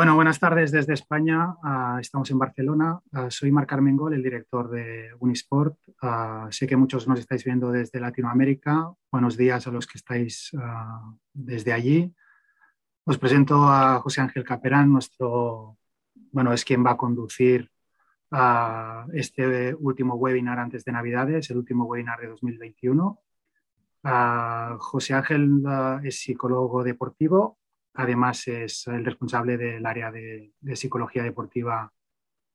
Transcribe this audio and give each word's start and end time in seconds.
Bueno, 0.00 0.14
buenas 0.14 0.40
tardes 0.40 0.72
desde 0.72 0.94
España. 0.94 1.56
Uh, 1.62 1.98
estamos 1.98 2.30
en 2.30 2.38
Barcelona. 2.38 2.98
Uh, 3.12 3.30
soy 3.30 3.52
Marc 3.52 3.70
Armengol, 3.70 4.14
el 4.14 4.22
director 4.22 4.70
de 4.70 5.10
Unisport. 5.18 5.76
Uh, 6.02 6.50
sé 6.50 6.66
que 6.66 6.74
muchos 6.74 7.06
nos 7.06 7.20
estáis 7.20 7.44
viendo 7.44 7.70
desde 7.70 8.00
Latinoamérica. 8.00 8.90
Buenos 9.12 9.36
días 9.36 9.66
a 9.66 9.70
los 9.70 9.86
que 9.86 9.98
estáis 9.98 10.52
desde 11.34 11.74
allí. 11.74 12.14
Os 13.04 13.18
presento 13.18 13.68
a 13.68 14.00
José 14.00 14.22
Ángel 14.22 14.42
Caperán, 14.42 14.90
nuestro, 14.90 15.76
bueno, 16.32 16.54
es 16.54 16.64
quien 16.64 16.82
va 16.82 16.92
a 16.92 16.96
conducir 16.96 17.70
este 19.12 19.74
último 19.74 20.14
webinar 20.14 20.60
antes 20.60 20.82
de 20.82 20.92
Navidades, 20.92 21.50
el 21.50 21.58
último 21.58 21.84
webinar 21.84 22.18
de 22.20 22.28
2021. 22.28 23.20
José 24.78 25.12
Ángel 25.12 25.62
es 26.04 26.20
psicólogo 26.20 26.82
deportivo 26.82 27.59
Además, 27.94 28.46
es 28.48 28.86
el 28.86 29.04
responsable 29.04 29.56
del 29.56 29.84
área 29.84 30.10
de, 30.10 30.52
psicología 30.74 31.22
deportiva 31.22 31.92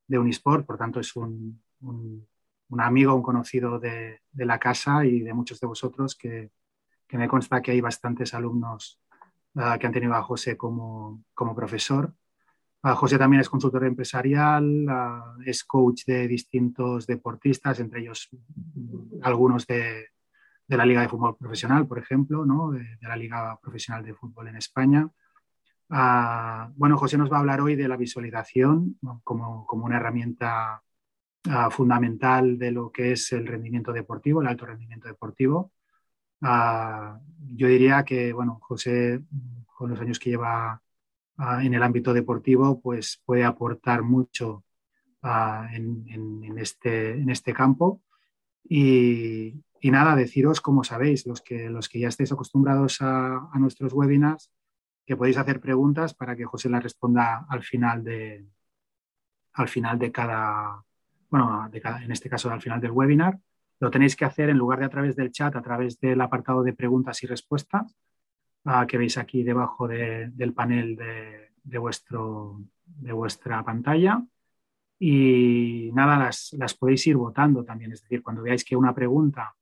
de 0.07 0.19
Unisport, 0.19 0.65
por 0.65 0.77
tanto, 0.77 0.99
es 0.99 1.15
un, 1.15 1.61
amigo, 2.77 3.15
un 3.15 3.23
conocido 3.23 3.79
de, 3.79 4.21
la 4.33 4.59
casa 4.59 5.05
y 5.05 5.19
de 5.19 5.33
muchos 5.33 5.59
de 5.59 5.67
vosotros 5.67 6.15
que, 6.15 6.51
me 7.11 7.27
consta 7.29 7.61
que 7.61 7.71
hay 7.71 7.79
bastantes 7.79 8.33
alumnos 8.33 8.99
ah, 9.55 9.77
que 9.79 9.87
han 9.87 9.93
tenido 9.93 10.13
a 10.15 10.23
José 10.23 10.57
como, 10.57 11.23
profesor. 11.55 12.13
Ah, 12.81 12.93
José 12.93 13.17
también 13.17 13.39
es 13.39 13.49
consultor 13.49 13.85
empresarial, 13.85 14.85
ah, 14.89 15.35
es 15.45 15.63
coach 15.63 16.03
de 16.05 16.27
distintos 16.27 17.07
deportistas, 17.07 17.79
entre 17.79 18.01
ellos 18.01 18.29
mm, 18.31 19.23
algunos 19.23 19.65
de, 19.65 20.09
la 20.67 20.85
Liga 20.85 21.01
de 21.01 21.09
Fútbol 21.09 21.37
Profesional, 21.37 21.87
por 21.87 21.99
ejemplo, 21.99 22.43
de, 22.71 22.97
la 23.01 23.15
Liga 23.15 23.57
Profesional 23.61 24.03
de 24.03 24.13
Fútbol 24.13 24.49
en 24.49 24.57
España. 24.57 25.09
Ah, 25.89 26.71
bueno, 26.75 26.97
José 26.97 27.17
nos 27.17 27.31
va 27.31 27.37
a 27.37 27.39
hablar 27.41 27.61
hoy 27.61 27.75
de 27.75 27.87
la 27.87 27.97
visualización 27.97 28.97
como, 29.23 29.67
una 29.71 29.97
herramienta 29.97 30.81
ah, 31.49 31.69
fundamental 31.69 32.57
de 32.57 32.71
lo 32.71 32.91
que 32.91 33.11
es 33.11 33.31
el 33.33 33.45
rendimiento 33.45 33.93
deportivo, 33.93 34.41
el 34.41 34.47
alto 34.47 34.65
rendimiento 34.65 35.07
deportivo. 35.07 35.71
Ah, 36.41 37.19
yo 37.53 37.67
diría 37.67 38.03
que, 38.03 38.33
bueno, 38.33 38.59
José, 38.61 39.21
con 39.65 39.89
los 39.91 39.99
años 39.99 40.19
que 40.19 40.31
lleva 40.31 40.81
en 41.37 41.73
el 41.73 41.83
ámbito 41.83 42.13
deportivo, 42.13 42.81
pues 42.81 43.21
puede 43.25 43.43
aportar 43.43 44.03
mucho 44.03 44.63
en, 45.73 46.57
este, 46.57 47.11
en 47.11 47.29
este 47.29 47.53
campo. 47.53 48.01
Y, 48.67 49.61
nada, 49.83 50.15
deciros, 50.15 50.61
como 50.61 50.83
sabéis, 50.83 51.27
los 51.27 51.41
que, 51.41 51.69
los 51.69 51.89
que 51.89 51.99
ya 51.99 52.07
estáis 52.07 52.31
acostumbrados 52.31 53.01
a, 53.01 53.49
a 53.51 53.59
nuestros 53.59 53.93
webinars, 53.93 54.51
que 55.05 55.15
podéis 55.15 55.37
hacer 55.37 55.59
preguntas 55.59 56.13
para 56.13 56.35
que 56.35 56.45
José 56.45 56.69
las 56.69 56.83
responda 56.83 57.45
al 57.47 57.63
final 57.63 58.03
de, 58.03 58.45
al 59.53 59.67
final 59.67 59.99
de 59.99 60.11
cada, 60.11 60.83
bueno, 61.29 61.69
en 61.71 62.11
este 62.11 62.29
caso 62.29 62.49
al 62.51 62.61
final 62.61 62.81
del 62.81 62.91
webinar. 62.91 63.39
Lo 63.79 63.91
tenéis 63.91 64.15
que 64.15 64.25
hacer 64.25 64.49
en 64.49 64.57
lugar 64.57 64.79
de 64.79 64.85
a 64.85 64.89
través 64.89 65.15
del 65.15 65.31
chat, 65.31 65.55
a 65.55 65.61
través 65.61 65.99
del 65.99 66.21
apartado 66.21 66.63
de 66.63 66.73
preguntas 66.73 67.21
y 67.23 67.27
respuestas 67.27 67.95
uh, 68.65 68.85
que 68.87 68.97
veis 68.97 69.17
aquí 69.17 69.43
debajo 69.43 69.87
del 69.87 70.53
panel 70.53 70.95
de, 70.95 71.77
vuestro, 71.77 72.61
de 72.85 73.11
vuestra 73.11 73.63
pantalla. 73.63 74.23
Y 74.97 75.91
nada, 75.93 76.17
las, 76.17 76.53
las, 76.53 76.73
podéis 76.73 77.05
ir 77.07 77.17
votando 77.17 77.65
también. 77.65 77.91
Es 77.91 78.01
decir, 78.01 78.23
cuando 78.23 78.41
veáis 78.41 78.63
que 78.63 78.77
una 78.77 78.95
pregunta 78.95 79.53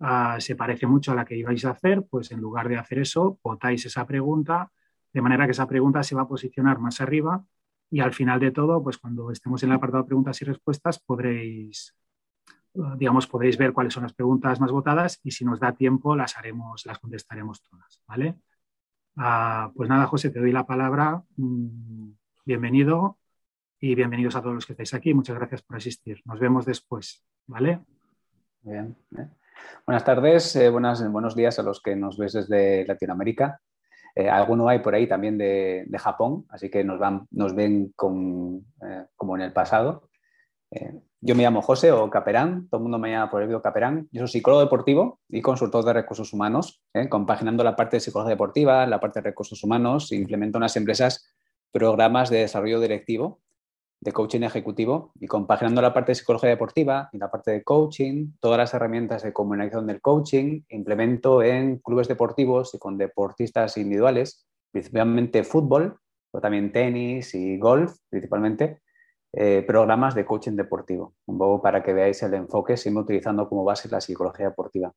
uh, 0.00 0.40
se 0.40 0.56
parece 0.56 0.86
mucho 0.86 1.12
a 1.12 1.14
la 1.14 1.26
que 1.26 1.36
ibais 1.36 1.64
a 1.66 1.70
hacer, 1.70 2.04
pues 2.08 2.32
en 2.32 2.40
lugar 2.40 2.68
de 2.68 2.78
hacer 2.78 3.00
eso, 3.00 3.38
votáis 3.42 3.84
esa 3.84 4.06
pregunta 4.06 4.72
de 5.18 5.22
manera 5.22 5.46
que 5.46 5.50
esa 5.50 5.66
pregunta 5.66 6.00
se 6.04 6.14
va 6.14 6.22
a 6.22 6.28
posicionar 6.28 6.78
más 6.78 7.00
arriba 7.00 7.44
y 7.90 7.98
al 7.98 8.14
final 8.14 8.38
de 8.38 8.52
todo, 8.52 8.80
pues 8.80 8.98
cuando 8.98 9.32
estemos 9.32 9.60
en 9.64 9.70
el 9.70 9.74
apartado 9.74 10.04
de 10.04 10.06
preguntas 10.06 10.40
y 10.40 10.44
respuestas, 10.44 11.00
podréis, 11.00 11.92
digamos, 12.96 13.26
podréis 13.26 13.58
ver 13.58 13.72
cuáles 13.72 13.92
son 13.92 14.04
las 14.04 14.12
preguntas 14.12 14.60
más 14.60 14.70
votadas 14.70 15.18
y 15.24 15.32
si 15.32 15.44
nos 15.44 15.58
da 15.58 15.72
tiempo 15.72 16.14
las 16.14 16.36
haremos, 16.36 16.86
las 16.86 17.00
contestaremos 17.00 17.64
todas, 17.64 18.00
¿vale? 18.06 18.36
Ah, 19.16 19.72
pues 19.74 19.88
nada, 19.88 20.06
José, 20.06 20.30
te 20.30 20.38
doy 20.38 20.52
la 20.52 20.64
palabra. 20.64 21.20
Mm, 21.36 22.10
bienvenido 22.44 23.18
y 23.80 23.96
bienvenidos 23.96 24.36
a 24.36 24.40
todos 24.40 24.54
los 24.54 24.66
que 24.66 24.74
estáis 24.74 24.94
aquí. 24.94 25.14
Muchas 25.14 25.34
gracias 25.34 25.62
por 25.62 25.78
asistir. 25.78 26.22
Nos 26.26 26.38
vemos 26.38 26.64
después, 26.64 27.24
¿vale? 27.48 27.80
Bien. 28.62 28.96
Buenas 29.84 30.04
tardes, 30.04 30.54
eh, 30.54 30.70
buenas, 30.70 31.10
buenos 31.10 31.34
días 31.34 31.58
a 31.58 31.64
los 31.64 31.82
que 31.82 31.96
nos 31.96 32.16
ves 32.16 32.34
desde 32.34 32.86
Latinoamérica. 32.86 33.60
Eh, 34.14 34.28
alguno 34.28 34.68
hay 34.68 34.80
por 34.80 34.94
ahí 34.94 35.06
también 35.06 35.38
de, 35.38 35.86
Japón, 35.98 36.46
así 36.48 36.70
que 36.70 36.84
nos, 36.84 36.98
van, 36.98 37.26
nos 37.30 37.54
ven 37.54 37.92
eh, 37.92 39.04
como 39.16 39.36
en 39.36 39.42
el 39.42 39.52
pasado. 39.52 40.08
Eh, 40.70 41.00
yo 41.20 41.34
me 41.34 41.42
llamo 41.42 41.62
José 41.62 41.90
o 41.90 42.08
Caperán, 42.10 42.68
todo 42.68 42.78
el 42.78 42.82
mundo 42.82 42.98
me 42.98 43.10
llama 43.10 43.30
por 43.30 43.42
el 43.42 43.62
Caperán. 43.62 44.08
Yo 44.12 44.20
soy 44.20 44.28
psicólogo 44.28 44.62
deportivo 44.62 45.20
y 45.28 45.40
consultor 45.42 45.84
de 45.84 45.92
recursos 45.92 46.32
humanos, 46.32 46.82
compaginando 47.08 47.64
la 47.64 47.74
parte 47.74 47.96
de 47.96 48.00
psicología 48.00 48.30
deportiva, 48.30 48.86
la 48.86 49.00
parte 49.00 49.20
de 49.20 49.30
recursos 49.30 49.64
humanos, 49.64 50.12
implemento 50.12 50.58
en 50.58 50.62
las 50.62 50.76
empresas 50.76 51.28
programas 51.72 52.30
de 52.30 52.38
desarrollo 52.38 52.78
directivo 52.78 53.40
de 54.00 54.12
coaching 54.12 54.42
ejecutivo 54.42 55.12
y 55.18 55.26
compaginando 55.26 55.82
la 55.82 55.92
parte 55.92 56.12
de 56.12 56.16
psicología 56.16 56.50
deportiva 56.50 57.08
y 57.12 57.18
la 57.18 57.30
parte 57.30 57.50
de 57.50 57.64
coaching, 57.64 58.32
todas 58.40 58.58
las 58.58 58.74
herramientas 58.74 59.22
de 59.22 59.32
comunicación 59.32 59.86
del 59.86 60.00
coaching, 60.00 60.62
implemento 60.68 61.42
en 61.42 61.78
clubes 61.78 62.08
deportivos 62.08 62.74
y 62.74 62.78
con 62.78 62.96
deportistas 62.96 63.76
individuales, 63.76 64.46
principalmente 64.70 65.42
fútbol, 65.42 65.98
pero 66.30 66.42
también 66.42 66.72
tenis 66.72 67.34
y 67.34 67.58
golf, 67.58 67.96
principalmente, 68.08 68.80
eh, 69.32 69.62
programas 69.66 70.14
de 70.14 70.24
coaching 70.24 70.52
deportivo, 70.52 71.14
un 71.26 71.38
poco 71.38 71.60
para 71.60 71.82
que 71.82 71.92
veáis 71.92 72.22
el 72.22 72.34
enfoque, 72.34 72.76
siempre 72.76 73.02
utilizando 73.02 73.48
como 73.48 73.64
base 73.64 73.88
la 73.88 74.00
psicología 74.00 74.48
deportiva. 74.48 74.92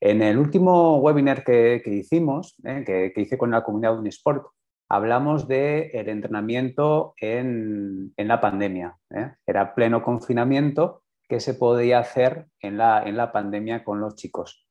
En 0.00 0.22
el 0.22 0.38
último 0.38 0.98
webinar 0.98 1.44
que, 1.44 1.82
hicimos, 1.86 2.56
eh, 2.64 2.84
que, 2.86 3.12
que, 3.14 3.20
hice 3.20 3.36
con 3.36 3.50
la 3.50 3.62
comunidad 3.62 3.98
Unisport, 3.98 4.46
hablamos 4.88 5.48
del 5.48 5.90
el 5.92 6.08
entrenamiento 6.08 7.14
en, 7.20 8.12
la 8.16 8.40
pandemia. 8.40 8.96
¿eh? 9.10 9.32
Era 9.46 9.74
pleno 9.74 10.02
confinamiento 10.02 11.02
que 11.28 11.40
se 11.40 11.54
podía 11.54 11.98
hacer 11.98 12.46
en 12.60 12.76
la, 12.76 13.02
en 13.02 13.16
la 13.16 13.32
pandemia 13.32 13.84
con 13.84 14.00
los 14.00 14.14
chicos. 14.16 14.66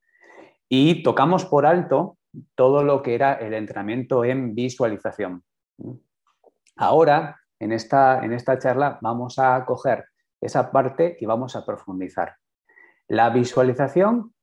Y 0.69 1.03
tocamos 1.03 1.45
por 1.45 1.65
alto 1.65 2.17
todo 2.55 2.83
lo 2.83 3.01
que 3.01 3.15
era 3.15 3.33
el 3.33 3.53
entrenamiento 3.53 4.23
en 4.23 4.55
visualización. 4.55 5.43
Ahora, 6.75 7.39
en 7.59 7.71
esta, 7.71 8.23
en 8.23 8.33
esta 8.33 8.57
charla, 8.59 8.99
vamos 9.01 9.39
a 9.39 9.63
coger 9.65 10.05
esa 10.41 10.71
parte 10.71 11.17
y 11.19 11.25
vamos 11.25 11.55
a 11.55 11.65
profundizar. 11.65 12.35
La 13.07 13.29
visualización 13.29 14.33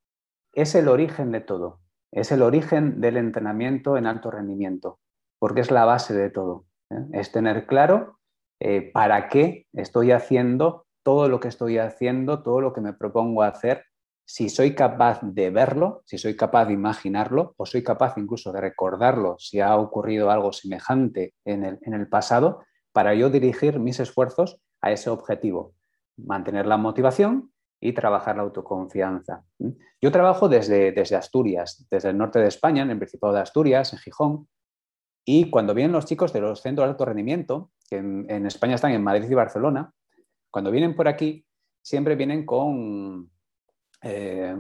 es 0.53 0.75
el 0.75 0.89
origen 0.89 1.33
de 1.33 1.41
todo, 1.41 1.81
es 2.13 2.33
el 2.33 2.43
origen 2.43 3.01
del 3.01 3.17
entrenamiento 3.17 3.97
en 3.97 4.07
alto 4.07 4.31
rendimiento 4.31 4.99
porque 5.41 5.63
es 5.63 5.73
la 5.73 5.85
base 5.85 6.15
de 6.15 6.31
todo. 6.31 6.67
¿eh? 6.91 7.05
Es 7.15 7.33
tener 7.33 7.67
claro 7.67 8.21
eh, 8.61 8.93
para 8.93 9.29
qué 9.29 9.67
estoy 9.73 10.13
haciendo 10.13 10.87
todo 11.03 11.29
lo 11.29 11.41
que 11.41 11.49
estoy 11.49 11.79
haciendo, 11.79 12.43
todo 12.43 12.61
lo 12.61 12.73
que 12.73 12.83
me 12.83 12.93
propongo 12.93 13.43
hacer, 13.43 13.87
si 14.27 14.49
soy 14.49 14.75
capaz 14.77 15.19
de 15.23 15.51
verlo, 15.51 16.03
si 16.05 16.19
soy 16.19 16.37
capaz 16.37 16.67
de 16.67 16.75
imaginarlo 16.75 17.55
o 17.57 17.67
soy 17.67 17.83
capaz 17.83 18.15
incluso 18.17 18.53
de 18.53 18.61
recordarlo 18.61 19.37
si 19.39 19.61
ha 19.61 19.77
ocurrido 19.77 20.31
algo 20.31 20.53
semejante 20.53 21.35
en 21.45 21.65
el, 21.65 22.09
pasado, 22.09 22.63
para 22.93 23.15
yo 23.15 23.31
dirigir 23.31 23.81
mis 23.81 23.99
esfuerzos 23.99 24.61
a 24.83 24.93
ese 24.93 25.11
objetivo, 25.11 25.75
mantener 26.17 26.67
la 26.67 26.77
motivación 26.77 27.51
y 27.81 27.93
trabajar 27.93 28.37
la 28.37 28.43
autoconfianza. 28.43 29.43
Yo 30.01 30.13
trabajo 30.13 30.49
desde, 30.49 30.93
desde 30.93 31.17
Asturias, 31.17 31.87
desde 31.91 32.11
el 32.11 32.19
norte 32.19 32.39
de 32.39 32.49
España, 32.49 32.83
en 32.83 32.91
el 32.91 32.99
Principado 32.99 33.33
de 33.33 33.41
Asturias, 33.41 33.93
en 33.95 33.99
Gijón, 33.99 34.49
y 35.25 35.51
cuando 35.51 35.75
vienen 35.75 35.93
los 35.93 36.07
chicos 36.07 36.33
de 36.33 36.41
los 36.41 36.61
centros 36.61 36.87
de 36.87 36.91
alto 36.91 37.05
rendimiento, 37.05 37.71
que 37.89 37.97
en, 37.97 38.47
España 38.47 38.75
están 38.75 38.93
en 38.93 39.03
Madrid 39.03 39.31
y 39.31 39.35
Barcelona, 39.35 39.93
cuando 40.51 40.71
vienen 40.71 40.95
por 40.95 41.09
aquí, 41.09 41.45
siempre 41.83 42.17
vienen 42.17 42.45
con, 42.45 43.31
eh, 44.03 44.57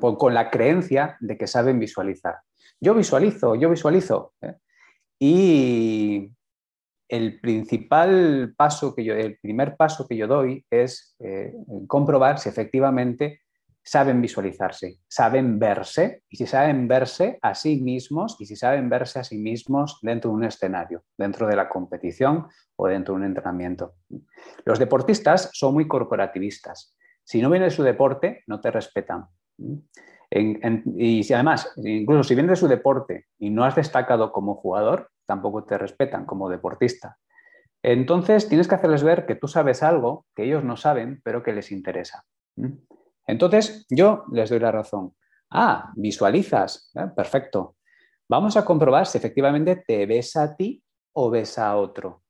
con 0.00 0.34
la 0.34 0.50
creencia 0.50 1.16
de 1.20 1.36
que 1.36 1.46
saben 1.46 1.78
visualizar. 1.78 2.36
Yo 2.80 2.94
visualizo, 2.94 3.54
yo 3.54 3.70
visualizo. 3.70 4.34
¿eh? 4.40 4.54
Y 5.18 6.32
el 7.08 7.40
principal 7.40 8.54
paso 8.56 8.94
que 8.94 9.04
yo, 9.04 9.14
el 9.14 9.38
primer 9.38 9.76
paso 9.76 10.06
que 10.08 10.16
yo 10.16 10.26
doy 10.26 10.64
es 10.70 11.14
eh, 11.18 11.52
comprobar 11.86 12.38
si 12.38 12.48
efectivamente 12.48 13.41
saben 13.82 14.20
visualizarse, 14.20 14.98
saben 15.08 15.58
verse, 15.58 16.22
y 16.28 16.36
si 16.36 16.46
saben 16.46 16.86
verse 16.86 17.38
a 17.42 17.54
sí 17.54 17.80
mismos 17.80 18.36
y 18.38 18.46
si 18.46 18.56
saben 18.56 18.88
verse 18.88 19.18
a 19.18 19.24
sí 19.24 19.38
mismos 19.38 19.98
dentro 20.02 20.30
de 20.30 20.36
un 20.36 20.44
escenario, 20.44 21.02
dentro 21.18 21.46
de 21.46 21.56
la 21.56 21.68
competición 21.68 22.46
o 22.76 22.86
dentro 22.86 23.14
de 23.14 23.20
un 23.20 23.26
entrenamiento. 23.26 23.94
Los 24.64 24.78
deportistas 24.78 25.50
son 25.52 25.74
muy 25.74 25.88
corporativistas. 25.88 26.94
Si 27.24 27.42
no 27.42 27.50
viene 27.50 27.66
de 27.66 27.70
su 27.70 27.82
deporte, 27.82 28.42
no 28.46 28.60
te 28.60 28.70
respetan. 28.70 29.26
y 30.30 31.22
si 31.22 31.34
además, 31.34 31.72
incluso 31.76 32.24
si 32.24 32.34
viene 32.34 32.50
de 32.50 32.56
su 32.56 32.68
deporte 32.68 33.26
y 33.38 33.50
no 33.50 33.64
has 33.64 33.74
destacado 33.74 34.32
como 34.32 34.54
jugador, 34.54 35.10
tampoco 35.26 35.64
te 35.64 35.76
respetan 35.76 36.24
como 36.24 36.48
deportista. 36.48 37.18
Entonces 37.82 38.48
tienes 38.48 38.68
que 38.68 38.76
hacerles 38.76 39.02
ver 39.02 39.26
que 39.26 39.34
tú 39.34 39.48
sabes 39.48 39.82
algo 39.82 40.26
que 40.36 40.44
ellos 40.44 40.62
no 40.62 40.76
saben, 40.76 41.20
pero 41.24 41.42
que 41.42 41.52
les 41.52 41.72
interesa. 41.72 42.24
Entonces 43.26 43.86
yo 43.90 44.24
les 44.32 44.50
doy 44.50 44.58
la 44.58 44.72
razón. 44.72 45.14
Ah, 45.50 45.92
visualizas. 45.96 46.90
¿eh? 46.94 47.06
Perfecto. 47.14 47.76
Vamos 48.28 48.56
a 48.56 48.64
comprobar 48.64 49.06
si 49.06 49.18
efectivamente 49.18 49.84
te 49.86 50.06
ves 50.06 50.36
a 50.36 50.56
ti 50.56 50.82
o 51.12 51.30
ves 51.30 51.58
a 51.58 51.76
otro. 51.76 52.22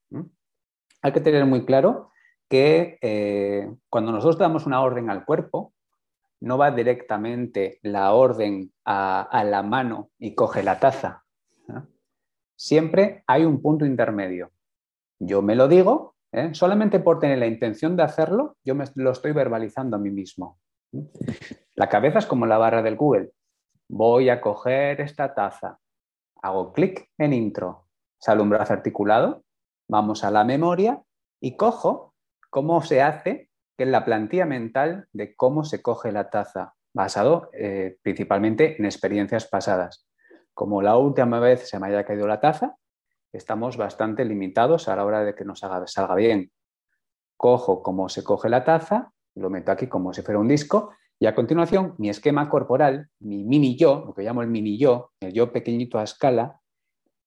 Hay 1.05 1.13
que 1.13 1.21
tener 1.21 1.45
muy 1.47 1.65
claro 1.65 2.11
que 2.49 2.99
eh, 3.01 3.73
cuando 3.89 4.13
nosotros 4.13 4.39
damos 4.39 4.67
una 4.67 4.81
orden 4.83 5.11
al 5.11 5.25
cuerpo, 5.25 5.75
no 6.41 6.59
va 6.59 6.71
directamente 6.71 7.79
la 7.83 8.13
orden 8.13 8.73
a, 8.85 9.45
la 9.45 9.63
mano 9.63 10.11
y 10.19 10.35
coge 10.35 10.63
la 10.63 10.79
taza. 10.79 11.25
Siempre 12.57 13.25
hay 13.27 13.45
un 13.45 13.61
punto 13.63 13.85
intermedio. 13.87 14.51
Yo 15.19 15.41
me 15.41 15.55
lo 15.55 15.69
digo, 15.69 16.17
¿eh? 16.33 16.51
solamente 16.53 17.01
por 17.01 17.19
tener 17.21 17.39
la 17.39 17.47
intención 17.47 17.97
de 17.97 18.03
hacerlo, 18.03 18.57
yo 18.65 18.75
me 18.75 18.85
lo 18.97 19.13
estoy 19.13 19.33
verbalizando 19.33 19.97
a 19.97 20.01
mí 20.01 20.11
mismo. 20.11 20.59
La 21.75 21.89
cabeza 21.89 22.19
es 22.19 22.27
como 22.27 22.47
la 22.47 22.59
barra 22.59 22.83
del 22.83 22.97
Google. 22.97 23.33
Voy 23.89 24.29
a 24.29 24.41
coger 24.41 25.01
esta 25.01 25.35
taza. 25.35 25.79
Hago 26.43 26.73
clic 26.73 27.11
en 27.19 27.33
intro. 27.33 27.89
Sale 28.19 28.43
un 28.43 28.51
brazo 28.51 28.73
articulado. 28.73 29.45
Vamos 29.89 30.25
a 30.25 30.31
la 30.31 30.45
memoria 30.45 31.03
y 31.41 31.57
cojo 31.57 32.15
cómo 32.51 32.83
se 32.83 33.03
hace 33.03 33.51
que 33.77 33.85
es 33.85 33.89
la 33.89 34.05
plantilla 34.05 34.47
mental 34.47 35.09
de 35.13 35.35
cómo 35.35 35.65
se 35.65 35.81
coge 35.83 36.13
la 36.13 36.31
taza, 36.31 36.75
basado 36.93 37.51
eh, 37.53 37.97
principalmente 38.03 38.77
en 38.79 38.85
experiencias 38.85 39.47
pasadas. 39.47 40.07
Como 40.55 40.83
la 40.83 40.97
última 40.97 41.41
vez 41.41 41.69
se 41.69 41.79
me 41.79 41.87
haya 41.87 42.05
caído 42.05 42.27
la 42.27 42.41
taza, 42.41 42.77
estamos 43.33 43.79
bastante 43.79 44.25
limitados 44.25 44.89
a 44.89 44.97
la 44.97 45.05
hora 45.07 45.25
de 45.25 45.35
que 45.35 45.45
nos 45.45 45.61
salga 45.61 46.15
bien. 46.15 46.53
Cojo 47.37 47.83
cómo 47.83 48.09
se 48.11 48.23
coge 48.23 48.51
la 48.51 48.63
taza, 48.63 49.13
lo 49.35 49.51
meto 49.51 49.73
aquí 49.73 49.87
como 49.87 50.13
si 50.13 50.23
fuera 50.23 50.41
un 50.41 50.49
disco 50.49 50.93
y 51.19 51.27
a 51.27 51.35
continuación 51.35 51.95
mi 51.99 52.09
esquema 52.09 52.49
corporal, 52.49 53.09
mi 53.21 53.45
mini 53.45 53.77
yo, 53.77 54.05
lo 54.07 54.13
que 54.15 54.23
llamo 54.23 54.43
el 54.43 54.49
mini 54.49 54.77
yo, 54.77 55.13
el 55.21 55.33
yo 55.33 55.53
pequeñito 55.53 55.99
a 55.99 56.03
escala, 56.03 56.61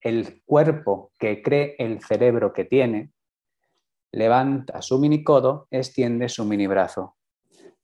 el 0.02 0.44
cuerpo 0.44 1.12
que 1.18 1.42
cree 1.42 1.76
el 1.80 2.02
cerebro 2.04 2.52
que 2.52 2.66
tiene, 2.66 3.14
levanta 4.12 4.82
su 4.82 5.00
mini 5.00 5.24
codo, 5.24 5.68
extiende 5.72 6.30
su 6.30 6.46
mini 6.46 6.68
brazo. 6.68 7.16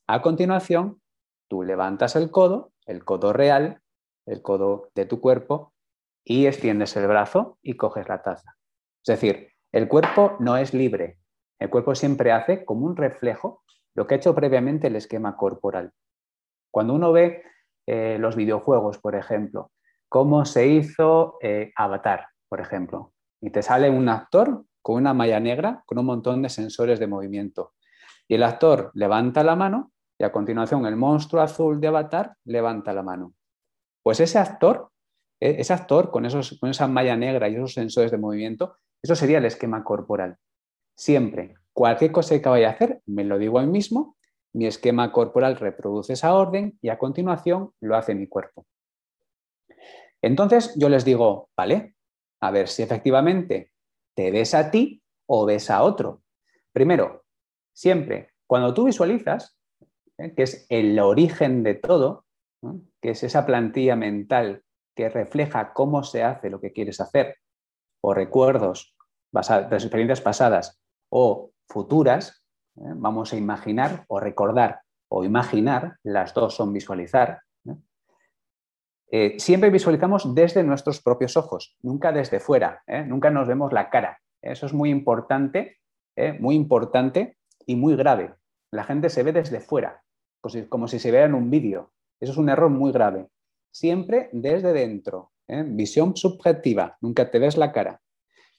A 0.07 0.21
continuación, 0.21 1.01
tú 1.47 1.63
levantas 1.63 2.15
el 2.15 2.29
codo, 2.29 2.73
el 2.85 3.05
codo 3.05 3.31
real, 3.31 3.81
el 4.25 4.41
codo 4.41 4.89
de 4.93 5.05
tu 5.05 5.21
cuerpo, 5.21 5.73
y 6.23 6.45
extiendes 6.45 6.95
el 6.97 7.07
brazo 7.07 7.57
y 7.61 7.75
coges 7.75 8.07
la 8.07 8.21
taza. 8.21 8.57
Es 9.03 9.19
decir, 9.19 9.49
el 9.71 9.87
cuerpo 9.87 10.35
no 10.39 10.57
es 10.57 10.73
libre. 10.73 11.19
El 11.57 11.69
cuerpo 11.69 11.95
siempre 11.95 12.31
hace 12.31 12.65
como 12.65 12.85
un 12.85 12.95
reflejo 12.95 13.63
lo 13.95 14.07
que 14.07 14.15
ha 14.15 14.17
hecho 14.17 14.35
previamente 14.35 14.87
el 14.87 14.95
esquema 14.95 15.35
corporal. 15.35 15.91
Cuando 16.71 16.93
uno 16.93 17.11
ve 17.11 17.43
eh, 17.87 18.17
los 18.19 18.35
videojuegos, 18.35 18.97
por 18.99 19.15
ejemplo, 19.15 19.71
cómo 20.07 20.45
se 20.45 20.67
hizo 20.67 21.37
eh, 21.41 21.71
Avatar, 21.75 22.27
por 22.47 22.61
ejemplo, 22.61 23.13
y 23.41 23.49
te 23.49 23.61
sale 23.61 23.89
un 23.89 24.07
actor 24.09 24.65
con 24.81 24.95
una 24.95 25.13
malla 25.13 25.39
negra 25.39 25.83
con 25.85 25.99
un 25.99 26.05
montón 26.05 26.41
de 26.41 26.49
sensores 26.49 26.99
de 26.99 27.07
movimiento. 27.07 27.73
Y 28.27 28.35
el 28.35 28.43
actor 28.43 28.91
levanta 28.93 29.43
la 29.43 29.55
mano 29.55 29.91
y 30.17 30.23
a 30.23 30.31
continuación 30.31 30.85
el 30.85 30.95
monstruo 30.95 31.41
azul 31.41 31.79
de 31.81 31.87
Avatar 31.87 32.35
levanta 32.45 32.93
la 32.93 33.03
mano. 33.03 33.33
Pues 34.03 34.19
ese 34.19 34.39
actor, 34.39 34.91
e, 35.39 35.59
ese 35.59 35.73
actor 35.73 36.11
con, 36.11 36.25
esos, 36.25 36.57
con 36.59 36.69
esa 36.69 36.87
malla 36.87 37.15
negra 37.15 37.49
y 37.49 37.55
esos 37.55 37.73
sensores 37.73 38.11
de 38.11 38.17
movimiento, 38.17 38.75
eso 39.01 39.15
sería 39.15 39.39
el 39.39 39.45
esquema 39.45 39.83
corporal. 39.83 40.37
Siempre, 40.95 41.55
cualquier 41.73 42.11
cosa 42.11 42.39
que 42.41 42.49
vaya 42.49 42.69
a 42.69 42.71
hacer, 42.71 43.01
me 43.05 43.23
lo 43.23 43.37
digo 43.37 43.59
a 43.59 43.63
mí 43.63 43.71
mismo, 43.71 44.17
mi 44.53 44.67
esquema 44.67 45.11
corporal 45.11 45.55
reproduce 45.55 46.13
esa 46.13 46.33
orden 46.35 46.77
y 46.81 46.89
a 46.89 46.97
continuación 46.97 47.71
lo 47.79 47.95
hace 47.95 48.15
mi 48.15 48.27
cuerpo. 48.27 48.65
Entonces 50.21 50.73
yo 50.77 50.89
les 50.89 51.05
digo, 51.05 51.49
vale, 51.55 51.95
a 52.41 52.51
ver 52.51 52.67
si 52.67 52.83
efectivamente 52.83 53.71
¿Te 54.15 54.31
ves 54.31 54.53
a 54.53 54.71
ti 54.71 55.01
o 55.25 55.45
ves 55.45 55.69
a 55.69 55.83
otro? 55.83 56.23
Primero, 56.73 57.25
siempre, 57.73 58.31
cuando 58.45 58.73
tú 58.73 58.85
visualizas, 58.85 59.57
¿eh? 60.17 60.33
que 60.35 60.43
es 60.43 60.65
el 60.69 60.99
origen 60.99 61.63
de 61.63 61.75
todo, 61.75 62.25
que 63.01 63.11
es 63.11 63.23
esa 63.23 63.45
plantilla 63.45 63.95
mental 63.95 64.63
que 64.95 65.09
refleja 65.09 65.73
cómo 65.73 66.03
se 66.03 66.23
hace 66.23 66.49
lo 66.49 66.59
que 66.59 66.73
quieres 66.73 66.99
hacer, 66.99 67.37
o 68.01 68.13
recuerdos 68.13 68.95
de 69.31 69.75
experiencias 69.75 70.21
pasadas 70.21 70.81
o 71.09 71.51
futuras, 71.71 72.43
¿eh? 72.77 72.93
vamos 72.95 73.33
a 73.33 73.37
imaginar 73.37 74.05
o 74.07 74.19
recordar 74.19 74.81
o 75.07 75.23
imaginar, 75.23 75.97
las 76.03 76.33
dos 76.33 76.55
son 76.55 76.71
visualizar, 76.71 77.41
eh, 79.13 79.37
siempre 79.39 79.69
visualizamos 79.69 80.33
desde 80.33 80.63
nuestros 80.63 81.01
propios 81.01 81.35
ojos, 81.35 81.75
nunca 81.81 82.13
desde 82.13 82.39
fuera, 82.39 82.81
¿eh? 82.87 83.03
nunca 83.03 83.29
nos 83.29 83.47
vemos 83.47 83.73
la 83.73 83.89
cara. 83.89 84.19
Eso 84.41 84.65
es 84.65 84.73
muy 84.73 84.89
importante, 84.89 85.77
muy 86.39 86.55
importante 86.55 87.37
y 87.65 87.75
muy 87.75 87.95
grave. 87.95 88.33
La 88.71 88.83
gente 88.83 89.09
se 89.09 89.21
ve 89.21 89.33
desde 89.33 89.59
fuera, 89.59 90.01
como 90.69 90.87
si, 90.87 90.97
se 90.97 91.11
viera 91.11 91.27
en 91.27 91.35
un 91.35 91.51
vídeo. 91.51 91.91
Eso 92.19 92.31
es 92.31 92.37
un 92.37 92.49
error 92.49 92.71
muy 92.71 92.91
grave. 92.91 93.27
Siempre 93.69 94.29
desde 94.31 94.73
dentro, 94.73 95.31
visión 95.47 96.15
subjetiva, 96.15 96.97
nunca 97.01 97.29
te 97.29 97.37
ves 97.37 97.55
la 97.55 97.71
cara. 97.71 98.01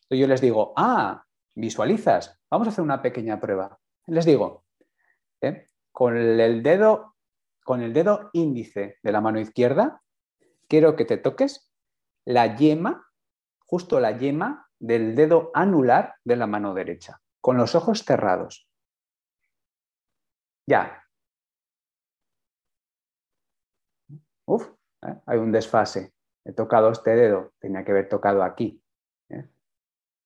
Entonces 0.02 0.20
yo 0.20 0.26
les 0.28 0.40
digo, 0.40 0.72
ah, 0.76 1.24
visualizas, 1.54 2.40
vamos 2.50 2.68
a 2.68 2.70
hacer 2.70 2.84
una 2.84 3.02
pequeña 3.02 3.40
prueba. 3.40 3.78
Les 4.06 4.24
digo, 4.24 4.64
con 5.92 6.16
el 6.16 6.62
dedo, 6.62 7.16
con 7.64 7.82
el 7.82 7.92
dedo 7.92 8.30
índice 8.32 8.98
de 9.02 9.12
la 9.12 9.20
mano 9.20 9.40
izquierda, 9.40 10.02
quiero 10.68 10.96
que 10.96 11.04
te 11.04 11.18
toques 11.18 11.72
la 12.24 12.56
yema, 12.56 13.06
justo 13.66 14.00
la 14.00 14.16
yema 14.16 14.68
del 14.78 15.14
dedo 15.14 15.50
anular 15.54 16.16
de 16.24 16.36
la 16.36 16.46
mano 16.46 16.74
derecha, 16.74 17.20
con 17.40 17.56
los 17.56 17.74
ojos 17.74 18.04
cerrados. 18.04 18.68
Ya. 20.66 21.04
Uf, 24.46 24.68
¿eh? 25.02 25.20
hay 25.26 25.38
un 25.38 25.52
desfase. 25.52 26.12
He 26.44 26.52
tocado 26.52 26.90
este 26.90 27.14
dedo, 27.14 27.52
tenía 27.58 27.84
que 27.84 27.92
haber 27.92 28.08
tocado 28.08 28.42
aquí. 28.42 28.82
¿eh? 29.28 29.48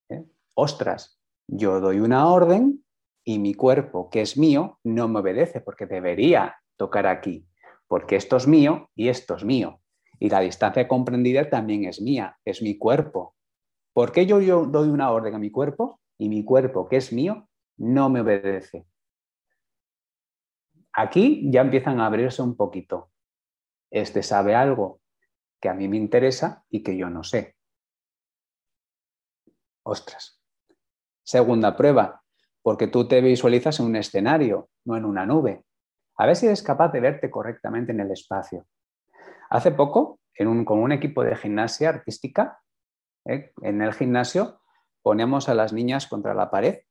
¿Eh? 0.09 0.25
Ostras, 0.55 1.16
yo 1.49 1.81
doy 1.81 2.01
una 2.01 2.29
orden 2.29 2.85
y 3.25 3.39
mi 3.39 3.55
cuerpo, 3.55 4.11
que 4.11 4.21
es 4.21 4.37
mío, 4.37 4.79
no 4.85 5.09
me 5.09 5.21
obedece 5.21 5.61
porque 5.61 5.87
debería 5.87 6.57
tocar 6.77 7.07
aquí, 7.07 7.49
porque 7.89 8.17
esto 8.17 8.37
es 8.37 8.47
mío 8.47 8.91
y 8.95 9.09
esto 9.09 9.37
es 9.37 9.45
mío. 9.45 9.81
Y 10.19 10.31
la 10.31 10.41
distancia 10.41 10.89
comprendida 10.89 11.49
también 11.51 11.85
es 11.85 12.01
mía, 12.01 12.39
es 12.45 12.63
mi 12.63 12.79
cuerpo. 12.79 13.35
¿Por 13.93 14.13
qué 14.13 14.27
yo, 14.27 14.41
yo 14.41 14.67
doy 14.67 14.89
una 14.89 15.11
orden 15.11 15.35
a 15.35 15.39
mi 15.39 15.51
cuerpo 15.51 16.01
y 16.19 16.29
mi 16.29 16.45
cuerpo, 16.45 16.89
que 16.89 16.97
es 16.97 17.13
mío, 17.13 17.49
no 17.77 18.09
me 18.09 18.21
obedece? 18.21 18.87
Aquí 20.93 21.51
ya 21.51 21.61
empiezan 21.61 22.01
a 22.01 22.07
abrirse 22.07 22.43
un 22.43 22.57
poquito. 22.57 23.11
Este 23.91 24.23
sabe 24.23 24.55
algo 24.55 25.01
que 25.61 25.69
a 25.69 25.75
mí 25.75 25.89
me 25.89 25.97
interesa 25.97 26.65
y 26.71 26.83
que 26.83 26.97
yo 26.97 27.11
no 27.11 27.23
sé. 27.23 27.57
Ostras. 29.83 30.36
Segunda 31.27 31.77
prueba, 31.77 32.23
porque 32.63 32.87
tú 32.87 33.09
te 33.09 33.21
visualizas 33.21 33.81
en 33.81 33.87
un 33.87 33.97
escenario, 33.97 34.69
no 34.85 34.97
en 34.97 35.05
una 35.05 35.27
nube. 35.27 35.65
A 36.17 36.25
ver 36.25 36.37
si 36.37 36.47
eres 36.47 36.63
capaz 36.63 36.93
de 36.93 37.01
verte 37.01 37.33
correctamente 37.33 37.91
en 37.91 37.99
el 37.99 38.13
espacio. 38.13 38.65
Hace 39.51 39.73
poco, 39.73 40.21
con 40.39 40.79
un 40.79 40.93
equipo 40.93 41.25
de 41.25 41.35
gimnasia 41.35 41.89
artística, 41.89 42.61
¿eh? 43.25 43.51
en 43.63 43.83
el 43.83 43.93
gimnasio 43.93 44.61
poníamos 45.03 45.49
a 45.49 45.55
las 45.55 45.73
niñas 45.73 46.07
contra 46.07 46.33
la 46.33 46.49
pared 46.49 46.83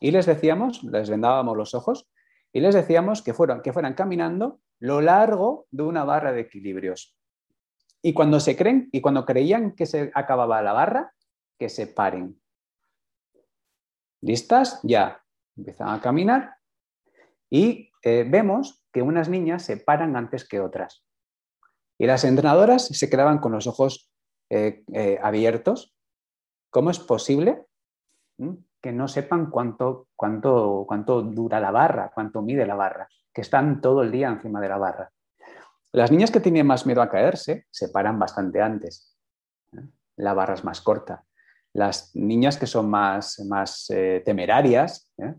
y 0.00 0.10
les 0.10 0.26
decíamos, 0.26 0.84
les 0.84 1.08
vendábamos 1.08 1.56
los 1.56 1.74
ojos 1.74 2.10
y 2.52 2.60
les 2.60 2.74
decíamos 2.74 3.22
que 3.22 3.32
fueran, 3.32 3.62
que 3.62 3.72
fueran 3.72 3.94
caminando 3.94 4.60
lo 4.80 5.00
largo 5.00 5.66
de 5.70 5.84
una 5.84 6.04
barra 6.04 6.32
de 6.32 6.42
equilibrios. 6.42 7.16
Y 8.02 8.12
cuando 8.12 8.38
se 8.38 8.54
creen 8.54 8.90
y 8.92 9.00
cuando 9.00 9.24
creían 9.24 9.72
que 9.72 9.86
se 9.86 10.10
acababa 10.14 10.60
la 10.60 10.74
barra, 10.74 11.14
que 11.58 11.70
se 11.70 11.86
paren. 11.86 12.38
¿Listas? 14.20 14.80
Ya. 14.82 15.22
Empiezan 15.56 15.88
a 15.88 16.00
caminar 16.00 16.56
y 17.50 17.90
eh, 18.02 18.26
vemos 18.28 18.84
que 18.92 19.02
unas 19.02 19.28
niñas 19.28 19.62
se 19.62 19.76
paran 19.76 20.16
antes 20.16 20.46
que 20.48 20.60
otras. 20.60 21.04
Y 21.98 22.06
las 22.06 22.24
entrenadoras 22.24 22.86
se 22.86 23.10
quedaban 23.10 23.38
con 23.38 23.52
los 23.52 23.66
ojos 23.66 24.10
eh, 24.50 24.84
eh, 24.92 25.18
abiertos. 25.22 25.94
¿Cómo 26.70 26.90
es 26.90 26.98
posible 26.98 27.66
que 28.82 28.92
no 28.92 29.08
sepan 29.08 29.50
cuánto, 29.50 30.08
cuánto, 30.14 30.84
cuánto 30.86 31.22
dura 31.22 31.58
la 31.58 31.70
barra, 31.70 32.10
cuánto 32.14 32.42
mide 32.42 32.66
la 32.66 32.74
barra? 32.74 33.08
Que 33.32 33.40
están 33.40 33.80
todo 33.80 34.02
el 34.02 34.12
día 34.12 34.28
encima 34.28 34.60
de 34.60 34.68
la 34.68 34.76
barra. 34.76 35.10
Las 35.92 36.10
niñas 36.10 36.30
que 36.30 36.40
tienen 36.40 36.66
más 36.66 36.84
miedo 36.84 37.00
a 37.00 37.08
caerse 37.08 37.66
se 37.70 37.88
paran 37.88 38.18
bastante 38.18 38.60
antes. 38.60 39.16
la 40.16 40.34
barra 40.34 40.54
es 40.54 40.64
más 40.64 40.80
corta. 40.80 41.25
Las 41.76 42.16
niñas 42.16 42.56
que 42.56 42.66
son 42.66 42.88
más, 42.88 43.38
más 43.40 43.90
eh, 43.90 44.22
temerarias, 44.24 45.12
¿eh? 45.18 45.34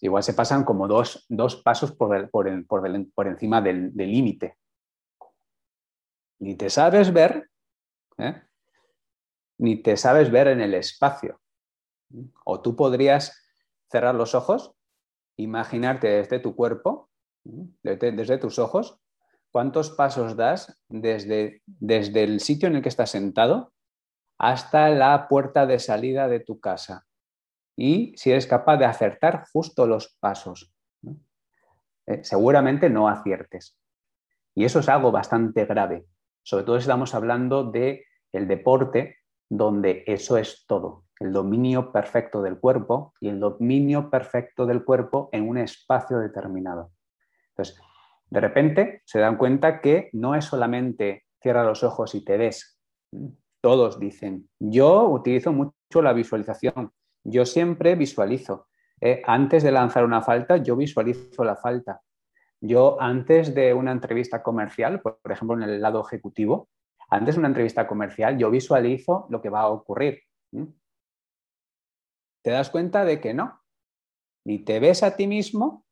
igual 0.00 0.22
se 0.22 0.34
pasan 0.34 0.62
como 0.62 0.86
dos, 0.86 1.26
pasos 1.64 1.90
por, 1.90 2.30
por, 2.30 3.26
encima 3.26 3.60
del 3.60 3.92
límite. 3.96 4.56
Ni 6.38 6.54
te 6.54 6.70
sabes 6.70 7.12
ver, 7.12 7.50
¿eh? 8.18 8.40
ni 9.58 9.82
te 9.82 9.96
sabes 9.96 10.30
ver 10.30 10.46
en 10.46 10.60
el 10.60 10.74
espacio. 10.74 11.40
O 12.44 12.60
tú 12.60 12.76
podrías 12.76 13.44
cerrar 13.90 14.14
los 14.14 14.36
ojos, 14.36 14.76
imaginarte 15.38 16.06
desde 16.06 16.38
tu 16.38 16.54
cuerpo, 16.54 17.10
desde, 17.42 18.12
desde 18.12 18.38
tus 18.38 18.60
ojos, 18.60 19.00
cuántos 19.50 19.90
pasos 19.90 20.36
das 20.36 20.80
desde, 20.88 21.62
desde 21.66 22.22
el 22.22 22.38
sitio 22.38 22.68
en 22.68 22.76
el 22.76 22.82
que 22.82 22.90
estás 22.90 23.10
sentado 23.10 23.72
hasta 24.40 24.88
la 24.88 25.28
puerta 25.28 25.66
de 25.66 25.78
salida 25.78 26.26
de 26.26 26.40
tu 26.40 26.60
casa. 26.60 27.06
Y 27.76 28.14
si 28.16 28.30
eres 28.30 28.46
capaz 28.46 28.78
de 28.78 28.86
acertar 28.86 29.44
justo 29.52 29.86
los 29.86 30.16
pasos. 30.18 30.74
Eh, 32.06 32.24
seguramente 32.24 32.88
no 32.88 33.08
aciertes. 33.08 33.78
Y 34.54 34.64
eso 34.64 34.80
es 34.80 34.88
algo 34.88 35.12
bastante 35.12 35.66
grave. 35.66 36.06
Sobre 36.42 36.64
todo 36.64 36.76
si 36.76 36.84
estamos 36.84 37.14
hablando 37.14 37.70
del 37.70 38.00
el 38.32 38.48
deporte, 38.48 39.18
donde 39.50 40.04
eso 40.06 40.38
es 40.38 40.64
todo. 40.66 41.04
El 41.18 41.32
dominio 41.32 41.92
perfecto 41.92 42.40
del 42.40 42.58
cuerpo 42.58 43.12
y 43.20 43.28
el 43.28 43.40
dominio 43.40 44.08
perfecto 44.08 44.64
del 44.64 44.86
cuerpo 44.86 45.28
en 45.32 45.46
un 45.50 45.58
espacio 45.58 46.18
determinado. 46.18 46.92
Entonces, 47.50 47.78
de 48.30 48.40
repente 48.40 49.02
se 49.04 49.18
dan 49.18 49.36
cuenta 49.36 49.82
que 49.82 50.08
no 50.14 50.34
es 50.34 50.46
solamente 50.46 51.26
cierra 51.42 51.62
los 51.62 51.84
ojos 51.84 52.14
y 52.14 52.24
te 52.24 52.38
ves. 52.38 52.80
Todos 53.60 54.00
dicen, 54.00 54.48
yo 54.58 55.08
utilizo 55.08 55.52
mucho 55.52 56.02
la 56.02 56.12
visualización, 56.12 56.92
yo 57.24 57.44
siempre 57.44 57.94
visualizo. 57.94 58.68
Eh, 59.00 59.22
antes 59.26 59.62
de 59.62 59.72
lanzar 59.72 60.04
una 60.04 60.22
falta, 60.22 60.56
yo 60.58 60.76
visualizo 60.76 61.44
la 61.44 61.56
falta. 61.56 62.02
Yo 62.60 63.00
antes 63.00 63.54
de 63.54 63.72
una 63.72 63.92
entrevista 63.92 64.42
comercial, 64.42 65.00
por, 65.00 65.18
ejemplo 65.30 65.56
en 65.56 65.62
el 65.62 65.80
lado 65.80 66.02
ejecutivo, 66.04 66.68
antes 67.08 67.34
de 67.34 67.38
una 67.40 67.48
entrevista 67.48 67.86
comercial, 67.86 68.38
yo 68.38 68.50
visualizo 68.50 69.26
lo 69.30 69.40
que 69.40 69.48
va 69.48 69.60
a 69.60 69.68
ocurrir. 69.68 70.20
Te 72.42 72.50
das 72.50 72.70
cuenta 72.70 73.04
de 73.04 73.20
que 73.20 73.34
no. 73.34 73.60
Ni 74.46 74.58
te 74.58 74.80
ves 74.80 75.02
a 75.02 75.16
ti 75.16 75.26
mismo, 75.26 75.84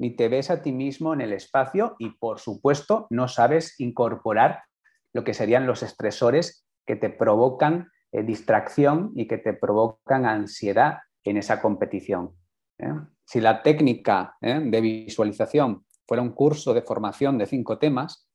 ni 0.00 0.10
te 0.16 0.28
ves 0.28 0.50
a 0.50 0.62
ti 0.62 0.72
mismo 0.72 1.14
en 1.14 1.20
el 1.20 1.32
espacio 1.32 1.94
y, 1.98 2.10
por 2.10 2.40
supuesto, 2.40 3.06
no 3.10 3.28
sabes 3.28 3.78
incorporar 3.78 4.64
lo 5.12 5.24
que 5.24 5.34
serían 5.34 5.66
los 5.66 5.82
estresores 5.82 6.61
que 6.86 6.96
te 6.96 7.10
provocan 7.10 7.90
eh, 8.12 8.22
distracción 8.22 9.12
y 9.14 9.26
que 9.26 9.38
te 9.38 9.54
provocan 9.54 10.26
ansiedad 10.26 10.98
en 11.24 11.36
esa 11.36 11.60
competición. 11.62 12.36
¿eh? 12.78 12.92
Si 13.24 13.40
la 13.40 13.62
técnica 13.62 14.36
¿eh? 14.40 14.60
de 14.62 14.80
visualización 14.80 15.86
fuera 16.06 16.22
un 16.22 16.32
curso 16.32 16.74
de 16.74 16.82
formación 16.82 17.38
de 17.38 17.46
cinco 17.46 17.78
temas, 17.78 18.28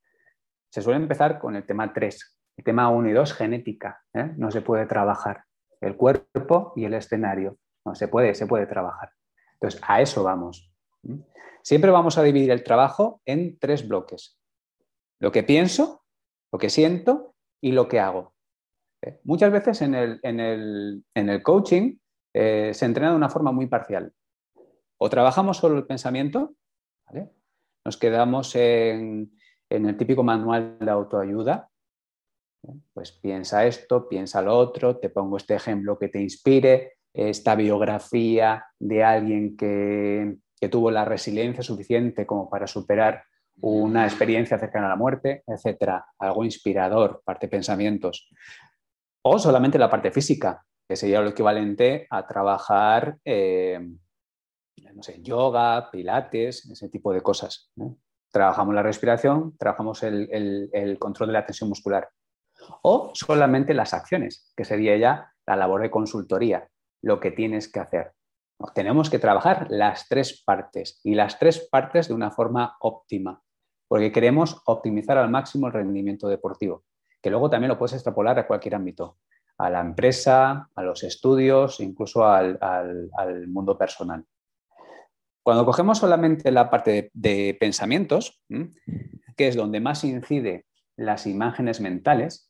se 0.69 0.81
suele 0.81 0.99
empezar 0.99 1.39
con 1.39 1.55
el 1.55 1.65
tema 1.65 1.93
3. 1.93 2.37
El 2.57 2.63
tema 2.63 2.89
1 2.89 3.09
y 3.09 3.13
2, 3.13 3.33
genética. 3.33 4.01
No 4.35 4.49
se 4.49 4.61
puede 4.61 4.87
trabajar. 4.87 5.43
El 5.79 5.95
cuerpo 5.95 6.73
y 6.75 6.85
el 6.85 6.95
escenario. 6.95 7.57
No 7.85 7.93
se 7.93 8.07
puede, 8.07 8.33
se 8.33 8.47
puede 8.47 8.65
trabajar. 8.65 9.11
Entonces, 9.53 9.79
a 9.87 10.01
eso 10.01 10.23
vamos. 10.23 10.73
Siempre 11.61 11.91
vamos 11.91 12.17
a 12.17 12.23
dividir 12.23 12.51
el 12.51 12.63
trabajo 12.63 13.21
en 13.25 13.59
tres 13.59 13.87
bloques. 13.87 14.39
Lo 15.19 15.31
que 15.31 15.43
pienso, 15.43 16.03
lo 16.51 16.59
que 16.59 16.69
siento 16.69 17.35
y 17.61 17.73
lo 17.73 17.87
que 17.87 17.99
hago. 17.99 18.33
Eh, 19.01 19.19
muchas 19.23 19.51
veces 19.51 19.81
en 19.81 19.93
el, 19.95 21.43
coaching 21.43 21.97
eh, 22.33 22.71
se 22.73 22.85
entrena 22.85 23.11
de 23.11 23.17
una 23.17 23.29
forma 23.29 23.51
muy 23.51 23.67
parcial. 23.67 24.11
O 24.97 25.09
trabajamos 25.09 25.57
solo 25.57 25.77
el 25.77 25.85
pensamiento, 25.85 26.55
nos 27.85 27.97
quedamos 27.97 28.55
en, 28.55 29.31
el 29.69 29.97
típico 29.97 30.23
manual 30.23 30.77
de 30.79 30.91
autoayuda, 30.91 31.69
pues 32.93 33.11
piensa 33.11 33.65
esto, 33.65 34.09
piensa 34.09 34.41
lo 34.41 34.57
otro, 34.57 34.97
te 34.97 35.09
pongo 35.09 35.37
este 35.37 35.55
ejemplo 35.55 35.99
que 35.99 36.09
te 36.09 36.19
inspire, 36.19 36.97
esta 37.13 37.55
biografía 37.55 38.65
de 38.79 39.03
alguien 39.03 39.55
que, 39.55 40.37
que 40.59 40.69
tuvo 40.69 40.91
la 40.91 41.05
resiliencia 41.05 41.63
suficiente 41.63 42.25
como 42.25 42.49
para 42.49 42.67
superar 42.67 43.23
una 43.61 44.05
experiencia 44.05 44.59
cercana 44.59 44.87
a 44.87 44.89
la 44.89 44.95
muerte, 44.95 45.43
etcétera, 45.47 46.05
algo 46.19 46.43
inspirador, 46.43 47.21
parte 47.23 47.47
pensamientos, 47.47 48.29
o 49.29 49.39
solamente 49.39 49.77
la 49.77 49.89
parte 49.89 50.11
física, 50.11 50.65
que 50.87 50.95
sería 50.95 51.21
lo 51.21 51.29
equivalente 51.29 52.07
a 52.09 52.25
trabajar, 52.25 53.17
eh, 53.25 53.79
no 54.93 55.03
sé, 55.03 55.21
yoga, 55.21 55.91
pilates, 55.91 56.65
ese 56.65 56.89
tipo 56.89 57.13
de 57.13 57.21
cosas. 57.21 57.71
Trabajamos 58.31 58.73
la 58.73 58.83
respiración, 58.83 59.57
trabajamos 59.57 60.03
el, 60.03 60.69
el, 60.73 60.99
control 60.99 61.29
de 61.29 61.33
la 61.33 61.45
tensión 61.45 61.69
muscular, 61.69 62.09
o 62.81 63.11
solamente 63.13 63.73
las 63.73 63.93
acciones, 63.93 64.51
que 64.55 64.65
sería 64.65 64.97
ya 64.97 65.33
la 65.45 65.55
labor 65.55 65.81
de 65.81 65.91
consultoría, 65.91 66.67
lo 67.01 67.19
que 67.19 67.31
tienes 67.31 67.71
que 67.71 67.79
hacer. 67.79 68.13
Tenemos 68.73 69.09
que 69.09 69.19
trabajar 69.19 69.67
las 69.69 70.07
tres 70.07 70.43
partes 70.43 70.99
y 71.03 71.13
las 71.13 71.37
tres 71.37 71.67
partes 71.69 72.07
de 72.07 72.15
una 72.15 72.31
forma 72.31 72.75
óptima, 72.79 73.41
porque 73.87 74.11
queremos 74.11 74.61
optimizar 74.65 75.17
al 75.17 75.29
máximo 75.29 75.67
el 75.67 75.73
rendimiento 75.73 76.27
deportivo, 76.27 76.83
que 77.27 77.31
luego 77.31 77.49
también 77.49 77.67
lo 77.67 77.77
puedes 77.77 77.91
extrapolar 77.91 78.39
a 78.39 78.47
cualquier 78.47 78.75
ámbito, 78.75 79.17
a 79.57 79.69
la 79.69 79.81
empresa, 79.81 80.69
a 80.73 80.81
los 80.81 81.03
estudios, 81.03 81.81
incluso 81.81 82.25
al, 82.25 82.57
mundo 83.49 83.77
personal. 83.77 84.23
Cuando 85.43 85.65
cogemos 85.65 85.97
solamente 85.97 86.49
la 86.51 86.69
parte 86.69 87.11
de, 87.13 87.57
pensamientos, 87.59 88.41
que 89.35 89.49
es 89.49 89.57
donde 89.57 89.81
más 89.81 90.05
incide 90.05 90.65
las 90.95 91.27
imágenes 91.27 91.81
mentales, 91.81 92.49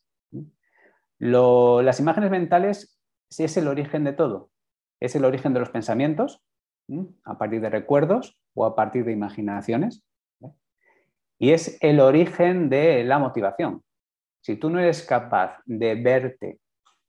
las 1.18 1.98
imágenes 1.98 2.30
mentales 2.30 3.00
es 3.36 3.56
el 3.56 3.66
origen 3.66 4.04
de 4.04 4.12
todo 4.12 4.50
es 5.00 5.14
el 5.16 5.24
origen 5.24 5.54
de 5.54 5.60
los 5.60 5.70
pensamientos, 5.70 6.42
a 7.24 7.38
partir 7.38 7.60
de 7.60 7.70
recuerdos 7.70 8.38
o 8.54 8.64
a 8.64 8.74
partir 8.74 9.04
de 9.04 9.12
imaginaciones. 9.12 10.04
Y 11.38 11.50
es 11.50 11.78
el 11.82 12.00
origen 12.00 12.68
de 12.68 13.04
la 13.04 13.18
motivación. 13.18 13.82
Si 14.40 14.56
tú 14.56 14.70
no 14.70 14.78
eres 14.78 15.02
capaz 15.02 15.58
de 15.66 15.94
verte 15.94 16.60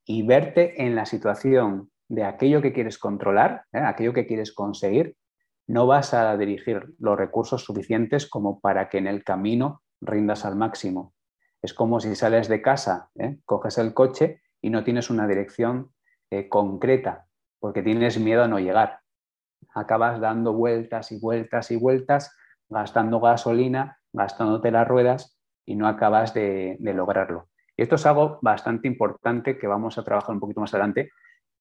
y 0.05 0.23
verte 0.23 0.83
en 0.83 0.95
la 0.95 1.05
situación 1.05 1.91
de 2.07 2.23
aquello 2.23 2.61
que 2.61 2.73
quieres 2.73 2.97
controlar, 2.97 3.65
¿eh? 3.71 3.79
aquello 3.79 4.13
que 4.13 4.25
quieres 4.25 4.51
conseguir, 4.51 5.15
no 5.67 5.85
vas 5.85 6.13
a 6.13 6.35
dirigir 6.35 6.95
los 6.97 7.17
recursos 7.17 7.63
suficientes 7.63 8.27
como 8.27 8.59
para 8.59 8.89
que 8.89 8.97
en 8.97 9.07
el 9.07 9.23
camino 9.23 9.83
rindas 10.01 10.45
al 10.45 10.55
máximo. 10.55 11.13
Es 11.61 11.73
como 11.73 11.99
si 11.99 12.15
sales 12.15 12.47
de 12.47 12.61
casa, 12.61 13.09
¿eh? 13.15 13.37
coges 13.45 13.77
el 13.77 13.93
coche 13.93 14.41
y 14.61 14.71
no 14.71 14.83
tienes 14.83 15.09
una 15.09 15.27
dirección 15.27 15.91
eh, 16.31 16.49
concreta 16.49 17.27
porque 17.59 17.83
tienes 17.83 18.19
miedo 18.19 18.43
a 18.43 18.47
no 18.47 18.59
llegar. 18.59 19.01
Acabas 19.75 20.19
dando 20.19 20.53
vueltas 20.53 21.11
y 21.11 21.19
vueltas 21.19 21.69
y 21.71 21.75
vueltas, 21.75 22.35
gastando 22.69 23.19
gasolina, 23.19 23.99
gastándote 24.13 24.71
las 24.71 24.87
ruedas 24.87 25.38
y 25.69 25.75
no 25.75 25.87
acabas 25.87 26.33
de, 26.33 26.77
lograrlo. 26.81 27.47
Y 27.77 27.83
esto 27.83 27.93
es 27.93 28.05
algo 28.07 28.39
bastante 28.41 28.87
importante 28.87 29.55
que 29.59 29.67
vamos 29.67 29.99
a 29.99 30.03
trabajar 30.03 30.33
un 30.33 30.39
poquito 30.39 30.61
más 30.61 30.73
adelante, 30.73 31.11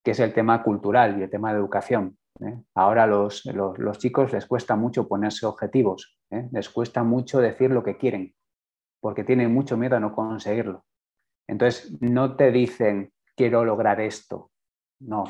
que 0.03 0.13
es 0.13 0.21
el 0.21 0.33
tema 0.33 0.63
cultural 0.63 1.19
y 1.19 1.25
el 1.25 1.31
tema 1.31 1.53
de 1.53 1.59
educación. 1.59 2.17
¿eh? 2.41 2.59
Ahora 2.75 3.07
los, 3.07 3.45
los, 3.45 3.99
chicos 3.99 4.33
les 4.33 4.47
cuesta 4.47 4.77
mucho 4.77 5.07
ponerse 5.07 5.45
objetivos, 5.45 6.19
¿eh? 6.31 6.49
les 6.53 6.71
cuesta 6.71 7.03
mucho 7.03 7.39
decir 7.39 7.71
lo 7.71 7.83
que 7.83 7.99
quieren, 7.99 8.35
porque 8.99 9.25
tienen 9.25 9.53
mucho 9.53 9.77
miedo 9.77 9.97
a 9.97 10.01
no 10.01 10.15
conseguirlo. 10.15 10.87
Entonces, 11.47 12.01
no 12.01 12.35
te 12.35 12.51
dicen, 12.51 13.13
quiero 13.37 13.63
lograr 13.67 14.01
esto. 14.01 14.51
No, 15.01 15.25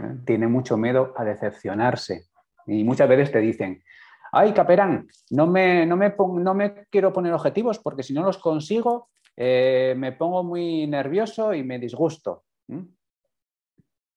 ¿eh? 0.00 0.16
tiene 0.26 0.48
mucho 0.48 0.76
miedo 0.76 1.14
a 1.16 1.22
decepcionarse. 1.22 2.24
Y 2.66 2.82
muchas 2.82 3.08
veces 3.08 3.30
te 3.30 3.38
dicen, 3.38 3.84
ay, 4.34 4.52
Caperán, 4.52 5.08
no 5.30 5.46
me, 5.46 5.86
no 5.86 5.96
me, 5.96 6.14
no 6.18 6.54
me 6.54 6.86
quiero 6.90 7.12
poner 7.12 7.32
objetivos 7.32 7.78
porque 7.78 8.02
si 8.02 8.12
no 8.12 8.22
los 8.22 8.38
consigo 8.38 9.08
eh, 9.36 9.94
me 9.96 10.12
pongo 10.12 10.44
muy 10.44 10.86
nervioso 10.86 11.54
y 11.54 11.62
me 11.62 11.78
disgusto. 11.78 12.44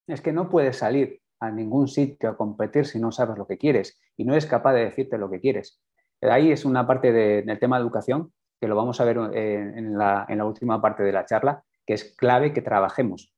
Es 0.07 0.21
que 0.21 0.31
no 0.31 0.50
puedes 0.50 0.77
salir 0.77 1.21
a 1.39 1.51
ningún 1.51 1.88
sitio 1.88 2.29
a 2.29 2.38
competir 2.38 2.86
si 2.86 3.00
no 3.00 3.12
sabes 3.12 3.38
lo 3.38 3.47
que 3.47 3.57
quieres 3.57 4.00
y 4.15 4.24
no 4.24 4.33
eres 4.33 4.45
capaz 4.45 4.74
de 4.74 4.86
decirte 4.86 5.17
lo 5.17 5.29
que 5.29 5.39
quieres. 5.39 5.81
Ahí 6.21 6.51
es 6.51 6.65
una 6.65 6.88
parte 6.88 7.12
del 7.12 7.59
tema 7.59 7.77
de 7.77 7.83
educación 7.83 8.33
que 8.59 8.67
lo 8.67 8.75
vamos 8.75 9.00
a 9.00 9.05
ver 9.05 9.17
eh, 9.33 9.74
en, 9.75 9.97
la, 9.97 10.25
en 10.27 10.39
la 10.39 10.45
última 10.45 10.81
parte 10.81 11.03
de 11.03 11.12
la 11.12 11.25
charla, 11.25 11.63
que 11.86 11.93
es 11.93 12.15
clave 12.15 12.53
que 12.53 12.62
trabajemos 12.62 13.33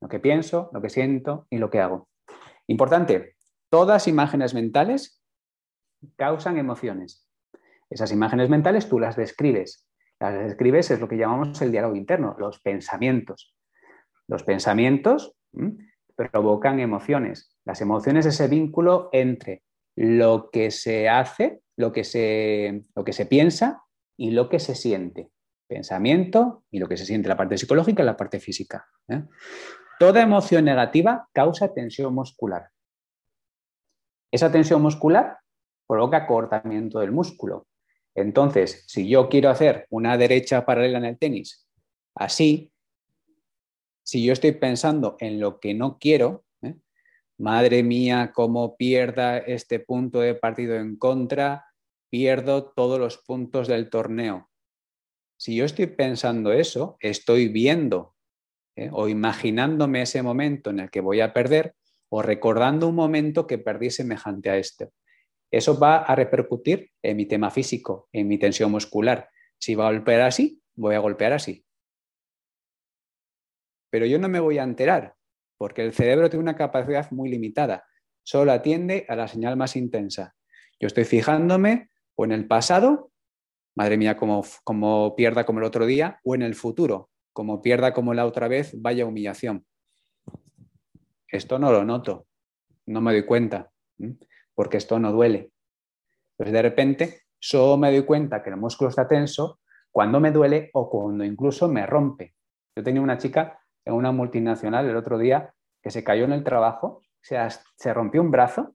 lo 0.00 0.08
que 0.08 0.20
pienso, 0.20 0.68
lo 0.72 0.82
que 0.82 0.90
siento 0.90 1.46
y 1.48 1.58
lo 1.58 1.70
que 1.70 1.80
hago. 1.80 2.08
Importante, 2.66 3.36
todas 3.70 4.08
imágenes 4.08 4.52
mentales 4.52 5.21
causan 6.16 6.58
emociones. 6.58 7.28
Esas 7.90 8.12
imágenes 8.12 8.48
mentales 8.48 8.88
tú 8.88 8.98
las 8.98 9.16
describes. 9.16 9.88
Las 10.18 10.34
describes 10.34 10.90
es 10.90 11.00
lo 11.00 11.08
que 11.08 11.16
llamamos 11.16 11.60
el 11.62 11.72
diálogo 11.72 11.96
interno, 11.96 12.36
los 12.38 12.60
pensamientos. 12.60 13.54
Los 14.28 14.44
pensamientos 14.44 15.36
provocan 16.14 16.80
emociones. 16.80 17.56
Las 17.64 17.80
emociones 17.80 18.26
es 18.26 18.34
ese 18.34 18.48
vínculo 18.48 19.10
entre 19.12 19.62
lo 19.96 20.50
que 20.50 20.70
se 20.70 21.08
hace, 21.08 21.62
lo 21.76 21.92
que 21.92 22.04
se, 22.04 22.82
lo 22.94 23.04
que 23.04 23.12
se 23.12 23.26
piensa 23.26 23.82
y 24.16 24.30
lo 24.30 24.48
que 24.48 24.58
se 24.58 24.74
siente. 24.74 25.30
Pensamiento 25.66 26.64
y 26.70 26.78
lo 26.78 26.88
que 26.88 26.96
se 26.96 27.04
siente, 27.06 27.28
la 27.28 27.36
parte 27.36 27.58
psicológica 27.58 28.02
y 28.02 28.06
la 28.06 28.16
parte 28.16 28.40
física. 28.40 28.86
¿eh? 29.08 29.24
Toda 29.98 30.22
emoción 30.22 30.64
negativa 30.64 31.28
causa 31.32 31.74
tensión 31.74 32.14
muscular. 32.14 32.70
Esa 34.30 34.50
tensión 34.50 34.80
muscular 34.80 35.41
provoca 35.92 36.26
cortamiento 36.26 37.00
del 37.00 37.12
músculo. 37.12 37.66
Entonces, 38.14 38.84
si 38.86 39.10
yo 39.10 39.28
quiero 39.28 39.50
hacer 39.50 39.86
una 39.90 40.16
derecha 40.16 40.64
paralela 40.64 40.96
en 40.96 41.04
el 41.04 41.18
tenis, 41.18 41.68
así, 42.14 42.72
si 44.02 44.24
yo 44.24 44.32
estoy 44.32 44.52
pensando 44.52 45.16
en 45.20 45.38
lo 45.38 45.60
que 45.60 45.74
no 45.74 45.98
quiero, 45.98 46.46
¿eh? 46.62 46.76
madre 47.36 47.82
mía, 47.82 48.32
cómo 48.34 48.74
pierda 48.78 49.36
este 49.36 49.80
punto 49.80 50.20
de 50.20 50.34
partido 50.34 50.76
en 50.76 50.96
contra, 50.96 51.66
pierdo 52.08 52.72
todos 52.72 52.98
los 52.98 53.18
puntos 53.18 53.68
del 53.68 53.90
torneo. 53.90 54.48
Si 55.36 55.56
yo 55.56 55.66
estoy 55.66 55.88
pensando 55.88 56.54
eso, 56.54 56.96
estoy 57.00 57.48
viendo 57.48 58.14
¿eh? 58.76 58.88
o 58.90 59.08
imaginándome 59.08 60.00
ese 60.00 60.22
momento 60.22 60.70
en 60.70 60.80
el 60.80 60.90
que 60.90 61.02
voy 61.02 61.20
a 61.20 61.34
perder 61.34 61.74
o 62.08 62.22
recordando 62.22 62.88
un 62.88 62.94
momento 62.94 63.46
que 63.46 63.58
perdí 63.58 63.90
semejante 63.90 64.48
a 64.48 64.56
este. 64.56 64.88
Eso 65.52 65.78
va 65.78 65.98
a 65.98 66.14
repercutir 66.16 66.90
en 67.02 67.14
mi 67.14 67.26
tema 67.26 67.50
físico, 67.50 68.08
en 68.10 68.26
mi 68.26 68.38
tensión 68.38 68.70
muscular. 68.70 69.28
Si 69.58 69.74
va 69.74 69.86
a 69.86 69.92
golpear 69.92 70.22
así, 70.22 70.62
voy 70.74 70.94
a 70.94 70.98
golpear 70.98 71.34
así. 71.34 71.66
Pero 73.90 74.06
yo 74.06 74.18
no 74.18 74.30
me 74.30 74.40
voy 74.40 74.56
a 74.56 74.62
enterar, 74.62 75.14
porque 75.58 75.84
el 75.84 75.92
cerebro 75.92 76.30
tiene 76.30 76.42
una 76.42 76.56
capacidad 76.56 77.10
muy 77.10 77.28
limitada. 77.28 77.84
Solo 78.22 78.50
atiende 78.50 79.04
a 79.10 79.14
la 79.14 79.28
señal 79.28 79.58
más 79.58 79.76
intensa. 79.76 80.34
Yo 80.80 80.86
estoy 80.86 81.04
fijándome 81.04 81.90
o 82.14 82.24
en 82.24 82.32
el 82.32 82.46
pasado, 82.46 83.12
madre 83.76 83.98
mía, 83.98 84.16
como, 84.16 85.14
pierda 85.14 85.44
como 85.44 85.58
el 85.58 85.66
otro 85.66 85.84
día, 85.84 86.18
o 86.24 86.34
en 86.34 86.40
el 86.40 86.54
futuro, 86.54 87.10
como 87.34 87.60
pierda 87.60 87.92
como 87.92 88.14
la 88.14 88.24
otra 88.24 88.48
vez, 88.48 88.72
vaya 88.80 89.04
humillación. 89.04 89.66
Esto 91.28 91.58
no 91.58 91.70
lo 91.72 91.84
noto, 91.84 92.26
no 92.86 93.02
me 93.02 93.12
doy 93.12 93.26
cuenta, 93.26 93.70
porque 94.54 94.76
esto 94.76 94.98
no 94.98 95.12
duele. 95.12 95.52
Entonces, 96.32 96.52
de 96.52 96.62
repente, 96.62 97.20
solo 97.38 97.76
me 97.76 97.90
doy 97.90 98.04
cuenta 98.04 98.42
que 98.42 98.50
el 98.50 98.56
músculo 98.56 98.90
está 98.90 99.08
tenso 99.08 99.60
cuando 99.90 100.20
me 100.20 100.30
duele 100.30 100.70
o 100.72 100.88
cuando 100.88 101.24
incluso 101.24 101.68
me 101.68 101.86
rompe. 101.86 102.34
Yo 102.76 102.82
tenía 102.82 103.02
una 103.02 103.18
chica 103.18 103.60
en 103.84 103.94
una 103.94 104.12
multinacional 104.12 104.88
el 104.88 104.96
otro 104.96 105.18
día 105.18 105.54
que 105.82 105.90
se 105.90 106.04
cayó 106.04 106.24
en 106.24 106.32
el 106.32 106.44
trabajo, 106.44 107.02
se, 107.20 107.36
se 107.76 107.92
rompió 107.92 108.22
un 108.22 108.30
brazo 108.30 108.74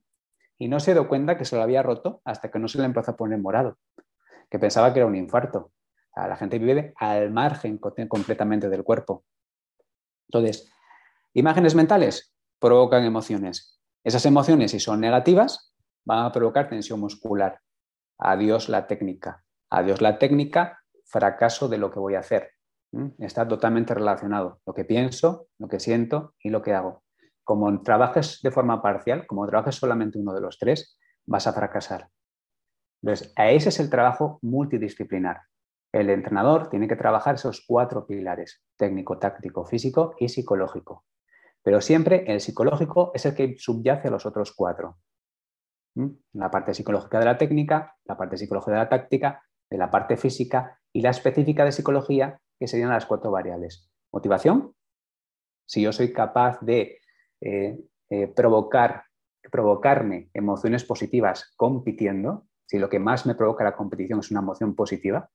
y 0.58 0.68
no 0.68 0.80
se 0.80 0.92
dio 0.92 1.08
cuenta 1.08 1.38
que 1.38 1.44
se 1.44 1.56
lo 1.56 1.62
había 1.62 1.82
roto 1.82 2.20
hasta 2.24 2.50
que 2.50 2.58
no 2.58 2.68
se 2.68 2.78
le 2.78 2.84
empezó 2.84 3.12
a 3.12 3.16
poner 3.16 3.38
morado, 3.38 3.78
que 4.50 4.58
pensaba 4.58 4.92
que 4.92 5.00
era 5.00 5.06
un 5.06 5.16
infarto. 5.16 5.72
la 6.14 6.36
gente 6.36 6.58
vive 6.58 6.92
al 6.96 7.30
margen 7.30 7.78
completamente 7.78 8.68
del 8.68 8.84
cuerpo. 8.84 9.24
Entonces, 10.28 10.70
imágenes 11.32 11.74
mentales 11.74 12.34
provocan 12.58 13.04
emociones. 13.04 13.77
Esas 14.04 14.24
emociones, 14.26 14.70
si 14.70 14.80
son 14.80 15.00
negativas, 15.00 15.74
van 16.04 16.24
a 16.24 16.32
provocar 16.32 16.68
tensión 16.68 17.00
muscular. 17.00 17.60
Adiós 18.18 18.68
la 18.68 18.86
técnica. 18.86 19.44
Adiós 19.70 20.00
la 20.00 20.18
técnica, 20.18 20.80
fracaso 21.04 21.68
de 21.68 21.78
lo 21.78 21.90
que 21.90 21.98
voy 21.98 22.14
a 22.14 22.20
hacer. 22.20 22.52
Está 23.18 23.46
totalmente 23.46 23.94
relacionado. 23.94 24.60
Lo 24.64 24.72
que 24.72 24.84
pienso, 24.84 25.48
lo 25.58 25.68
que 25.68 25.78
siento 25.78 26.34
y 26.42 26.50
lo 26.50 26.62
que 26.62 26.72
hago 26.72 27.02
como 27.48 27.80
trabajes 27.80 28.40
de 28.42 28.50
forma 28.50 28.82
parcial, 28.82 29.26
como 29.26 29.46
trabajes 29.46 29.76
solamente 29.76 30.18
uno 30.18 30.34
de 30.34 30.42
los 30.42 30.58
tres, 30.58 30.98
vas 31.24 31.46
a 31.46 31.54
fracasar. 31.54 32.10
Entonces, 33.02 33.32
ese 33.38 33.70
es 33.70 33.80
el 33.80 33.88
trabajo 33.88 34.38
multidisciplinar. 34.42 35.40
El 35.90 36.10
entrenador 36.10 36.68
tiene 36.68 36.86
que 36.86 36.96
trabajar 36.96 37.36
esos 37.36 37.64
cuatro 37.66 38.06
pilares, 38.06 38.62
técnico, 38.76 39.18
táctico, 39.18 39.64
físico 39.64 40.14
y 40.18 40.28
psicológico. 40.28 41.06
Pero 41.68 41.82
siempre 41.82 42.24
el 42.26 42.40
psicológico 42.40 43.12
es 43.12 43.26
el 43.26 43.34
que 43.34 43.54
subyace 43.58 44.08
a 44.08 44.10
los 44.10 44.24
otros 44.24 44.54
cuatro. 44.54 44.96
¿Mm? 45.96 46.06
La 46.32 46.50
parte 46.50 46.72
psicológica 46.72 47.18
de 47.18 47.26
la 47.26 47.36
técnica, 47.36 47.94
la 48.06 48.16
parte 48.16 48.38
psicológica 48.38 48.72
de 48.72 48.78
la 48.78 48.88
táctica, 48.88 49.42
de 49.68 49.76
la 49.76 49.90
parte 49.90 50.16
física 50.16 50.80
y 50.94 51.02
la 51.02 51.10
específica 51.10 51.66
de 51.66 51.72
psicología, 51.72 52.40
que 52.58 52.66
serían 52.68 52.88
las 52.88 53.04
cuatro 53.04 53.30
variables. 53.30 53.92
Motivación, 54.10 54.72
si 55.66 55.82
yo 55.82 55.92
soy 55.92 56.10
capaz 56.10 56.58
de 56.62 57.00
eh, 57.42 57.78
eh, 58.08 58.28
provocar, 58.28 59.04
provocarme 59.52 60.30
emociones 60.32 60.84
positivas 60.84 61.52
compitiendo, 61.54 62.46
si 62.64 62.78
lo 62.78 62.88
que 62.88 62.98
más 62.98 63.26
me 63.26 63.34
provoca 63.34 63.62
la 63.62 63.76
competición 63.76 64.20
es 64.20 64.30
una 64.30 64.40
emoción 64.40 64.74
positiva, 64.74 65.28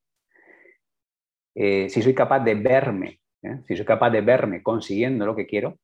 eh, 1.54 1.89
si 1.91 2.02
soy 2.02 2.15
capaz 2.15 2.39
de 2.39 2.56
verme, 2.56 3.22
si 3.67 3.76
soy 3.76 3.86
capaz 3.86 4.10
de 4.10 4.22
verme 4.22 4.63
consiguiendo 4.63 5.28
lo 5.28 5.36
que 5.36 5.46
quiero, 5.46 5.78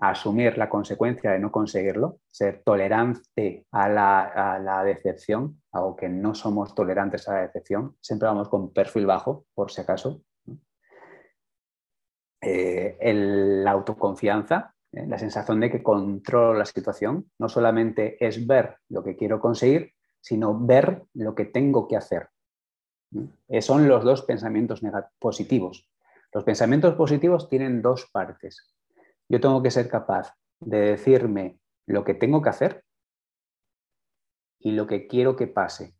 asumir 0.00 0.56
la 0.56 0.68
consecuencia 0.68 1.32
de 1.32 1.38
no 1.38 1.52
conseguirlo, 1.52 2.20
ser 2.30 2.62
tolerante 2.64 3.66
a 3.72 3.88
la, 3.88 4.82
decepción, 4.84 5.60
algo 5.72 5.96
que 5.96 6.08
no 6.08 6.34
somos 6.34 6.74
tolerantes 6.74 7.28
a 7.28 7.34
la 7.34 7.42
decepción, 7.42 7.96
siempre 8.00 8.28
vamos 8.28 8.48
con 8.48 8.72
perfil 8.72 9.06
bajo, 9.06 9.46
por 9.54 9.70
si 9.70 9.80
acaso. 9.82 10.22
la 12.40 13.70
autoconfianza, 13.70 14.74
¿eh? 14.92 15.06
la 15.06 15.18
sensación 15.18 15.60
de 15.60 15.70
que 15.70 15.82
controlo 15.82 16.54
la 16.54 16.64
situación, 16.64 17.30
no 17.38 17.48
solamente 17.48 18.24
es 18.24 18.46
ver 18.46 18.78
lo 18.88 19.02
que 19.02 19.16
quiero 19.16 19.40
conseguir, 19.40 19.92
sino 20.20 20.58
ver 20.58 21.02
lo 21.14 21.34
que 21.34 21.44
tengo 21.44 21.86
que 21.86 21.96
hacer. 21.96 22.28
¿eh? 23.48 23.60
Son 23.60 23.88
los 23.88 24.04
dos 24.04 24.22
pensamientos 24.22 24.80
positivos. 25.18 25.88
Los 26.32 26.44
pensamientos 26.44 26.94
positivos 26.94 27.48
tienen 27.48 27.82
dos 27.82 28.08
partes. 28.12 28.75
Yo 29.28 29.40
tengo 29.40 29.62
que 29.62 29.70
ser 29.70 29.88
capaz 29.88 30.34
de 30.60 30.78
decirme 30.78 31.58
lo 31.86 32.04
que 32.04 32.14
tengo 32.14 32.42
que 32.42 32.48
hacer 32.48 32.84
y 34.58 34.72
lo 34.72 34.86
que 34.86 35.06
quiero 35.06 35.36
que 35.36 35.46
pase. 35.46 35.94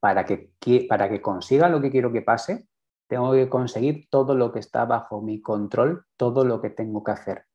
Para 0.00 0.24
que, 0.24 0.52
para 0.88 1.08
que 1.08 1.22
consiga 1.22 1.68
lo 1.68 1.80
que 1.80 1.90
quiero 1.90 2.12
que 2.12 2.22
pase, 2.22 2.68
tengo 3.08 3.32
que 3.32 3.48
conseguir 3.48 4.08
todo 4.10 4.34
lo 4.34 4.52
que 4.52 4.58
está 4.58 4.84
bajo 4.84 5.22
mi 5.22 5.40
control, 5.40 6.06
todo 6.16 6.44
lo 6.44 6.60
que 6.60 6.70
tengo 6.70 7.02
que 7.02 7.12
hacer. 7.12 7.46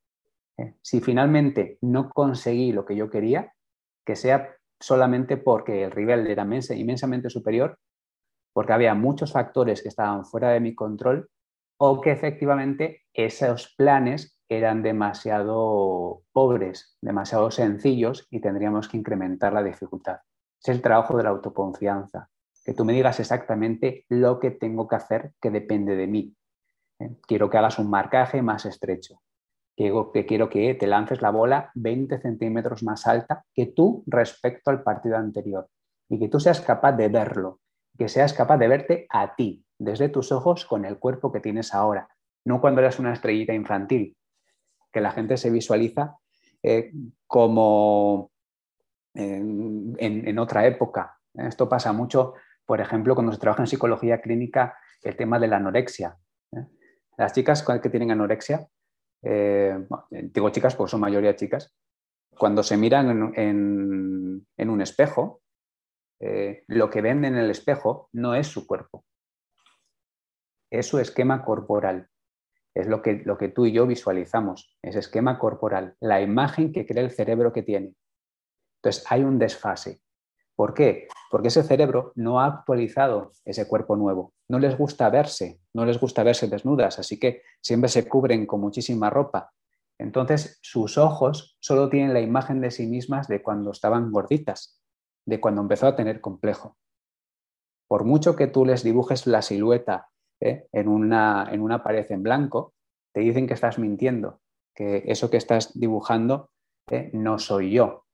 ¿eh? 0.57 0.75
Si 0.81 0.99
finalmente 0.99 1.77
no 1.81 2.09
conseguí 2.09 2.71
lo 2.71 2.85
que 2.85 2.95
yo 2.95 3.09
quería, 3.09 3.53
que 4.05 4.15
sea 4.15 4.55
solamente 4.79 5.37
porque 5.37 5.83
el 5.83 5.91
rival 5.91 6.27
era 6.27 6.43
inmensamente 6.43 7.29
superior, 7.29 7.77
porque 8.53 8.73
había 8.73 8.95
muchos 8.95 9.31
factores 9.31 9.81
que 9.81 9.89
estaban 9.89 10.25
fuera 10.25 10.49
de 10.49 10.59
mi 10.59 10.73
control 10.73 11.29
o 11.81 12.01
que 12.01 12.11
efectivamente 12.11 13.03
esos 13.13 13.73
planes 13.75 14.37
eran 14.49 14.83
demasiado 14.83 16.23
pobres, 16.33 16.97
demasiado 17.01 17.51
sencillos 17.51 18.27
y 18.29 18.41
tendríamos 18.41 18.89
que 18.89 18.97
incrementar 18.97 19.53
la 19.53 19.63
dificultad. 19.63 20.19
Es 20.61 20.67
el 20.69 20.81
trabajo 20.81 21.15
de 21.15 21.23
la 21.23 21.29
autoconfianza, 21.29 22.29
que 22.65 22.73
tú 22.73 22.83
me 22.83 22.93
digas 22.93 23.19
exactamente 23.21 24.05
lo 24.09 24.39
que 24.39 24.51
tengo 24.51 24.87
que 24.87 24.97
hacer 24.97 25.31
que 25.39 25.51
depende 25.51 25.95
de 25.95 26.07
mí. 26.07 26.35
¿eh? 26.99 27.15
Quiero 27.25 27.49
que 27.49 27.57
hagas 27.57 27.79
un 27.79 27.89
marcaje 27.89 28.41
más 28.41 28.65
estrecho 28.65 29.21
que, 29.77 30.25
quiero 30.25 30.49
que 30.49 30.75
te 30.75 30.87
lances 30.87 31.21
la 31.21 31.31
bola 31.31 31.71
20 31.75 32.19
centímetros 32.19 32.83
más 32.83 33.07
alta 33.07 33.45
que 33.53 33.67
tú 33.67 34.03
respecto 34.05 34.71
al 34.71 34.83
partido 34.83 35.15
anterior 35.15 35.69
y 36.09 36.19
que 36.19 36.27
tú 36.27 36.41
seas 36.41 36.59
capaz 36.59 36.91
de 36.93 37.07
verlo, 37.07 37.61
que 37.97 38.09
seas 38.09 38.33
capaz 38.33 38.57
de 38.57 38.67
verte 38.67 39.07
a 39.09 39.35
ti 39.35 39.63
desde 39.79 40.09
tus 40.09 40.31
ojos 40.31 40.65
con 40.65 40.85
el 40.85 40.99
cuerpo 40.99 41.31
que 41.31 41.39
tienes 41.39 41.73
ahora, 41.73 42.09
no 42.45 42.61
cuando 42.61 42.81
eres 42.81 42.99
una 42.99 43.13
estrellita 43.13 43.53
infantil, 43.53 44.15
que 44.91 45.01
la 45.01 45.11
gente 45.11 45.37
se 45.37 45.49
visualiza 45.49 46.17
eh, 46.61 46.91
como 47.25 48.31
en, 49.13 50.39
otra 50.39 50.65
época. 50.65 51.17
Esto 51.33 51.67
pasa 51.67 51.93
mucho, 51.93 52.33
por 52.65 52.81
ejemplo, 52.81 53.15
cuando 53.15 53.31
se 53.31 53.39
trabaja 53.39 53.63
en 53.63 53.67
psicología 53.67 54.21
clínica, 54.21 54.77
el 55.03 55.15
tema 55.15 55.39
de 55.39 55.47
la 55.47 55.57
anorexia. 55.57 56.17
¿eh? 56.51 56.65
Las 57.17 57.33
chicas 57.33 57.63
que 57.63 57.89
tienen 57.89 58.11
anorexia 58.11 58.67
eh, 59.21 59.85
digo 60.09 60.49
chicas 60.49 60.75
porque 60.75 60.91
son 60.91 61.01
mayoría 61.01 61.35
chicas, 61.35 61.73
cuando 62.29 62.63
se 62.63 62.77
miran 62.77 63.33
en, 63.35 64.69
un 64.69 64.81
espejo, 64.81 65.41
eh, 66.19 66.63
lo 66.67 66.89
que 66.89 67.01
ven 67.01 67.25
en 67.25 67.35
el 67.35 67.49
espejo 67.49 68.09
no 68.13 68.35
es 68.35 68.47
su 68.47 68.65
cuerpo, 68.65 69.03
es 70.69 70.87
su 70.87 70.99
esquema 70.99 71.43
corporal. 71.43 72.09
Es 72.75 72.87
lo 72.87 73.01
que, 73.01 73.21
lo 73.25 73.37
que 73.37 73.49
tú 73.49 73.65
y 73.65 73.71
yo 73.71 73.87
visualizamos, 73.87 74.77
ese 74.81 74.99
esquema 74.99 75.39
corporal, 75.39 75.95
la 75.99 76.21
imagen 76.21 76.71
que 76.71 76.85
crea 76.85 77.03
el 77.03 77.11
cerebro 77.11 77.51
que 77.51 77.63
tiene. 77.63 77.95
Entonces 78.77 79.03
hay 79.09 79.23
un 79.23 79.39
desfase. 79.39 80.01
¿Por 80.55 80.73
qué? 80.73 81.07
Porque 81.31 81.47
ese 81.47 81.63
cerebro 81.63 82.11
no 82.15 82.39
ha 82.39 82.45
actualizado 82.45 83.31
ese 83.45 83.67
cuerpo 83.67 83.95
nuevo. 83.95 84.33
No 84.47 84.59
les 84.59 84.77
gusta 84.77 85.09
verse, 85.09 85.59
no 85.73 85.85
les 85.85 85.99
gusta 85.99 86.23
verse 86.23 86.47
desnudas, 86.47 86.99
así 86.99 87.19
que 87.19 87.43
siempre 87.61 87.89
se 87.89 88.07
cubren 88.07 88.45
con 88.45 88.61
muchísima 88.61 89.09
ropa. 89.09 89.51
Entonces, 89.97 90.59
sus 90.61 90.97
ojos 90.97 91.57
solo 91.59 91.89
tienen 91.89 92.13
la 92.13 92.21
imagen 92.21 92.61
de 92.61 92.71
sí 92.71 92.87
mismas 92.87 93.27
de 93.27 93.41
cuando 93.41 93.71
estaban 93.71 94.11
gorditas, 94.11 94.81
de 95.25 95.39
cuando 95.39 95.61
empezó 95.61 95.87
a 95.87 95.95
tener 95.95 96.21
complejo. 96.21 96.77
Por 97.87 98.05
mucho 98.05 98.35
que 98.35 98.47
tú 98.47 98.65
les 98.65 98.83
dibujes 98.83 99.27
la 99.27 99.41
silueta 99.41 100.09
¿eh? 100.39 100.67
en, 100.71 100.87
una, 100.87 101.47
en 101.51 101.61
una 101.61 101.83
pared 101.83 102.05
en 102.09 102.23
blanco, 102.23 102.73
te 103.13 103.21
dicen 103.21 103.47
que 103.47 103.53
estás 103.53 103.79
mintiendo, 103.79 104.41
que 104.73 105.03
eso 105.05 105.29
que 105.29 105.37
estás 105.37 105.77
dibujando 105.77 106.51
¿eh? 106.89 107.09
no 107.13 107.39
soy 107.39 107.71
yo. 107.71 108.05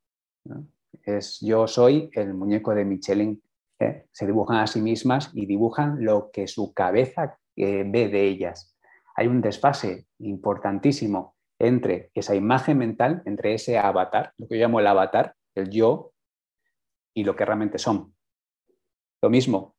Es 1.04 1.40
yo 1.42 1.68
soy 1.68 2.10
el 2.14 2.34
muñeco 2.34 2.74
de 2.74 2.86
Michelin. 2.86 3.42
¿eh? 3.80 4.08
Se 4.12 4.26
dibujan 4.26 4.58
a 4.58 4.68
sí 4.68 4.82
mismas 4.82 5.32
y 5.34 5.46
dibujan 5.46 6.04
lo 6.04 6.32
que 6.32 6.48
su 6.48 6.74
cabeza 6.74 7.38
ve 7.56 8.10
de 8.10 8.28
ellas. 8.28 8.76
Hay 9.16 9.28
un 9.28 9.42
desfase 9.42 10.08
importantísimo 10.20 11.36
entre 11.60 12.12
esa 12.14 12.36
imagen 12.36 12.78
mental, 12.78 13.22
entre 13.26 13.54
ese 13.54 13.78
avatar, 13.78 14.34
lo 14.38 14.48
que 14.48 14.58
yo 14.58 14.66
llamo 14.66 14.80
el 14.80 14.88
avatar, 14.88 15.36
el 15.56 15.70
yo, 15.70 16.12
y 17.16 17.24
lo 17.24 17.36
que 17.36 17.46
realmente 17.46 17.78
son. 17.78 18.14
Lo 19.22 19.30
mismo, 19.30 19.75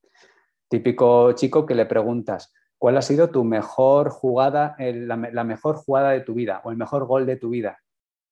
típico 0.69 1.33
chico 1.33 1.67
que 1.67 1.75
le 1.75 1.87
preguntas, 1.87 2.53
¿cuál 2.79 2.97
ha 2.97 3.03
sido 3.03 3.31
tu 3.31 3.45
mejor 3.45 4.11
jugada, 4.11 4.77
la, 4.79 5.45
mejor 5.45 5.77
jugada 5.77 6.11
de 6.11 6.21
tu 6.21 6.35
vida 6.35 6.61
o 6.65 6.71
el 6.71 6.77
mejor 6.77 7.07
gol 7.07 7.27
de 7.27 7.37
tu 7.37 7.51
vida? 7.51 7.79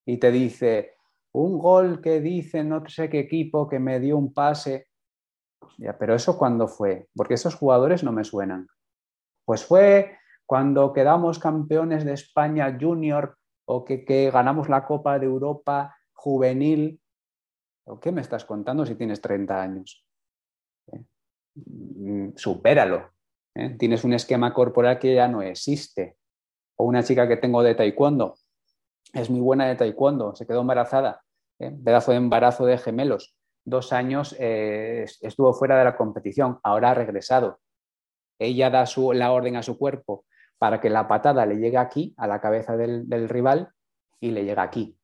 Y 0.05 0.17
te 0.17 0.31
dice, 0.31 0.95
un 1.31 1.57
gol 1.57 2.01
que 2.01 2.21
dice 2.21 2.63
no 2.63 2.87
sé 2.87 3.09
qué 3.09 3.19
equipo 3.19 3.67
que 3.67 3.79
me 3.79 3.99
dio 3.99 4.17
un 4.17 4.33
pase. 4.33 4.87
Ya, 5.77 5.97
pero 5.97 6.15
eso 6.15 6.37
cuándo 6.37 6.67
fue? 6.67 7.07
Porque 7.15 7.33
esos 7.33 7.55
jugadores 7.55 8.03
no 8.03 8.11
me 8.11 8.23
suenan. 8.23 8.67
Pues 9.45 9.65
fue 9.65 10.17
cuando 10.45 10.93
quedamos 10.93 11.39
campeones 11.39 12.05
de 12.05 12.13
España 12.13 12.77
junior 12.79 13.37
o 13.65 13.83
que, 13.83 14.05
que 14.05 14.29
ganamos 14.31 14.69
la 14.69 14.85
Copa 14.85 15.17
de 15.17 15.25
Europa 15.25 15.95
juvenil. 16.13 17.01
¿O 17.87 17.99
qué 17.99 18.11
me 18.11 18.21
estás 18.21 18.45
contando 18.45 18.85
si 18.85 18.95
tienes 18.95 19.21
30 19.21 19.61
años? 19.61 20.05
Mm, 20.91 21.01
supéralo. 22.35 23.11
¿eh? 23.55 23.75
Tienes 23.77 24.03
un 24.03 24.13
esquema 24.13 24.53
corporal 24.53 24.99
que 24.99 25.15
ya 25.15 25.27
no 25.27 25.41
existe. 25.41 26.17
O 26.77 26.85
una 26.85 27.03
chica 27.03 27.27
que 27.27 27.37
tengo 27.37 27.63
de 27.63 27.75
taekwondo, 27.75 28.35
es 29.13 29.29
muy 29.29 29.39
buena 29.39 29.65
de 29.67 29.75
taekwondo, 29.75 30.35
se 30.35 30.45
quedó 30.45 30.61
embarazada, 30.61 31.23
¿eh? 31.59 31.71
pedazo 31.71 32.11
de 32.11 32.17
embarazo 32.17 32.65
de 32.65 32.77
gemelos, 32.77 33.37
dos 33.63 33.93
años 33.93 34.35
eh, 34.39 35.05
estuvo 35.21 35.53
fuera 35.53 35.77
de 35.77 35.85
la 35.85 35.95
competición, 35.95 36.59
ahora 36.63 36.91
ha 36.91 36.93
regresado. 36.93 37.59
Ella 38.39 38.69
da 38.69 38.85
su, 38.85 39.13
la 39.13 39.31
orden 39.31 39.55
a 39.55 39.63
su 39.63 39.77
cuerpo 39.77 40.25
para 40.57 40.81
que 40.81 40.89
la 40.89 41.07
patada 41.07 41.45
le 41.45 41.55
llegue 41.55 41.77
aquí, 41.77 42.13
a 42.17 42.27
la 42.27 42.41
cabeza 42.41 42.75
del, 42.75 43.07
del 43.07 43.29
rival, 43.29 43.71
y 44.19 44.31
le 44.31 44.43
llega 44.43 44.63
aquí. 44.63 44.97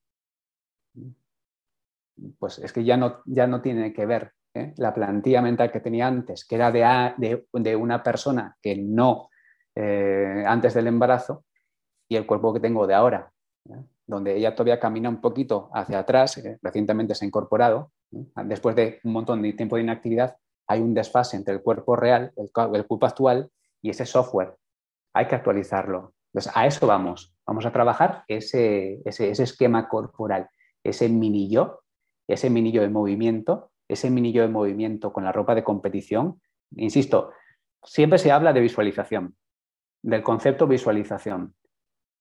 Pues 2.37 2.59
es 2.59 2.73
que 2.73 2.83
ya 2.83 2.97
no, 2.97 3.21
ya 3.25 3.47
no 3.47 3.61
tiene 3.61 3.93
que 3.93 4.05
ver 4.05 4.33
¿eh? 4.53 4.73
la 4.77 4.93
plantilla 4.93 5.41
mental 5.41 5.71
que 5.71 5.79
tenía 5.79 6.07
antes, 6.07 6.45
que 6.45 6.55
era 6.55 6.71
de, 6.71 7.45
de, 7.51 7.75
una 7.75 8.03
persona 8.03 8.57
que 8.61 8.75
no 8.75 9.29
eh, 9.75 10.43
antes 10.45 10.73
del 10.73 10.87
embarazo, 10.87 11.45
y 12.09 12.17
el 12.17 12.25
cuerpo 12.25 12.53
que 12.53 12.59
tengo 12.59 12.87
de 12.87 12.93
ahora, 12.93 13.31
¿eh? 13.69 13.83
donde 14.05 14.35
ella 14.35 14.53
todavía 14.53 14.79
camina 14.79 15.09
un 15.09 15.21
poquito 15.21 15.69
hacia 15.73 15.99
atrás, 15.99 16.41
recientemente 16.61 17.15
se 17.15 17.23
ha 17.23 17.27
incorporado, 17.27 17.91
después 18.45 18.75
de 18.75 18.99
un 19.05 19.13
montón 19.13 19.41
de 19.41 19.53
tiempo 19.53 19.77
de 19.77 19.83
inactividad, 19.83 20.35
hay 20.67 20.81
un 20.81 20.93
desfase 20.93 21.37
entre 21.37 21.53
el 21.53 21.61
cuerpo 21.61 21.95
real, 21.95 22.33
el, 22.35 22.51
cuerpo 22.51 23.05
actual 23.05 23.49
y 23.81 23.89
ese 23.89 24.05
software. 24.05 24.55
Hay 25.13 25.27
que 25.27 25.35
actualizarlo. 25.35 26.13
Entonces, 26.33 26.51
a 26.55 26.65
eso 26.65 26.87
vamos. 26.87 27.33
Vamos 27.45 27.65
a 27.65 27.71
trabajar 27.71 28.23
ese, 28.27 29.01
ese, 29.05 29.31
ese 29.31 29.43
esquema 29.43 29.89
corporal, 29.89 30.49
ese 30.83 31.09
mini 31.09 31.49
yo, 31.49 31.81
ese 32.27 32.49
mini 32.49 32.71
yo 32.71 32.81
de 32.81 32.89
movimiento 32.89 33.70
ese 33.91 34.09
minillo 34.09 34.41
de 34.41 34.47
movimiento 34.47 35.11
con 35.11 35.23
la 35.23 35.31
ropa 35.31 35.53
de 35.55 35.63
competición, 35.63 36.41
insisto, 36.75 37.31
siempre 37.83 38.19
se 38.19 38.31
habla 38.31 38.53
de 38.53 38.61
visualización, 38.61 39.35
del 40.01 40.23
concepto 40.23 40.67
visualización, 40.67 41.55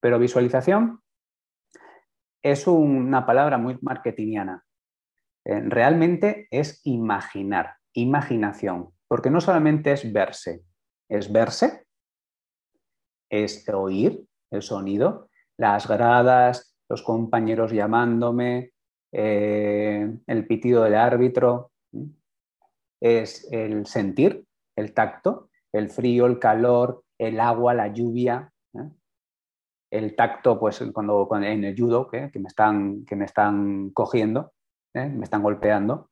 pero 0.00 0.18
visualización 0.18 1.02
es 2.42 2.66
una 2.66 3.26
palabra 3.26 3.58
muy 3.58 3.78
marketingiana. 3.82 4.64
Eh, 5.44 5.60
realmente 5.60 6.48
es 6.50 6.80
imaginar, 6.84 7.76
imaginación, 7.92 8.90
porque 9.06 9.30
no 9.30 9.40
solamente 9.40 9.92
es 9.92 10.12
verse, 10.12 10.62
es 11.08 11.30
verse, 11.30 11.86
es 13.30 13.68
oír 13.68 14.24
el 14.50 14.62
sonido, 14.62 15.28
las 15.56 15.86
gradas, 15.86 16.76
los 16.88 17.02
compañeros 17.02 17.70
llamándome, 17.70 18.72
eh, 19.12 20.10
el 20.26 20.46
pitido 20.46 20.84
del 20.84 20.94
árbitro, 20.94 21.72
es 23.00 23.48
el 23.50 23.86
sentir, 23.86 24.44
el 24.76 24.92
tacto, 24.92 25.48
el 25.72 25.88
frío, 25.88 26.26
el 26.26 26.38
calor, 26.38 27.04
el 27.18 27.40
agua, 27.40 27.74
la 27.74 27.88
lluvia, 27.88 28.52
el 29.90 30.14
tacto, 30.14 30.58
pues 30.58 30.82
cuando, 30.92 31.28
en 31.42 31.64
el 31.64 31.76
judo, 31.76 32.08
que, 32.08 32.30
me, 32.34 32.48
están, 32.48 33.04
que 33.04 33.16
me 33.16 33.24
están 33.24 33.90
cogiendo, 33.90 34.52
¿eh? 34.94 35.08
me 35.08 35.24
están 35.24 35.42
golpeando, 35.42 36.10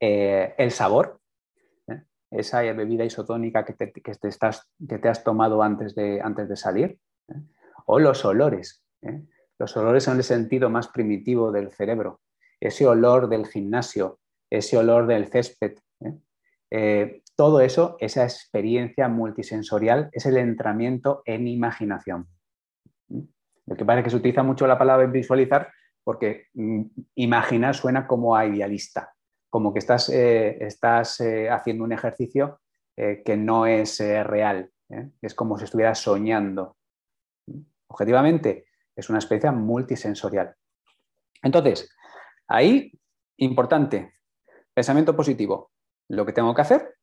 eh, 0.00 0.54
el 0.58 0.70
sabor, 0.70 1.20
esa 2.30 2.62
bebida 2.62 3.04
isotónica 3.04 3.64
que 3.64 3.74
te, 3.74 3.92
que 3.92 4.14
te, 4.14 4.28
estás, 4.28 4.68
que 4.88 4.98
te 4.98 5.08
has 5.08 5.22
tomado 5.22 5.62
antes 5.62 5.94
de, 5.94 6.20
antes 6.20 6.48
de 6.48 6.56
salir, 6.56 6.98
o 7.86 8.00
los 8.00 8.24
olores. 8.24 8.82
Los 9.64 9.78
olores 9.78 10.04
son 10.04 10.18
el 10.18 10.24
sentido 10.24 10.68
más 10.68 10.88
primitivo 10.88 11.50
del 11.50 11.72
cerebro. 11.72 12.20
Ese 12.60 12.86
olor 12.86 13.30
del 13.30 13.46
gimnasio, 13.46 14.18
ese 14.50 14.76
olor 14.76 15.06
del 15.06 15.28
césped. 15.28 15.78
¿eh? 16.04 16.12
Eh, 16.70 17.22
todo 17.34 17.62
eso, 17.62 17.96
esa 17.98 18.24
experiencia 18.24 19.08
multisensorial, 19.08 20.10
es 20.12 20.26
el 20.26 20.36
entrenamiento 20.36 21.22
en 21.24 21.48
imaginación. 21.48 22.28
Lo 23.08 23.74
que 23.74 23.86
parece 23.86 24.04
que 24.04 24.10
se 24.10 24.16
utiliza 24.16 24.42
mucho 24.42 24.66
la 24.66 24.76
palabra 24.76 25.06
visualizar 25.06 25.72
porque 26.02 26.48
mm, 26.52 26.82
imaginar 27.14 27.74
suena 27.74 28.06
como 28.06 28.38
idealista, 28.38 29.14
como 29.48 29.72
que 29.72 29.78
estás, 29.78 30.10
eh, 30.10 30.58
estás 30.62 31.22
haciendo 31.50 31.84
un 31.84 31.92
ejercicio 31.92 32.60
que 32.94 33.36
no 33.38 33.64
es 33.64 33.98
real, 33.98 34.70
es 35.22 35.34
como 35.34 35.56
si 35.56 35.64
estuvieras 35.64 35.98
soñando. 36.00 36.76
Objetivamente, 37.88 38.66
es 38.96 39.08
una 39.08 39.18
experiencia 39.18 39.52
multisensorial. 39.52 40.54
Entonces, 41.42 41.90
ahí, 42.48 42.92
importante, 43.38 44.14
pensamiento 44.72 45.16
positivo. 45.16 45.70
Lo 46.08 46.26
que 46.26 46.32
tengo 46.32 46.54
que 46.54 46.62
hacer, 46.62 46.96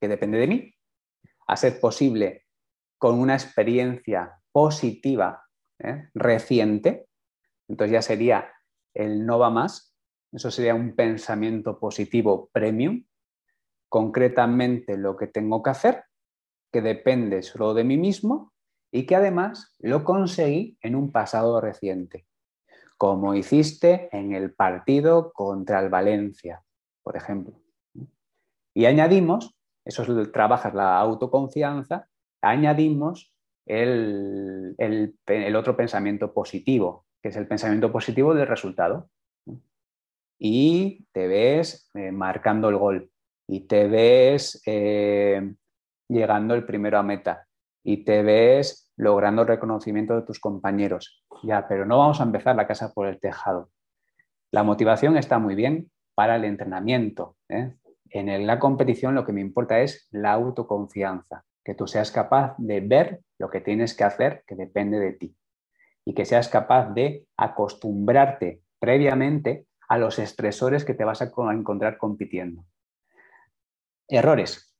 que 0.00 0.08
depende 0.08 0.38
de 0.38 0.46
mí, 0.46 0.74
a 1.46 1.56
ser 1.56 1.80
posible 1.80 2.46
con 2.98 3.18
una 3.18 3.34
experiencia 3.34 4.40
positiva 4.50 5.44
¿eh? 5.78 6.08
reciente, 6.14 7.08
entonces 7.68 7.92
ya 7.92 8.02
sería 8.02 8.52
el 8.94 9.26
no 9.26 9.38
va 9.38 9.50
más, 9.50 9.94
eso 10.32 10.50
sería 10.50 10.74
un 10.74 10.94
pensamiento 10.96 11.78
positivo 11.78 12.48
premium, 12.52 13.04
concretamente 13.88 14.96
lo 14.96 15.16
que 15.16 15.26
tengo 15.26 15.62
que 15.62 15.70
hacer, 15.70 16.04
que 16.72 16.80
depende 16.80 17.42
solo 17.42 17.74
de 17.74 17.84
mí 17.84 17.96
mismo 17.96 18.53
y 18.94 19.06
que 19.06 19.16
además 19.16 19.74
lo 19.80 20.04
conseguí 20.04 20.78
en 20.80 20.94
un 20.94 21.10
pasado 21.10 21.60
reciente, 21.60 22.26
como 22.96 23.34
hiciste 23.34 24.08
en 24.12 24.32
el 24.32 24.54
partido 24.54 25.32
contra 25.32 25.80
el 25.80 25.88
Valencia, 25.88 26.62
por 27.02 27.16
ejemplo. 27.16 27.60
Y 28.72 28.86
añadimos, 28.86 29.58
eso 29.84 30.04
es 30.04 30.30
trabajas 30.30 30.74
la 30.74 30.96
autoconfianza, 31.00 32.06
añadimos 32.40 33.36
el, 33.66 34.76
otro 35.56 35.76
pensamiento 35.76 36.32
positivo, 36.32 37.04
que 37.20 37.30
es 37.30 37.36
el 37.36 37.48
pensamiento 37.48 37.90
positivo 37.90 38.32
del 38.32 38.46
resultado. 38.46 39.10
Y 40.38 41.04
te 41.10 41.26
ves 41.26 41.90
eh, 41.94 42.12
marcando 42.12 42.68
el 42.68 42.76
gol 42.76 43.10
y 43.48 43.66
te 43.66 43.88
ves 43.88 44.62
eh, 44.66 45.52
llegando 46.08 46.54
el 46.54 46.64
primero 46.64 46.96
a 46.98 47.02
meta 47.02 47.48
y 47.84 47.98
te 48.04 48.22
ves 48.22 48.83
logrando 48.96 49.44
reconocimiento 49.44 50.14
de 50.14 50.22
tus 50.22 50.40
compañeros. 50.40 51.24
Ya, 51.42 51.66
pero 51.68 51.86
no 51.86 51.98
vamos 51.98 52.20
a 52.20 52.24
empezar 52.24 52.56
la 52.56 52.66
casa 52.66 52.92
por 52.92 53.06
el 53.06 53.20
tejado. 53.20 53.70
La 54.50 54.62
motivación 54.62 55.16
está 55.16 55.38
muy 55.38 55.54
bien 55.54 55.90
para 56.14 56.36
el 56.36 56.44
entrenamiento. 56.44 57.36
¿eh? 57.48 57.74
En 58.10 58.46
la 58.46 58.58
competición 58.58 59.14
lo 59.14 59.24
que 59.24 59.32
me 59.32 59.40
importa 59.40 59.80
es 59.80 60.06
la 60.12 60.32
autoconfianza, 60.32 61.44
que 61.64 61.74
tú 61.74 61.86
seas 61.86 62.12
capaz 62.12 62.54
de 62.58 62.80
ver 62.80 63.22
lo 63.38 63.50
que 63.50 63.60
tienes 63.60 63.94
que 63.94 64.04
hacer, 64.04 64.44
que 64.46 64.54
depende 64.54 65.00
de 65.00 65.12
ti, 65.12 65.36
y 66.04 66.14
que 66.14 66.24
seas 66.24 66.48
capaz 66.48 66.90
de 66.94 67.26
acostumbrarte 67.36 68.62
previamente 68.78 69.66
a 69.88 69.98
los 69.98 70.18
estresores 70.18 70.84
que 70.84 70.94
te 70.94 71.04
vas 71.04 71.22
a 71.22 71.32
encontrar 71.52 71.98
compitiendo. 71.98 72.64
Errores. 74.08 74.72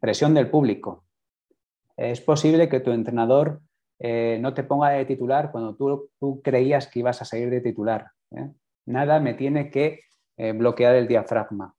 Presión 0.00 0.34
del 0.34 0.48
público. 0.48 1.04
Es 2.00 2.22
posible 2.22 2.70
que 2.70 2.80
tu 2.80 2.92
entrenador 2.92 3.60
eh, 3.98 4.38
no 4.40 4.54
te 4.54 4.64
ponga 4.64 4.88
de 4.88 5.04
titular 5.04 5.52
cuando 5.52 5.76
tú, 5.76 6.40
creías 6.42 6.88
que 6.88 7.00
ibas 7.00 7.20
a 7.20 7.26
salir 7.26 7.50
de 7.50 7.60
titular. 7.60 8.06
¿eh? 8.34 8.50
Nada 8.86 9.20
me 9.20 9.34
tiene 9.34 9.70
que 9.70 10.00
eh, 10.38 10.52
bloquear 10.52 10.94
el 10.94 11.06
diafragma. 11.06 11.74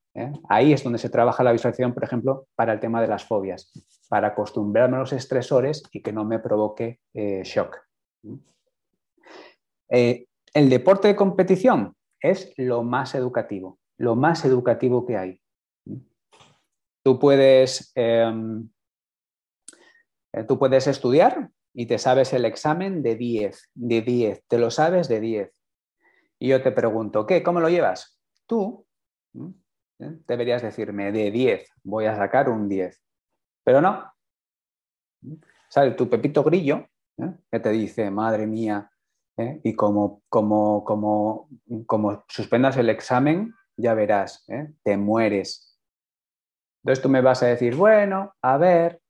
Ahí 0.48 0.72
es 0.72 0.84
donde 0.84 1.00
se 1.00 1.08
trabaja 1.08 1.42
la 1.42 1.50
visualización, 1.50 1.92
por 1.92 2.04
ejemplo, 2.04 2.46
para 2.54 2.72
el 2.72 2.78
tema 2.78 3.00
de 3.00 3.08
las 3.08 3.24
fobias, 3.24 3.72
para 4.08 4.28
acostumbrarme 4.28 4.96
a 4.96 5.00
los 5.00 5.12
estresores 5.12 5.82
y 5.90 6.02
que 6.02 6.12
no 6.12 6.24
me 6.24 6.38
provoque 6.38 7.00
shock. 7.14 7.78
el 9.88 10.26
deporte 10.70 11.08
de 11.08 11.16
competición 11.16 11.96
es 12.20 12.52
lo 12.58 12.84
más 12.84 13.14
educativo, 13.14 13.78
lo 13.96 14.14
más 14.14 14.44
educativo 14.44 15.06
que 15.06 15.16
hay. 15.16 15.40
Tú 17.02 17.18
puedes, 17.18 17.90
em, 17.96 18.68
tú 20.46 20.58
puedes 20.58 20.86
estudiar 20.86 21.50
y 21.74 21.86
te 21.86 21.98
sabes 21.98 22.32
el 22.32 22.44
examen 22.44 23.02
de 23.02 23.16
10, 23.16 23.70
de 23.74 24.02
10, 24.02 24.44
te 24.46 24.58
lo 24.58 24.70
sabes 24.70 25.08
de 25.08 25.20
10. 25.20 25.52
Y 26.38 26.48
yo 26.48 26.62
te 26.62 26.72
pregunto, 26.72 27.26
¿qué? 27.26 27.42
¿Cómo 27.42 27.60
lo 27.60 27.68
llevas? 27.68 28.18
Tú 28.46 28.86
¿eh? 29.34 30.18
deberías 30.26 30.62
decirme, 30.62 31.12
de 31.12 31.30
10, 31.30 31.70
voy 31.84 32.06
a 32.06 32.16
sacar 32.16 32.48
un 32.48 32.68
10. 32.68 33.00
Pero 33.64 33.80
no. 33.80 34.12
Sale 35.68 35.92
tu 35.92 36.08
Pepito 36.10 36.42
Grillo, 36.42 36.88
¿eh? 37.18 37.32
que 37.50 37.60
te 37.60 37.70
dice, 37.70 38.10
madre 38.10 38.46
mía, 38.46 38.90
¿eh? 39.36 39.60
y 39.62 39.74
como, 39.74 40.22
como, 40.28 40.84
como, 40.84 41.48
como 41.86 42.24
suspendas 42.28 42.76
el 42.76 42.90
examen, 42.90 43.54
ya 43.76 43.94
verás, 43.94 44.44
te 44.82 44.96
mueres. 44.96 45.78
Entonces 46.82 47.02
tú 47.02 47.08
me 47.08 47.22
vas 47.22 47.42
a 47.42 47.46
decir, 47.46 47.74
bueno, 47.74 48.34
a 48.42 48.58
ver, 48.58 49.01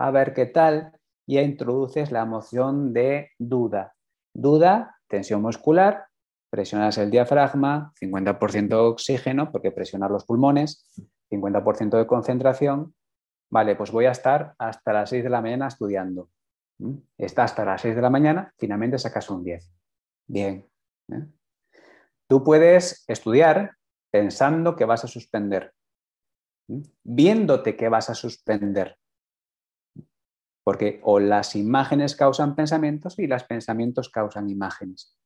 a 0.00 0.10
ver 0.10 0.32
qué 0.32 0.46
tal 0.46 0.92
y 1.26 1.38
introduces 1.38 2.10
la 2.10 2.22
emoción 2.22 2.94
de 2.94 3.32
duda. 3.38 3.94
Duda, 4.34 4.96
tensión 5.06 5.42
muscular, 5.42 6.06
presionas 6.48 6.96
el 6.96 7.10
diafragma, 7.10 7.92
50% 8.00 8.68
de 8.68 8.74
oxígeno, 8.76 9.52
porque 9.52 9.70
presionar 9.70 10.10
los 10.10 10.24
pulmones, 10.24 10.90
50% 11.30 11.98
de 11.98 12.06
concentración. 12.06 12.94
Vale, 13.50 13.76
pues 13.76 13.92
voy 13.92 14.06
a 14.06 14.12
estar 14.12 14.54
hasta 14.58 14.92
las 14.94 15.10
6 15.10 15.24
de 15.24 15.30
la 15.30 15.42
mañana 15.42 15.68
estudiando. 15.68 16.30
¿Mm? 16.78 16.94
Está 17.18 17.44
hasta 17.44 17.64
las 17.66 17.82
6 17.82 17.94
de 17.94 18.02
la 18.02 18.10
mañana, 18.10 18.54
finalmente 18.56 18.98
sacas 18.98 19.28
un 19.28 19.44
10. 19.44 19.70
Bien. 20.28 20.66
¿eh? 21.12 21.26
Tú 22.26 22.42
puedes 22.42 23.04
estudiar 23.06 23.76
pensando 24.10 24.76
que 24.76 24.86
vas 24.86 25.04
a 25.04 25.08
suspender, 25.08 25.74
¿Mm? 26.68 26.80
viéndote 27.04 27.76
que 27.76 27.90
vas 27.90 28.08
a 28.08 28.14
suspender. 28.14 28.96
Porque 30.62 31.00
o 31.02 31.20
las 31.20 31.56
imágenes 31.56 32.14
causan 32.16 32.54
pensamientos 32.54 33.18
y 33.18 33.26
los 33.26 33.44
pensamientos 33.44 34.08
causan 34.08 34.50
imágenes. 34.50 35.16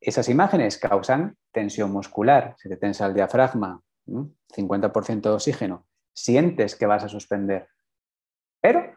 Esas 0.00 0.28
imágenes 0.28 0.78
causan 0.78 1.36
tensión 1.52 1.92
muscular, 1.92 2.54
se 2.58 2.68
te 2.68 2.76
tensa 2.76 3.06
el 3.06 3.14
diafragma, 3.14 3.80
50% 4.06 5.20
de 5.20 5.30
oxígeno, 5.30 5.86
sientes 6.12 6.74
que 6.74 6.86
vas 6.86 7.04
a 7.04 7.08
suspender, 7.08 7.68
pero 8.60 8.96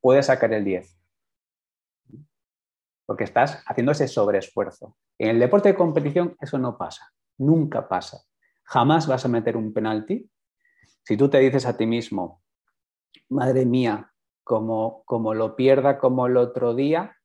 puedes 0.00 0.26
sacar 0.26 0.52
el 0.54 0.64
10, 0.64 0.98
porque 3.04 3.24
estás 3.24 3.62
haciendo 3.66 3.92
ese 3.92 4.08
sobreesfuerzo. 4.08 4.96
En 5.18 5.30
el 5.30 5.38
deporte 5.38 5.70
de 5.70 5.74
competición 5.74 6.36
eso 6.40 6.58
no 6.58 6.78
pasa, 6.78 7.12
nunca 7.38 7.88
pasa. 7.88 8.22
Jamás 8.64 9.06
vas 9.06 9.24
a 9.24 9.28
meter 9.28 9.56
un 9.56 9.72
penalti 9.72 10.30
si 11.06 11.16
tú 11.16 11.30
te 11.30 11.38
dices 11.38 11.66
a 11.66 11.76
ti 11.76 11.86
mismo, 11.86 12.42
madre 13.28 13.64
mía, 13.64 14.12
como, 14.46 15.02
como 15.06 15.34
lo 15.34 15.56
pierda 15.56 15.98
como 15.98 16.28
el 16.28 16.36
otro 16.36 16.76
día, 16.76 17.16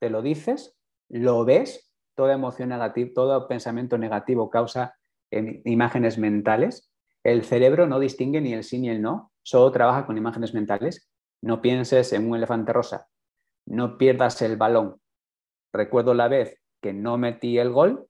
te 0.00 0.08
lo 0.08 0.22
dices, 0.22 0.74
lo 1.10 1.44
ves, 1.44 1.92
toda 2.14 2.32
emoción 2.32 2.70
negativa, 2.70 3.10
todo 3.14 3.46
pensamiento 3.46 3.98
negativo 3.98 4.48
causa 4.48 4.96
en 5.30 5.60
imágenes 5.66 6.16
mentales. 6.16 6.90
El 7.22 7.44
cerebro 7.44 7.86
no 7.86 7.98
distingue 7.98 8.40
ni 8.40 8.54
el 8.54 8.64
sí 8.64 8.78
ni 8.78 8.88
el 8.88 9.02
no, 9.02 9.32
solo 9.42 9.70
trabaja 9.70 10.06
con 10.06 10.16
imágenes 10.16 10.54
mentales. 10.54 11.10
No 11.42 11.60
pienses 11.60 12.14
en 12.14 12.26
un 12.26 12.38
elefante 12.38 12.72
rosa, 12.72 13.06
no 13.66 13.98
pierdas 13.98 14.40
el 14.40 14.56
balón. 14.56 14.98
Recuerdo 15.74 16.14
la 16.14 16.28
vez 16.28 16.58
que 16.80 16.94
no 16.94 17.18
metí 17.18 17.58
el 17.58 17.70
gol, 17.70 18.08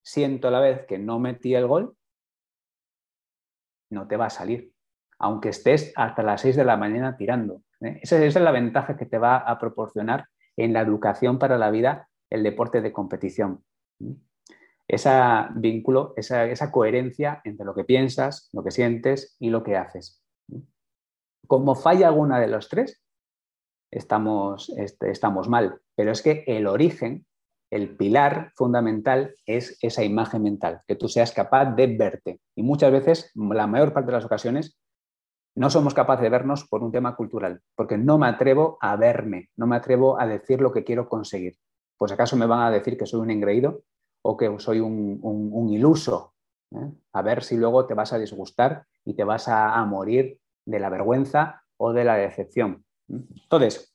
siento 0.00 0.48
la 0.52 0.60
vez 0.60 0.86
que 0.86 0.98
no 0.98 1.18
metí 1.18 1.56
el 1.56 1.66
gol, 1.66 1.96
no 3.90 4.06
te 4.06 4.16
va 4.16 4.26
a 4.26 4.30
salir, 4.30 4.72
aunque 5.18 5.48
estés 5.48 5.92
hasta 5.96 6.22
las 6.22 6.42
6 6.42 6.54
de 6.54 6.64
la 6.64 6.76
mañana 6.76 7.16
tirando. 7.16 7.64
¿Eh? 7.80 8.00
Esa, 8.02 8.24
es 8.24 8.34
la 8.34 8.52
ventaja 8.52 8.96
que 8.96 9.06
te 9.06 9.18
va 9.18 9.36
a 9.36 9.58
proporcionar 9.58 10.26
en 10.56 10.72
la 10.72 10.80
educación 10.80 11.38
para 11.38 11.58
la 11.58 11.70
vida 11.70 12.08
el 12.30 12.42
deporte 12.42 12.80
de 12.80 12.92
competición. 12.92 13.64
Ese 14.86 15.10
vínculo, 15.54 16.14
esa, 16.16 16.70
coherencia 16.70 17.40
entre 17.44 17.64
lo 17.64 17.74
que 17.74 17.84
piensas, 17.84 18.48
lo 18.52 18.62
que 18.62 18.70
sientes 18.70 19.36
y 19.38 19.50
lo 19.50 19.62
que 19.62 19.76
haces. 19.76 20.22
Como 21.46 21.74
falla 21.74 22.08
alguna 22.08 22.40
de 22.40 22.48
los 22.48 22.68
tres, 22.68 23.02
estamos, 23.90 24.68
este, 24.76 25.10
estamos 25.10 25.48
mal. 25.48 25.80
Pero 25.94 26.12
es 26.12 26.22
que 26.22 26.44
el 26.46 26.66
origen, 26.66 27.26
el 27.70 27.96
pilar 27.96 28.52
fundamental 28.56 29.36
es 29.46 29.78
esa 29.80 30.02
imagen 30.02 30.42
mental, 30.42 30.80
que 30.86 30.96
tú 30.96 31.08
seas 31.08 31.32
capaz 31.32 31.66
de 31.74 31.86
verte. 31.96 32.40
Y 32.56 32.62
muchas 32.62 32.90
veces, 32.90 33.30
la 33.34 33.66
mayor 33.66 33.92
parte 33.92 34.08
de 34.08 34.16
las 34.16 34.24
ocasiones, 34.24 34.80
no 35.54 35.70
somos 35.70 35.94
capaces 35.94 36.22
de 36.22 36.30
vernos 36.30 36.66
por 36.68 36.82
un 36.82 36.92
tema 36.92 37.16
cultural, 37.16 37.60
porque 37.74 37.98
no 37.98 38.18
me 38.18 38.28
atrevo 38.28 38.78
a 38.80 38.96
verme, 38.96 39.50
no 39.56 39.66
me 39.66 39.76
atrevo 39.76 40.20
a 40.20 40.26
decir 40.26 40.60
lo 40.60 40.72
que 40.72 40.84
quiero 40.84 41.08
conseguir. 41.08 41.56
Pues 41.96 42.12
acaso 42.12 42.36
me 42.36 42.46
van 42.46 42.60
a 42.60 42.70
decir 42.70 42.96
que 42.96 43.06
soy 43.06 43.20
un 43.20 43.30
engreído 43.30 43.82
o 44.22 44.36
que 44.36 44.58
soy 44.58 44.80
un, 44.80 45.68
iluso. 45.70 46.34
¿eh? 46.72 46.90
A 47.12 47.22
ver 47.22 47.42
si 47.42 47.56
luego 47.56 47.86
te 47.86 47.94
vas 47.94 48.12
a 48.12 48.18
disgustar 48.18 48.86
y 49.04 49.14
te 49.14 49.24
vas 49.24 49.48
a, 49.48 49.74
a 49.74 49.84
morir 49.84 50.38
de 50.64 50.78
la 50.78 50.88
vergüenza 50.88 51.62
o 51.76 51.92
de 51.92 52.04
la 52.04 52.16
decepción. 52.16 52.84
Entonces, 53.08 53.94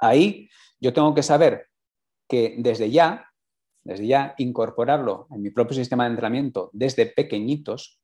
ahí 0.00 0.48
yo 0.80 0.92
tengo 0.92 1.14
que 1.14 1.22
saber 1.22 1.68
que 2.28 2.56
desde 2.58 2.90
ya, 2.90 3.28
desde 3.84 4.06
ya 4.06 4.34
incorporarlo 4.38 5.26
en 5.30 5.42
mi 5.42 5.50
propio 5.50 5.76
sistema 5.76 6.04
de 6.04 6.10
entrenamiento 6.10 6.70
desde 6.72 7.06
pequeñitos, 7.06 8.00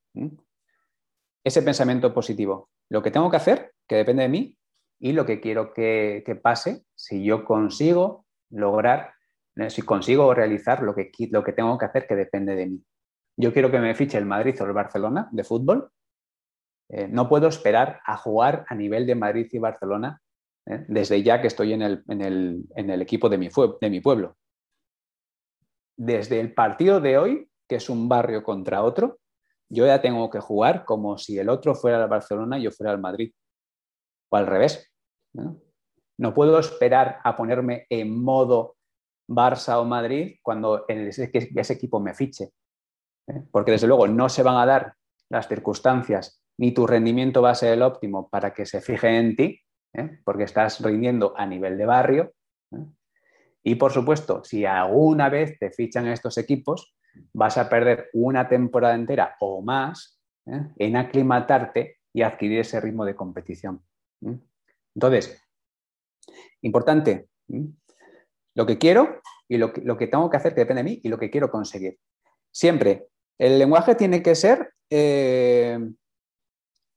ese 1.49 1.63
pensamiento 1.63 2.15
positivo. 2.15 2.71
Lo 2.89 3.03
que 3.03 3.11
tengo 3.11 3.31
que 3.31 3.37
hacer, 3.37 3.73
que 3.87 3.97
depende 3.97 4.23
de 4.23 4.29
mí, 4.29 4.57
y 5.01 5.13
lo 5.13 5.27
que 5.27 5.41
quiero 5.41 5.73
que, 5.73 6.41
pase, 6.43 6.85
si 6.95 7.25
yo 7.25 7.45
consigo 7.45 8.27
lograr, 8.51 9.13
eh, 9.57 9.71
si 9.71 9.83
consigo 9.83 10.33
realizar 10.35 10.83
lo 10.83 10.95
que, 10.95 11.11
lo 11.31 11.45
que 11.45 11.53
tengo 11.53 11.77
que 11.79 11.85
hacer, 11.87 12.07
que 12.07 12.17
depende 12.17 12.55
de 12.55 12.67
mí. 12.67 12.85
Yo 13.37 13.53
quiero 13.53 13.71
que 13.71 13.79
me 13.79 13.95
fiche 13.95 14.19
el 14.19 14.27
Madrid 14.27 14.61
o 14.61 14.65
el 14.65 14.73
Barcelona 14.73 15.29
de 15.31 15.45
fútbol. 15.45 15.91
Eh, 16.89 17.07
no 17.09 17.29
puedo 17.29 17.49
esperar 17.49 18.01
a 18.05 18.17
jugar 18.17 18.65
a 18.69 18.75
nivel 18.75 19.07
de 19.07 19.15
Madrid 19.15 19.47
y 19.53 19.59
Barcelona 19.59 20.21
eh, 20.67 20.85
desde 20.89 21.23
ya 21.23 21.41
que 21.41 21.47
estoy 21.47 21.73
en 21.75 21.83
el, 21.83 22.03
en 22.09 22.91
el 22.91 23.03
equipo 23.03 23.29
de 23.29 23.39
mi, 23.39 23.49
de 23.81 23.91
mi 23.91 24.01
pueblo. 24.01 24.37
Desde 25.97 26.41
el 26.41 26.53
partido 26.55 27.01
de 27.01 27.19
hoy, 27.19 27.51
que 27.69 27.77
es 27.77 27.89
un 27.89 28.09
barrio 28.09 28.43
contra 28.43 28.83
otro, 28.83 29.19
yo 29.69 29.87
ya 29.87 30.01
tengo 30.01 30.31
que 30.31 30.41
jugar 30.41 30.85
como 30.85 31.19
si 31.19 31.39
el 31.39 31.49
otro 31.49 31.75
fuera 31.75 32.03
el 32.03 32.09
Barcelona 32.09 32.59
y 32.59 32.63
yo 32.63 32.71
fuera 32.71 32.93
el 32.93 32.99
Madrid. 32.99 33.33
O 34.31 34.37
al 34.37 34.47
revés. 34.47 34.91
¿no? 35.33 36.35
puedo 36.35 36.59
esperar 36.59 37.21
a 37.23 37.37
ponerme 37.37 37.87
en 37.89 38.23
modo 38.23 38.77
Barça 39.29 39.79
o 39.79 39.85
Madrid 39.85 40.37
cuando 40.43 40.85
ese, 40.89 41.31
equipo 41.73 42.01
me 42.01 42.15
fiche. 42.15 42.53
¿eh? 43.29 43.45
Porque 43.51 43.73
desde 43.73 43.87
luego 43.87 44.09
no 44.09 44.29
se 44.29 44.43
van 44.43 44.57
a 44.57 44.67
dar 44.67 44.95
las 45.29 45.49
circunstancias 45.49 46.43
ni 46.59 46.73
tu 46.73 46.87
rendimiento 46.87 47.41
va 47.41 47.51
a 47.51 47.55
ser 47.55 47.73
el 47.73 47.83
óptimo 47.83 48.29
para 48.29 48.53
que 48.53 48.67
se 48.67 48.81
fije 48.81 49.17
en 49.17 49.37
ti, 49.37 49.61
¿eh? 49.95 50.21
porque 50.25 50.43
estás 50.45 50.81
rindiendo 50.81 51.33
a 51.37 51.47
nivel 51.47 51.79
de 51.79 51.87
barrio. 51.87 52.33
¿eh? 52.73 52.85
Y 53.63 53.75
por 53.77 53.93
supuesto, 53.93 54.43
si 54.45 54.65
alguna 54.65 55.29
vez 55.29 55.59
te 55.59 55.71
fichan 55.71 56.09
estos 56.09 56.37
equipos, 56.37 56.95
vas 57.33 57.59
a 57.59 57.69
perder 57.69 58.11
una 58.13 58.49
temporada 58.49 58.95
entera 58.95 59.37
o 59.41 59.63
más 59.63 60.21
¿eh? 60.47 60.69
en 60.77 60.97
aclimatarte 60.97 61.99
y 62.13 62.23
adquirir 62.23 62.61
ese 62.61 62.81
ritmo 62.81 63.05
de 63.05 63.15
competición. 63.15 63.83
Entonces, 64.95 65.41
importante, 66.63 67.29
lo 68.55 68.67
que 68.67 68.79
quiero 68.79 69.21
y 69.49 69.57
lo 69.59 69.73
que, 69.73 70.07
tengo 70.07 70.29
que 70.29 70.37
hacer 70.37 70.55
que 70.55 70.61
depende 70.61 70.83
de 70.83 70.91
mí 70.91 71.01
y 71.03 71.09
lo 71.09 71.19
que 71.19 71.31
quiero 71.31 71.51
conseguir. 71.51 71.99
Siempre, 72.51 73.09
el 73.39 73.59
lenguaje 73.59 73.95
tiene 73.95 74.23
que 74.23 74.35
ser 74.35 74.73
eh, 74.91 75.79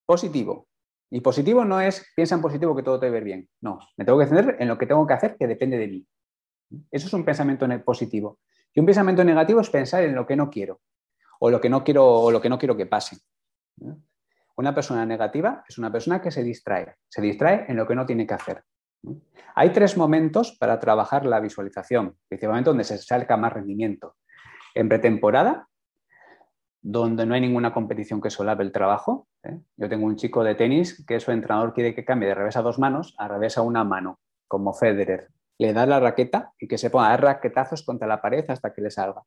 positivo. 0.05 0.67
Y 1.11 1.19
positivo 1.19 1.65
no 1.65 1.81
es 1.81 2.05
piensa 2.15 2.35
en 2.35 2.41
positivo 2.41 2.75
que 2.75 2.83
todo 2.83 2.99
te 2.99 3.07
va 3.07 3.09
a 3.09 3.13
ver 3.13 3.23
bien. 3.23 3.49
No, 3.61 3.79
me 3.97 4.05
tengo 4.05 4.17
que 4.17 4.27
centrar 4.27 4.55
en 4.59 4.67
lo 4.67 4.77
que 4.77 4.85
tengo 4.85 5.05
que 5.05 5.13
hacer 5.13 5.35
que 5.37 5.45
depende 5.45 5.77
de 5.77 5.87
mí. 5.87 6.07
Eso 6.89 7.07
es 7.07 7.13
un 7.13 7.25
pensamiento 7.25 7.67
positivo. 7.83 8.39
Y 8.73 8.79
un 8.79 8.85
pensamiento 8.85 9.23
negativo 9.23 9.61
es 9.61 9.69
pensar 9.69 10.03
en 10.03 10.15
lo 10.15 10.25
que 10.25 10.35
no 10.35 10.49
quiero 10.49 10.81
o 11.43 11.49
lo 11.49 11.59
que 11.59 11.69
no 11.69 11.83
quiero, 11.83 12.07
o 12.07 12.31
lo 12.31 12.39
que, 12.39 12.49
no 12.49 12.59
quiero 12.59 12.77
que 12.77 12.85
pase. 12.85 13.17
Una 14.55 14.75
persona 14.75 15.05
negativa 15.05 15.63
es 15.67 15.79
una 15.79 15.91
persona 15.91 16.21
que 16.21 16.29
se 16.29 16.43
distrae, 16.43 16.95
se 17.09 17.19
distrae 17.19 17.65
en 17.67 17.77
lo 17.77 17.87
que 17.87 17.95
no 17.95 18.05
tiene 18.05 18.27
que 18.27 18.35
hacer. 18.35 18.63
Hay 19.55 19.71
tres 19.71 19.97
momentos 19.97 20.55
para 20.59 20.79
trabajar 20.79 21.25
la 21.25 21.39
visualización, 21.39 22.15
principalmente 22.27 22.69
donde 22.69 22.83
se 22.83 22.99
salga 22.99 23.37
más 23.37 23.53
rendimiento. 23.53 24.17
En 24.75 24.87
pretemporada, 24.87 25.67
donde 26.79 27.25
no 27.25 27.33
hay 27.33 27.41
ninguna 27.41 27.73
competición 27.73 28.21
que 28.21 28.29
solape 28.29 28.61
el 28.61 28.71
trabajo. 28.71 29.27
¿eh? 29.43 29.59
Yo 29.77 29.89
tengo 29.89 30.05
un 30.05 30.17
chico 30.17 30.43
de 30.43 30.53
tenis 30.53 31.03
que 31.07 31.19
su 31.19 31.31
entrenador 31.31 31.73
quiere 31.73 31.95
que 31.95 32.05
cambie 32.05 32.29
de 32.29 32.35
revés 32.35 32.55
a 32.55 32.61
dos 32.61 32.77
manos 32.77 33.15
a 33.17 33.27
revés 33.27 33.57
a 33.57 33.63
una 33.63 33.83
mano, 33.83 34.19
como 34.47 34.73
Federer. 34.73 35.29
Le 35.61 35.73
da 35.73 35.85
la 35.85 35.99
raqueta 35.99 36.53
y 36.57 36.67
que 36.67 36.79
se 36.79 36.89
ponga 36.89 37.05
a 37.05 37.09
dar 37.11 37.21
raquetazos 37.21 37.83
contra 37.83 38.07
la 38.07 38.19
pared 38.19 38.43
hasta 38.49 38.73
que 38.73 38.81
le 38.81 38.89
salga. 38.89 39.21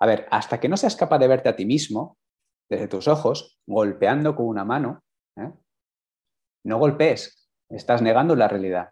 A 0.00 0.06
ver, 0.06 0.26
hasta 0.32 0.58
que 0.58 0.68
no 0.68 0.76
seas 0.76 0.96
capaz 0.96 1.18
de 1.18 1.28
verte 1.28 1.48
a 1.48 1.54
ti 1.54 1.64
mismo, 1.64 2.18
desde 2.68 2.88
tus 2.88 3.06
ojos, 3.06 3.60
golpeando 3.64 4.34
con 4.34 4.46
una 4.46 4.64
mano, 4.64 5.04
¿eh? 5.36 5.52
no 6.64 6.78
golpees, 6.78 7.48
estás 7.68 8.02
negando 8.02 8.34
la 8.34 8.48
realidad. 8.48 8.90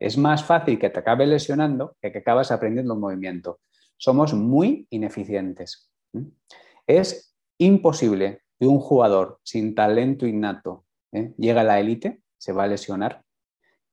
Es 0.00 0.16
más 0.16 0.42
fácil 0.42 0.78
que 0.78 0.88
te 0.88 1.00
acabe 1.00 1.26
lesionando 1.26 1.94
que 2.00 2.10
que 2.10 2.18
acabas 2.20 2.50
aprendiendo 2.50 2.94
un 2.94 3.00
movimiento. 3.00 3.60
Somos 3.98 4.32
muy 4.32 4.86
ineficientes. 4.88 5.92
Es 6.86 7.36
imposible 7.58 8.44
que 8.58 8.66
un 8.66 8.80
jugador 8.80 9.40
sin 9.44 9.74
talento 9.74 10.26
innato 10.26 10.86
¿eh? 11.12 11.34
llegue 11.36 11.60
a 11.60 11.64
la 11.64 11.80
élite, 11.80 12.22
se 12.38 12.52
va 12.52 12.64
a 12.64 12.68
lesionar. 12.68 13.21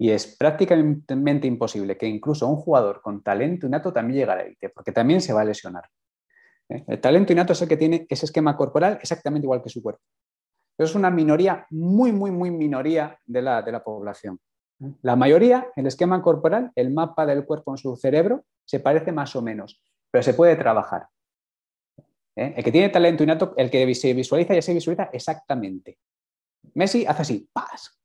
Y 0.01 0.12
es 0.12 0.38
prácticamente 0.38 1.45
imposible 1.45 1.97
que 1.97 2.07
incluso 2.07 2.47
un 2.47 2.55
jugador 2.55 3.01
con 3.01 3.21
talento 3.21 3.67
innato 3.67 3.91
también 3.91 4.19
llegue 4.19 4.31
a 4.31 4.35
la 4.38 4.43
élite, 4.43 4.69
porque 4.69 4.93
también 4.93 5.19
se 5.19 5.33
va 5.33 5.41
a 5.41 5.45
lesionar. 5.45 5.83
¿eh? 6.69 6.85
El 6.88 7.01
talento 7.01 7.33
innato 7.33 7.51
es 7.51 7.62
el 7.62 7.67
que 7.67 7.75
tiene 7.75 8.07
ese 8.09 8.25
esquema 8.25 8.55
corporal 8.55 8.97
exactamente 9.01 9.45
igual 9.45 9.62
que 9.62 9.69
su 9.69 9.83
cuerpo. 9.83 10.01
Pero 10.77 10.88
es 10.88 10.95
una 10.95 11.12
minoría, 11.12 11.67
muy, 11.71 12.13
muy, 12.13 12.31
muy 12.31 12.49
minoría 12.49 13.19
de 13.25 13.41
la, 13.41 13.62
de 13.62 13.73
la 13.73 13.83
población. 13.83 14.39
¿eh? 14.79 14.93
La 15.01 15.17
mayoría, 15.17 15.67
el 15.75 15.85
esquema 15.85 16.21
corporal, 16.21 16.71
el 16.75 16.91
mapa 16.93 17.25
del 17.25 17.45
cuerpo 17.45 17.71
en 17.71 17.77
su 17.77 17.97
cerebro, 17.97 18.45
se 18.63 18.79
parece 18.79 19.12
más 19.12 19.35
o 19.35 19.41
menos, 19.41 19.83
pero 20.09 20.23
se 20.23 20.33
puede 20.33 20.55
trabajar. 20.55 21.07
¿eh? 22.38 22.53
El 22.55 22.63
que 22.63 22.71
tiene 22.71 22.88
talento 22.88 23.23
innato, 23.23 23.53
el 23.57 23.69
que 23.69 23.93
se 23.95 24.13
visualiza 24.13 24.53
ya 24.53 24.62
se 24.62 24.73
visualiza 24.73 25.09
exactamente. 25.12 25.97
Messi 26.73 27.05
hace 27.05 27.21
así, 27.21 27.49
¡pas! 27.51 27.98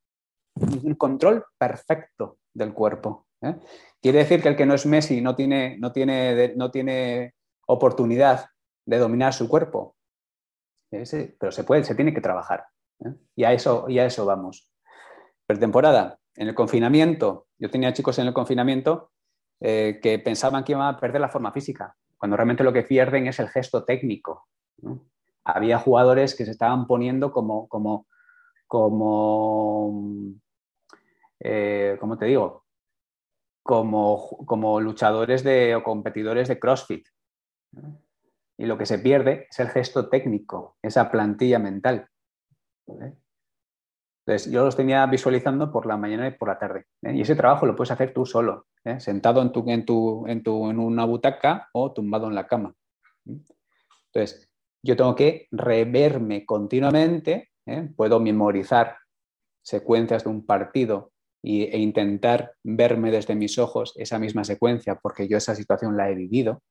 Un 0.57 0.95
control 0.95 1.45
perfecto 1.59 2.39
del 2.53 2.73
cuerpo. 2.73 3.27
¿eh? 3.43 3.57
Quiere 4.01 4.19
decir 4.19 4.43
que 4.43 4.49
el 4.49 4.57
que 4.57 4.67
no 4.67 4.75
es 4.75 4.87
Messi 4.87 5.21
no 5.21 5.35
tiene, 5.35 5.79
no 5.79 5.93
tiene, 5.93 6.55
no 6.57 6.71
tiene 6.71 7.35
oportunidad 7.67 8.47
de 8.87 8.99
dominar 8.99 9.33
su 9.33 9.49
cuerpo. 9.49 9.97
pero 10.91 11.53
se 11.53 11.65
puede, 11.65 11.85
se 11.85 11.95
tiene 11.95 12.15
que 12.15 12.21
trabajar. 12.21 12.67
¿eh? 13.05 13.15
Y, 13.37 13.45
a 13.45 13.53
eso, 13.53 13.87
y 13.89 13.99
a 13.99 14.07
eso 14.07 14.25
vamos. 14.27 14.71
Pretemporada, 15.47 16.19
en 16.37 16.49
el 16.49 16.55
confinamiento, 16.55 17.49
yo 17.59 17.71
tenía 17.71 17.93
chicos 17.93 18.19
en 18.19 18.27
el 18.27 18.35
confinamiento 18.35 19.11
que 19.61 20.21
pensaban 20.23 20.63
que 20.63 20.73
iban 20.73 20.95
a 20.95 21.01
perder 21.01 21.21
la 21.21 21.31
forma 21.31 21.51
física 21.51 21.97
cuando 22.25 22.39
realmente 22.39 22.65
lo 22.65 22.73
que 22.73 22.83
pierden 22.83 23.27
es 23.27 23.39
el 23.39 23.51
gesto 23.51 23.85
técnico. 23.85 24.49
Había 25.45 25.79
jugadores 25.79 26.35
que 26.35 26.47
se 26.47 26.53
estaban 26.53 26.87
poniendo 26.87 27.33
como, 27.33 27.69
como, 27.69 28.07
como, 28.67 30.11
eh, 31.41 31.97
¿cómo 32.01 32.19
te 32.19 32.27
digo? 32.27 32.65
Como, 33.63 34.45
como, 34.47 34.81
luchadores 34.81 35.43
de, 35.43 35.75
o 35.75 35.83
competidores 35.83 36.49
de 36.49 36.59
CrossFit. 36.59 37.07
Y 38.59 38.67
lo 38.67 38.79
que 38.79 38.87
se 38.87 38.99
pierde 38.99 39.47
es 39.51 39.59
el 39.59 39.69
gesto 39.69 40.09
técnico, 40.09 40.77
esa 40.83 41.11
plantilla 41.11 41.59
mental. 41.59 42.09
Entonces, 44.27 44.51
yo 44.51 44.65
los 44.65 44.77
tenía 44.77 45.05
visualizando 45.07 45.71
por 45.71 45.85
la 45.87 45.99
mañana 45.99 46.27
y 46.27 46.31
por 46.31 46.49
la 46.49 46.59
tarde. 46.59 46.87
¿eh? 47.03 47.15
Y 47.15 47.21
ese 47.21 47.37
trabajo 47.37 47.67
lo 47.67 47.77
puedes 47.77 47.91
hacer 47.91 48.15
tú 48.15 48.25
solo, 48.25 48.67
¿eh? 48.85 48.99
sentado 48.99 49.43
en, 49.43 49.53
tu, 49.53 49.69
en, 49.71 49.85
tu, 49.85 50.27
en, 50.27 50.43
tu, 50.43 50.71
en, 50.71 50.79
una 50.79 51.05
butaca 51.05 51.69
o 51.73 51.93
tumbado 51.93 52.29
en 52.29 52.35
la 52.35 52.47
cama. 52.47 52.75
Entonces, 53.27 54.51
yo 54.83 54.97
tengo 54.97 55.15
que 55.15 55.49
reverme 55.51 56.47
continuamente, 56.47 57.51
¿eh? 57.67 57.91
puedo 57.97 58.19
memorizar 58.19 58.97
secuencias 59.63 60.25
de 60.25 60.31
un 60.31 60.47
partido 60.47 61.13
e 61.45 61.79
intentar 61.79 62.53
verme 62.63 63.11
desde 63.11 63.35
mis 63.35 63.59
ojos 63.59 63.93
esa 63.97 64.19
misma 64.19 64.45
secuencia 64.45 64.97
porque 64.97 65.29
yo 65.29 65.37
esa 65.37 65.55
situación 65.55 65.97
la 65.97 66.11
he 66.11 66.15
vivido. 66.15 66.63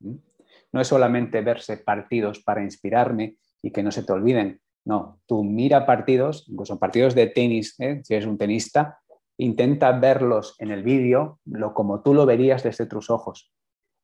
No 0.00 0.80
es 0.80 0.86
solamente 0.86 1.40
verse 1.40 1.78
partidos 1.78 2.40
para 2.40 2.62
inspirarme 2.62 3.36
y 3.60 3.72
que 3.72 3.82
no 3.82 3.90
se 3.90 4.04
te 4.04 4.12
olviden, 4.12 4.60
no, 4.84 5.20
tú 5.26 5.44
mira 5.44 5.84
partidos, 5.84 6.46
incluso 6.48 6.78
partidos 6.78 7.14
de 7.14 7.26
tenis, 7.26 7.74
¿eh? 7.80 8.00
si 8.04 8.14
eres 8.14 8.26
un 8.26 8.38
tenista, 8.38 8.98
intenta 9.36 9.92
verlos 9.92 10.54
en 10.58 10.70
el 10.70 10.82
vídeo 10.82 11.40
lo, 11.44 11.74
como 11.74 12.02
tú 12.02 12.14
lo 12.14 12.26
verías 12.26 12.62
desde 12.62 12.86
tus 12.86 13.10
ojos. 13.10 13.52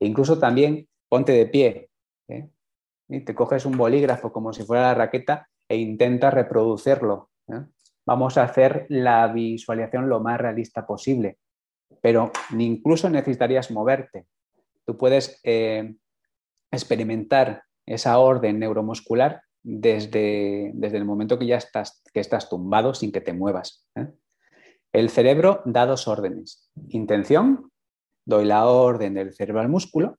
E 0.01 0.07
incluso 0.07 0.39
también 0.39 0.89
ponte 1.09 1.33
de 1.33 1.47
pie. 1.47 1.91
¿eh? 2.29 2.49
Y 3.09 3.21
te 3.21 3.35
coges 3.35 3.65
un 3.65 3.77
bolígrafo 3.77 4.33
como 4.33 4.53
si 4.53 4.65
fuera 4.65 4.83
la 4.83 4.95
raqueta 4.95 5.49
e 5.69 5.77
intenta 5.77 6.31
reproducirlo. 6.31 7.31
¿eh? 7.49 7.65
Vamos 8.07 8.39
a 8.39 8.45
hacer 8.45 8.87
la 8.89 9.27
visualización 9.27 10.09
lo 10.09 10.21
más 10.21 10.41
realista 10.41 10.87
posible, 10.87 11.39
pero 12.01 12.31
incluso 12.57 13.11
necesitarías 13.11 13.71
moverte. 13.71 14.27
Tú 14.85 14.97
puedes 14.97 15.41
experimentar 16.71 17.65
esa 17.85 18.19
orden 18.19 18.61
neuromuscular 18.61 19.43
desde, 19.63 20.71
desde 20.75 20.97
el 20.97 21.05
momento 21.05 21.39
que 21.39 21.47
ya 21.47 21.57
estás, 21.57 22.03
que 22.13 22.21
estás 22.21 22.49
tumbado 22.49 22.95
sin 22.95 23.11
que 23.11 23.21
te 23.21 23.33
muevas. 23.33 23.89
¿eh? 23.97 24.07
El 24.93 25.11
cerebro 25.11 25.63
da 25.65 25.87
dos 25.87 26.07
órdenes. 26.07 26.71
Intención, 26.91 27.73
doy 28.25 28.45
la 28.45 28.67
orden 28.67 29.15
del 29.15 29.35
cerebro 29.35 29.61
al 29.61 29.69
músculo 29.69 30.19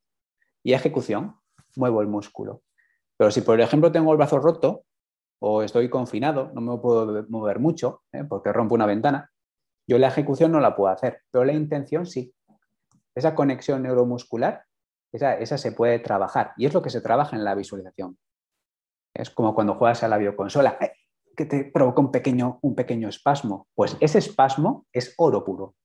y 0.64 0.74
ejecución, 0.74 1.38
muevo 1.78 2.02
el 2.02 2.08
músculo. 2.08 2.64
Pero 3.16 3.32
si, 3.32 3.40
por 3.42 3.60
ejemplo, 3.62 3.92
tengo 3.92 4.12
el 4.12 4.18
brazo 4.18 4.40
roto 4.40 4.84
o 5.40 5.62
estoy 5.62 5.90
confinado, 5.90 6.52
no 6.54 6.62
me 6.62 6.78
puedo 6.80 7.26
mover 7.30 7.60
mucho 7.60 8.04
¿eh? 8.12 8.24
porque 8.24 8.52
rompo 8.52 8.76
una 8.76 8.86
ventana, 8.86 9.32
yo 9.88 9.98
la 9.98 10.08
ejecución 10.08 10.52
no 10.52 10.60
la 10.60 10.76
puedo 10.76 10.92
hacer, 10.92 11.22
pero 11.32 11.46
la 11.46 11.54
intención 11.54 12.06
sí. 12.06 12.34
Esa 13.16 13.36
conexión 13.36 13.84
neuromuscular, 13.84 14.66
esa, 15.12 15.38
esa 15.38 15.58
se 15.58 15.72
puede 15.72 16.00
trabajar 16.00 16.54
y 16.58 16.66
es 16.66 16.74
lo 16.74 16.82
que 16.82 16.90
se 16.90 17.02
trabaja 17.02 17.36
en 17.36 17.44
la 17.44 17.56
visualización. 17.56 18.18
Es 19.16 19.30
como 19.30 19.56
cuando 19.56 19.76
juegas 19.76 20.04
a 20.04 20.08
la 20.08 20.18
bioconsola, 20.18 20.78
que 21.38 21.46
te 21.46 21.66
provoca 21.66 22.02
un 22.02 22.12
pequeño, 22.12 22.60
un 22.62 22.76
pequeño 22.76 23.08
espasmo. 23.08 23.68
Pues 23.76 23.96
ese 24.02 24.18
espasmo 24.18 24.88
es 24.92 25.14
oro 25.18 25.46
puro. 25.46 25.76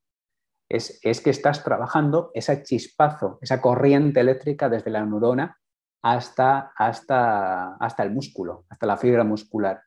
Es, 0.69 1.01
que 1.03 1.31
estás 1.31 1.62
trabajando 1.62 2.31
ese 2.33 2.62
chispazo, 2.62 3.38
esa 3.43 3.61
corriente 3.61 4.21
eléctrica 4.21 4.71
desde 4.71 4.91
la 4.91 5.05
neurona 5.05 5.59
hasta, 6.03 6.73
hasta, 6.77 7.77
hasta 7.77 8.03
el 8.03 8.11
músculo, 8.11 8.65
hasta 8.69 8.87
la 8.87 8.97
fibra 8.97 9.25
muscular. 9.25 9.83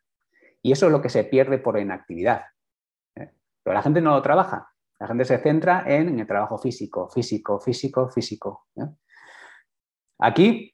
Y 0.62 0.72
eso 0.72 0.88
es 0.88 0.92
lo 0.92 1.02
que 1.02 1.10
se 1.10 1.26
pierde 1.26 1.60
por 1.60 1.78
inactividad. 1.78 2.44
¿eh? 3.16 3.32
Pero 3.62 3.74
la 3.74 3.84
gente 3.84 4.02
no 4.02 4.12
lo 4.16 4.22
trabaja. 4.22 4.70
La 5.00 5.08
gente 5.08 5.26
se 5.26 5.38
centra 5.38 5.84
en 5.86 6.20
el 6.20 6.26
trabajo 6.26 6.58
físico, 6.58 7.10
físico, 7.10 7.60
físico, 7.60 8.10
físico. 8.10 8.66
¿eh? 8.78 8.88
Aquí 10.20 10.74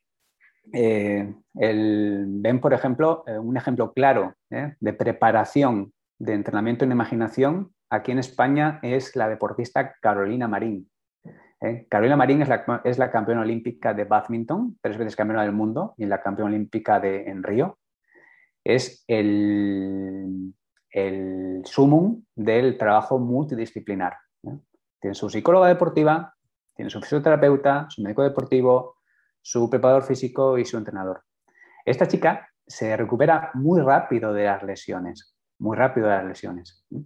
eh, 0.71 1.33
ven, 1.53 2.61
por 2.61 2.73
ejemplo, 2.73 3.23
un 3.25 3.57
ejemplo 3.57 3.91
claro 3.93 4.35
de 4.47 4.93
preparación 4.93 5.91
de 6.19 6.33
entrenamiento 6.33 6.85
en 6.85 6.91
imaginación 6.91 7.73
aquí 7.89 8.11
en 8.11 8.19
España 8.19 8.79
es 8.83 9.15
la 9.15 9.27
deportista 9.27 9.95
Carolina 9.99 10.47
Marín. 10.47 10.89
Carolina 11.89 12.15
Marín 12.15 12.41
es 12.41 12.49
la, 12.49 12.81
es 12.83 12.97
la, 12.97 13.11
campeona 13.11 13.41
olímpica 13.41 13.93
de 13.93 14.05
badminton, 14.05 14.79
tres 14.81 14.97
veces 14.97 15.15
campeona 15.15 15.43
del 15.43 15.51
mundo 15.51 15.93
y 15.97 16.05
la 16.05 16.21
campeona 16.21 16.49
olímpica 16.49 16.99
de, 16.99 17.25
en 17.29 17.43
Río. 17.43 17.77
Es 18.63 19.03
el, 19.07 20.53
el 20.89 21.61
sumum 21.65 22.23
del 22.35 22.77
trabajo 22.77 23.19
multidisciplinar. 23.19 24.17
Tiene 24.99 25.13
su 25.13 25.29
psicóloga 25.29 25.67
deportiva, 25.67 26.33
tiene 26.75 26.89
su 26.89 26.99
fisioterapeuta, 26.99 27.87
su 27.89 28.01
médico 28.01 28.23
deportivo, 28.23 28.95
su 29.41 29.69
preparador 29.69 30.03
físico 30.03 30.57
y 30.57 30.65
su 30.65 30.77
entrenador. 30.77 31.23
Esta 31.85 32.07
chica 32.07 32.49
se 32.65 32.95
recupera 32.97 33.51
muy 33.53 33.81
rápido 33.81 34.33
de 34.33 34.45
las 34.45 34.63
lesiones, 34.63 35.35
muy 35.59 35.77
rápido 35.77 36.07
de 36.07 36.15
las 36.15 36.25
lesiones. 36.25 36.85
Eh, 36.91 37.03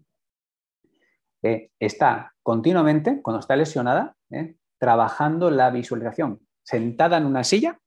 está 1.79 2.33
continuamente, 2.41 3.21
cuando 3.21 3.39
está 3.39 3.55
lesionada, 3.55 4.15
eh, 4.29 4.55
trabajando 4.77 5.49
la 5.49 5.71
visualización, 5.71 6.45
sentada 6.63 7.17
en 7.17 7.25
una 7.25 7.43
silla, 7.43 7.79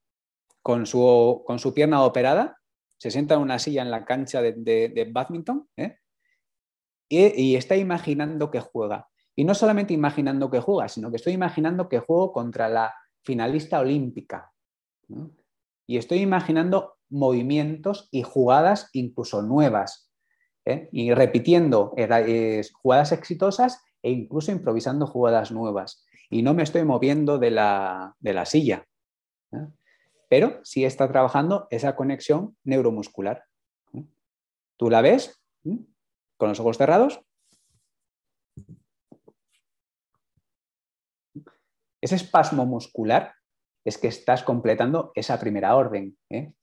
con 0.62 0.86
su, 0.86 1.42
con 1.46 1.58
su, 1.58 1.72
pierna 1.72 2.02
operada, 2.02 2.58
se 2.98 3.10
sienta 3.10 3.34
en 3.34 3.40
una 3.40 3.58
silla 3.58 3.82
en 3.82 3.90
la 3.90 4.04
cancha 4.04 4.42
de, 4.42 4.52
de, 4.52 5.08
badminton 5.10 5.68
eh, 5.76 5.98
y, 7.08 7.54
está 7.54 7.76
imaginando 7.76 8.50
que 8.50 8.60
juega. 8.60 9.08
Y 9.36 9.44
no 9.44 9.54
solamente 9.54 9.94
imaginando 9.94 10.50
que 10.50 10.60
juega, 10.60 10.88
sino 10.88 11.10
que 11.10 11.16
estoy 11.16 11.32
imaginando 11.32 11.88
que 11.88 12.00
juego 12.00 12.32
contra 12.32 12.68
la 12.68 12.94
finalista 13.22 13.78
olímpica. 13.78 14.52
Y 15.86 15.96
estoy 15.96 16.18
imaginando 16.18 16.96
movimientos 17.08 18.08
y 18.10 18.22
jugadas 18.22 18.90
incluso 18.92 19.42
nuevas. 19.42 20.07
¿Eh? 20.68 20.88
Y 20.92 21.14
repitiendo 21.14 21.94
jugadas 22.82 23.12
exitosas 23.12 23.82
e 24.02 24.10
incluso 24.10 24.52
improvisando 24.52 25.06
jugadas 25.06 25.50
nuevas. 25.50 26.04
Y 26.30 26.42
no 26.42 26.52
me 26.52 26.62
estoy 26.62 26.84
moviendo 26.84 27.38
de 27.38 27.50
la, 27.50 28.14
silla. 28.44 28.86
¿eh? 29.52 29.66
Pero 30.28 30.60
sí 30.62 30.84
está 30.84 31.08
trabajando 31.08 31.66
esa 31.70 31.96
conexión 31.96 32.56
neuromuscular. 32.64 33.44
¿eh? 33.94 34.04
¿Tú 34.76 34.90
la 34.90 35.00
ves? 35.00 35.40
Con 36.36 36.50
los 36.50 36.60
ojos 36.60 36.76
cerrados. 36.76 37.20
Ese 42.00 42.14
espasmo 42.14 42.66
muscular 42.66 43.34
es 43.84 43.96
que 43.96 44.08
estás 44.08 44.42
completando 44.42 45.12
esa 45.14 45.40
primera 45.40 45.74
orden, 45.74 46.16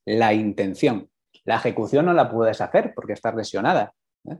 la 0.05 0.33
intención. 0.33 1.09
La 1.45 1.55
ejecución 1.55 2.05
no 2.05 2.13
la 2.13 2.29
puedes 2.29 2.59
hacer 2.59 2.93
porque 2.95 3.13
estás 3.13 3.35
lesionada, 3.35 3.93
¿eh? 4.29 4.37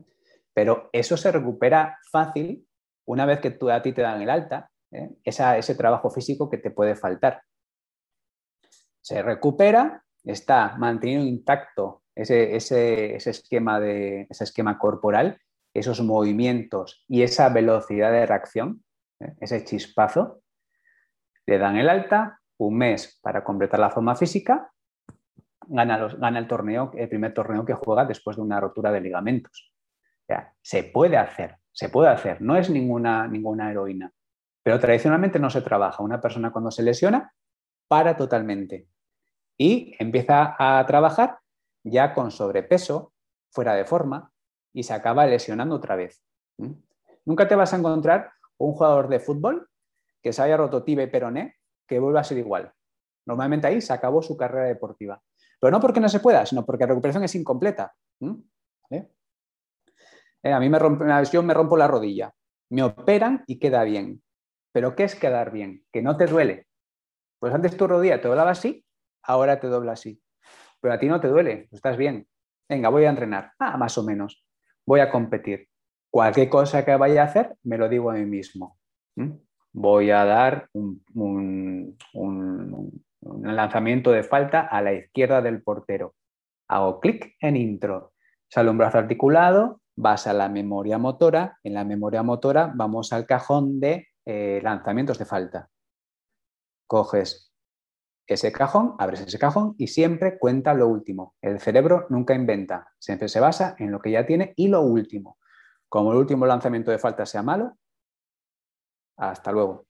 pero 0.52 0.90
eso 0.92 1.16
se 1.16 1.32
recupera 1.32 1.98
fácil 2.10 2.66
una 3.06 3.24
vez 3.24 3.40
que 3.40 3.52
tú, 3.52 3.70
a 3.70 3.80
ti 3.82 3.92
te 3.92 4.02
dan 4.02 4.20
el 4.20 4.30
alta, 4.30 4.70
¿eh? 4.90 5.10
ese 5.24 5.74
trabajo 5.76 6.10
físico 6.10 6.50
que 6.50 6.58
te 6.58 6.70
puede 6.70 6.96
faltar. 6.96 7.42
Se 9.00 9.22
recupera, 9.22 10.02
está 10.24 10.76
manteniendo 10.76 11.26
intacto 11.26 12.02
ese, 12.16 12.56
esquema 13.16 13.78
de, 13.78 14.26
ese 14.28 14.44
esquema 14.44 14.78
corporal, 14.78 15.40
esos 15.72 16.00
movimientos 16.00 17.04
y 17.06 17.22
esa 17.22 17.48
velocidad 17.50 18.10
de 18.10 18.26
reacción, 18.26 18.82
ese 19.40 19.64
chispazo, 19.64 20.40
le 21.46 21.58
dan 21.58 21.76
el 21.76 21.88
alta, 21.88 22.40
un 22.58 22.78
mes 22.78 23.20
para 23.22 23.44
completar 23.44 23.78
la 23.78 23.90
forma 23.90 24.16
física, 24.16 24.72
gana, 25.66 26.08
gana 26.18 26.38
el 26.38 26.46
torneo, 26.46 26.90
el 26.94 27.08
primer 27.08 27.34
torneo 27.34 27.64
que 27.64 27.74
juega 27.74 28.04
después 28.04 28.36
de 28.36 28.42
una 28.42 28.60
rotura 28.60 28.92
de 28.92 29.00
ligamentos. 29.00 29.72
se 30.62 30.82
puede 30.84 31.16
hacer, 31.16 31.56
se 31.72 31.88
puede 31.88 32.08
hacer, 32.08 32.40
no 32.40 32.56
es 32.56 32.70
ninguna, 32.70 33.28
ninguna 33.28 33.70
heroína, 33.70 34.12
pero 34.62 34.80
tradicionalmente 34.80 35.38
no 35.38 35.50
se 35.50 35.62
trabaja. 35.62 36.02
Una 36.02 36.20
persona 36.20 36.50
cuando 36.50 36.70
se 36.70 36.82
lesiona 36.82 37.32
para 37.88 38.16
totalmente 38.16 38.88
y 39.56 39.94
empieza 39.98 40.56
a 40.58 40.84
trabajar 40.86 41.38
ya 41.84 42.14
con 42.14 42.30
sobrepeso, 42.30 43.12
fuera 43.50 43.74
de 43.74 43.84
forma, 43.84 44.32
y 44.72 44.82
se 44.82 44.92
acaba 44.92 45.24
lesionando 45.26 45.76
otra 45.76 45.96
vez. 45.96 46.22
Nunca 47.24 47.48
te 47.48 47.54
vas 47.54 47.72
a 47.72 47.76
encontrar 47.76 48.32
un 48.58 48.72
jugador 48.72 49.08
de 49.08 49.20
fútbol 49.20 49.68
que 50.22 50.32
se 50.32 50.42
haya 50.42 50.56
roto 50.56 50.82
tibia 50.82 51.04
y 51.04 51.10
peroné, 51.10 51.56
que 51.86 51.98
vuelva 51.98 52.20
a 52.20 52.24
ser 52.24 52.38
igual. 52.38 52.72
Normalmente 53.24 53.66
ahí 53.66 53.80
se 53.80 53.92
acabó 53.92 54.22
su 54.22 54.36
carrera 54.36 54.66
deportiva. 54.66 55.22
Pero 55.60 55.70
no 55.70 55.80
porque 55.80 56.00
no 56.00 56.08
se 56.08 56.20
pueda, 56.20 56.44
sino 56.46 56.64
porque 56.64 56.84
la 56.84 56.88
recuperación 56.88 57.24
es 57.24 57.34
incompleta. 57.34 57.94
Eh, 58.90 60.52
a 60.52 60.60
mí 60.60 60.68
me 60.68 60.78
rompe, 60.78 61.04
yo 61.32 61.42
me 61.42 61.54
rompo 61.54 61.76
la 61.76 61.88
rodilla, 61.88 62.32
me 62.70 62.82
operan 62.82 63.42
y 63.46 63.58
queda 63.58 63.82
bien. 63.84 64.22
¿Pero 64.72 64.94
qué 64.94 65.04
es 65.04 65.14
quedar 65.14 65.50
bien? 65.50 65.84
Que 65.92 66.02
no 66.02 66.16
te 66.16 66.26
duele. 66.26 66.66
Pues 67.40 67.52
antes 67.52 67.76
tu 67.76 67.86
rodilla 67.86 68.20
te 68.20 68.28
doblaba 68.28 68.50
así, 68.52 68.84
ahora 69.22 69.58
te 69.58 69.66
dobla 69.66 69.92
así. 69.92 70.20
Pero 70.80 70.94
a 70.94 70.98
ti 70.98 71.06
no 71.06 71.20
te 71.20 71.28
duele, 71.28 71.68
estás 71.72 71.96
bien. 71.96 72.28
Venga, 72.68 72.90
voy 72.90 73.04
a 73.04 73.10
entrenar. 73.10 73.52
Ah, 73.58 73.76
más 73.76 73.96
o 73.98 74.04
menos. 74.04 74.44
Voy 74.84 75.00
a 75.00 75.10
competir. 75.10 75.68
Cualquier 76.10 76.48
cosa 76.48 76.84
que 76.84 76.94
vaya 76.94 77.22
a 77.22 77.26
hacer, 77.26 77.56
me 77.64 77.78
lo 77.78 77.88
digo 77.88 78.10
a 78.10 78.14
mí 78.14 78.24
mismo 78.24 78.78
voy 79.76 80.10
a 80.10 80.24
dar 80.24 80.70
un, 80.72 81.96
lanzamiento 83.20 84.12
de 84.12 84.22
falta 84.22 84.60
a 84.60 84.82
la 84.82 84.92
izquierda 84.92 85.42
del 85.42 85.62
portero. 85.62 86.14
Hago 86.68 87.00
clic 87.00 87.36
en 87.40 87.56
intro. 87.56 88.12
Sale 88.48 88.70
un 88.70 88.78
brazo 88.78 88.98
articulado, 88.98 89.80
vas 89.96 90.26
a 90.26 90.32
la 90.32 90.48
memoria 90.48 90.98
motora. 90.98 91.58
En 91.62 91.74
la 91.74 91.84
memoria 91.84 92.22
motora 92.22 92.72
vamos 92.74 93.12
al 93.12 93.26
cajón 93.26 93.80
de 93.80 94.08
eh, 94.24 94.60
lanzamientos 94.62 95.18
de 95.18 95.24
falta. 95.24 95.68
Coges 96.86 97.52
ese 98.26 98.50
cajón, 98.52 98.96
abres 98.98 99.20
ese 99.20 99.38
cajón 99.38 99.74
y 99.78 99.86
siempre 99.86 100.38
cuenta 100.38 100.74
lo 100.74 100.88
último. 100.88 101.34
El 101.40 101.60
cerebro 101.60 102.06
nunca 102.10 102.34
inventa, 102.34 102.88
siempre 102.98 103.28
se 103.28 103.40
basa 103.40 103.76
en 103.78 103.92
lo 103.92 104.00
que 104.00 104.10
ya 104.10 104.26
tiene 104.26 104.52
y 104.56 104.68
lo 104.68 104.82
último. 104.82 105.38
Como 105.88 106.12
el 106.12 106.18
último 106.18 106.46
lanzamiento 106.46 106.90
de 106.90 106.98
falta 106.98 107.24
sea 107.24 107.42
malo, 107.42 107.76
hasta 109.16 109.52
luego. 109.52 109.86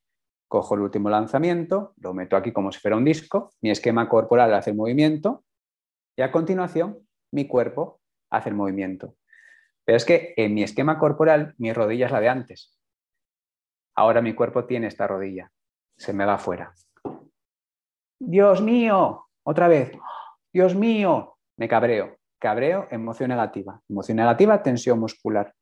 Cojo 0.49 0.75
el 0.75 0.83
último 0.83 1.11
lanzamiento, 1.11 1.95
lo 1.97 2.15
meto 2.15 2.37
aquí 2.37 2.53
como 2.53 2.71
si 2.71 2.79
fuera 2.79 2.97
un 2.97 3.05
disco, 3.05 3.53
mi 3.61 3.71
esquema 3.71 4.09
corporal 4.09 4.55
hace 4.55 4.71
el 4.71 4.77
movimiento 4.77 5.45
y 6.17 6.23
a 6.23 6.31
continuación 6.31 6.99
mi 7.33 7.47
cuerpo 7.49 8.01
hace 8.31 8.51
el 8.51 8.55
movimiento. 8.55 9.15
Pero 9.85 9.97
es 9.97 10.05
que 10.05 10.35
en 10.37 10.55
mi 10.55 10.63
esquema 10.63 10.99
corporal 10.99 11.55
mi 11.59 11.73
rodilla 11.73 12.07
es 12.07 12.13
la 12.13 12.21
de 12.21 12.29
antes. 12.29 12.79
Ahora 13.95 14.21
mi 14.21 14.35
cuerpo 14.35 14.65
tiene 14.67 14.89
esta 14.89 15.07
rodilla. 15.07 15.51
Se 15.97 16.13
me 16.13 16.25
va 16.25 16.39
fuera. 16.39 16.75
Dios 18.19 18.63
mío, 18.63 19.29
otra 19.43 19.69
vez. 19.69 19.93
Dios 20.53 20.75
mío, 20.75 21.39
me 21.57 21.69
cabreo. 21.69 22.17
Cabreo, 22.39 22.89
emoción 22.91 23.31
negativa. 23.31 23.81
Emoción 23.89 24.17
negativa, 24.17 24.63
tensión 24.63 24.99
muscular. 24.99 25.55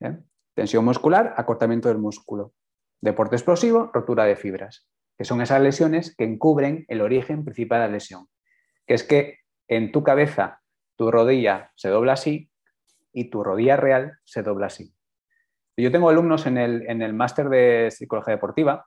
¿eh? 0.00 0.18
Tensión 0.54 0.84
muscular, 0.84 1.34
acortamiento 1.36 1.88
del 1.88 1.98
músculo. 1.98 2.52
Deporte 3.06 3.36
explosivo, 3.36 3.88
rotura 3.94 4.24
de 4.24 4.34
fibras, 4.34 4.88
que 5.16 5.24
son 5.24 5.40
esas 5.40 5.60
lesiones 5.60 6.16
que 6.16 6.24
encubren 6.24 6.84
el 6.88 7.00
origen 7.00 7.44
principal 7.44 7.80
de 7.80 7.86
la 7.86 7.92
lesión, 7.92 8.26
que 8.84 8.94
es 8.94 9.04
que 9.04 9.38
en 9.68 9.92
tu 9.92 10.02
cabeza 10.02 10.60
tu 10.96 11.12
rodilla 11.12 11.70
se 11.76 11.88
dobla 11.88 12.14
así 12.14 12.50
y 13.12 13.30
tu 13.30 13.44
rodilla 13.44 13.76
real 13.76 14.18
se 14.24 14.42
dobla 14.42 14.66
así. 14.66 14.92
Yo 15.76 15.92
tengo 15.92 16.08
alumnos 16.08 16.46
en 16.46 16.58
el, 16.58 17.12
máster 17.14 17.48
de 17.48 17.92
psicología 17.92 18.34
deportiva 18.34 18.86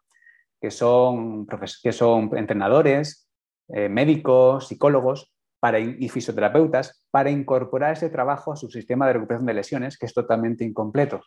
que 0.59 0.69
son, 0.69 1.47
que 1.81 1.93
son 1.93 2.37
entrenadores, 2.37 3.31
eh, 3.69 3.87
médicos, 3.87 4.67
psicólogos 4.67 5.33
para, 5.61 5.79
y 5.79 6.09
fisioterapeutas 6.09 7.05
para 7.09 7.29
incorporar 7.29 7.93
ese 7.93 8.09
trabajo 8.09 8.51
a 8.51 8.57
su 8.57 8.69
sistema 8.69 9.07
de 9.07 9.13
recuperación 9.13 9.45
de 9.45 9.53
lesiones, 9.53 9.97
que 9.97 10.07
es 10.07 10.13
totalmente 10.13 10.65
incompleto 10.65 11.21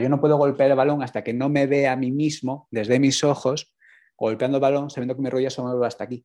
yo 0.00 0.08
no 0.08 0.20
puedo 0.20 0.36
golpear 0.36 0.70
el 0.70 0.76
balón 0.76 1.02
hasta 1.02 1.22
que 1.22 1.32
no 1.32 1.48
me 1.48 1.66
vea 1.66 1.92
a 1.92 1.96
mí 1.96 2.10
mismo, 2.10 2.68
desde 2.70 2.98
mis 2.98 3.22
ojos, 3.24 3.74
golpeando 4.16 4.58
el 4.58 4.62
balón, 4.62 4.90
sabiendo 4.90 5.16
que 5.16 5.22
mi 5.22 5.30
rodilla 5.30 5.50
solo 5.50 5.68
me 5.68 5.74
dobla 5.74 5.88
hasta 5.88 6.04
aquí. 6.04 6.24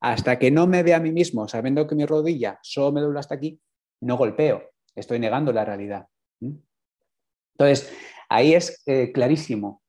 Hasta 0.00 0.38
que 0.38 0.50
no 0.50 0.66
me 0.66 0.82
vea 0.82 0.96
a 0.96 1.00
mí 1.00 1.12
mismo, 1.12 1.48
sabiendo 1.48 1.86
que 1.86 1.94
mi 1.94 2.06
rodilla 2.06 2.58
solo 2.62 2.92
me 2.92 3.00
dobla 3.00 3.20
hasta 3.20 3.34
aquí, 3.34 3.60
no 4.00 4.16
golpeo. 4.16 4.62
Estoy 4.94 5.18
negando 5.18 5.52
la 5.52 5.64
realidad. 5.64 6.06
Entonces, 6.40 7.92
ahí 8.28 8.54
es 8.54 8.82
eh, 8.86 9.12
clarísimo. 9.12 9.82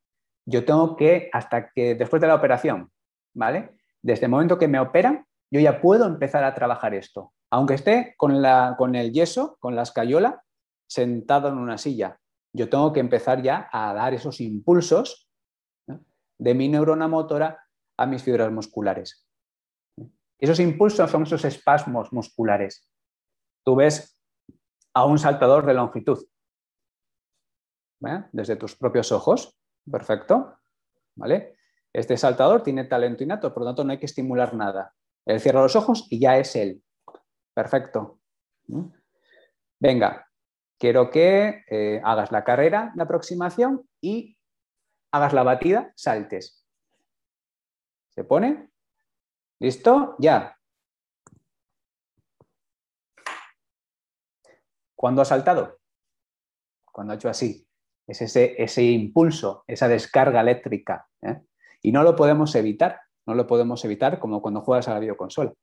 Yo 0.46 0.64
tengo 0.64 0.96
que, 0.96 1.30
hasta 1.34 1.70
que 1.72 1.96
después 1.96 2.22
de 2.22 2.28
la 2.28 2.36
operación, 2.36 2.90
¿vale? 3.34 3.72
Desde 4.02 4.26
el 4.26 4.32
momento 4.32 4.58
que 4.58 4.68
me 4.68 4.80
operan, 4.80 5.26
yo 5.52 5.60
ya 5.60 5.82
puedo 5.82 6.06
empezar 6.06 6.44
a 6.44 6.54
trabajar 6.54 6.94
esto. 6.94 7.34
Aunque 7.52 7.74
esté 7.76 8.16
con, 8.18 8.42
la, 8.42 8.76
con 8.78 8.96
el 8.96 9.12
yeso, 9.12 9.58
con 9.60 9.76
la 9.76 9.84
escayola, 9.84 10.44
sentado 10.88 11.50
en 11.50 11.58
una 11.58 11.78
silla 11.78 12.18
yo 12.54 12.70
tengo 12.70 12.94
que 12.94 13.00
empezar 13.00 13.42
ya 13.42 13.70
a 13.72 13.94
dar 13.94 14.14
esos 14.14 14.42
impulsos 14.42 15.30
de 16.40 16.54
mi 16.54 16.68
neurona 16.70 17.08
motora 17.08 17.68
a 17.98 18.06
mis 18.06 18.24
fibras 18.24 18.52
musculares. 18.52 19.28
Esos 20.40 20.60
impulsos 20.60 21.10
son 21.10 21.24
esos 21.24 21.44
espasmos 21.46 22.14
musculares. 22.14 22.88
Tú 23.64 23.76
ves 23.76 24.22
a 24.94 25.06
un 25.06 25.18
saltador 25.18 25.66
de 25.66 25.74
longitud, 25.74 26.28
desde 28.32 28.56
tus 28.56 28.76
propios 28.76 29.12
ojos, 29.12 29.58
perfecto, 29.90 30.60
¿vale? 31.16 31.58
Este 31.92 32.18
saltador 32.18 32.62
tiene 32.62 32.86
talento 32.86 33.24
innato, 33.24 33.54
por 33.54 33.64
lo 33.64 33.70
tanto 33.70 33.84
no 33.84 33.92
hay 33.92 33.98
que 33.98 34.06
estimular 34.06 34.54
nada. 34.54 34.94
Él 35.26 35.40
cierra 35.40 35.62
los 35.62 35.76
ojos 35.76 36.08
y 36.10 36.20
ya 36.20 36.38
es 36.38 36.56
él. 36.56 36.84
Perfecto. 37.54 38.20
Venga, 39.80 40.27
quiero 40.78 41.10
que 41.10 41.64
eh, 41.70 42.02
hagas 42.04 42.32
la 42.32 42.44
carrera 42.44 42.92
de 42.96 43.04
aproximación 43.04 43.88
y 44.02 44.38
hagas 45.12 45.34
la 45.34 45.44
batida, 45.44 45.92
saltes. 45.96 46.66
¿Se 48.10 48.24
pone? 48.24 48.70
¿Listo? 49.60 50.16
Ya. 50.20 50.58
¿Cuándo 54.96 55.22
ha 55.22 55.26
saltado? 55.26 55.80
Cuando 56.92 57.14
ha 57.14 57.16
hecho 57.16 57.30
así. 57.30 57.68
Es 58.08 58.22
ese, 58.22 58.56
ese 58.62 58.84
impulso, 58.84 59.64
esa 59.68 59.88
descarga 59.88 60.42
eléctrica. 60.42 61.08
¿eh? 61.22 61.42
Y 61.82 61.92
no 61.92 62.04
lo 62.04 62.16
podemos 62.16 62.56
evitar. 62.56 63.02
No 63.26 63.36
lo 63.36 63.46
podemos 63.46 63.84
evitar 63.84 64.20
como 64.20 64.42
cuando 64.42 64.62
juegas 64.62 64.88
a 64.88 64.94
la 64.94 65.00
videoconsola. 65.00 65.54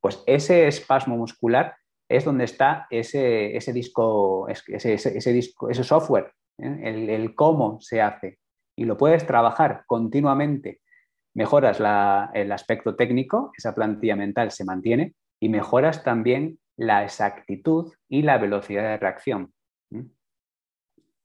Pues 0.00 0.22
ese 0.26 0.66
espasmo 0.66 1.16
muscular 1.16 1.76
es 2.08 2.24
donde 2.24 2.44
está 2.44 2.86
ese, 2.90 3.58
disco, 3.72 4.48
ese, 4.48 5.32
disco, 5.32 5.70
ese 5.70 5.84
software, 5.84 6.32
¿eh? 6.58 6.80
el, 6.84 7.34
cómo 7.34 7.80
se 7.80 8.00
hace. 8.00 8.38
Y 8.76 8.84
lo 8.84 8.96
puedes 8.96 9.26
trabajar 9.26 9.84
continuamente 9.86 10.80
mejoras 11.34 11.78
el 12.34 12.52
aspecto 12.52 12.96
técnico, 12.96 13.52
esa 13.56 13.74
plantilla 13.74 14.16
mental 14.16 14.50
se 14.50 14.64
mantiene 14.64 15.14
y 15.38 15.50
mejoras 15.50 16.02
también 16.02 16.58
la 16.78 17.04
exactitud 17.04 17.92
y 18.08 18.22
la 18.22 18.38
velocidad 18.38 18.82
de 18.82 18.96
reacción. 18.96 19.52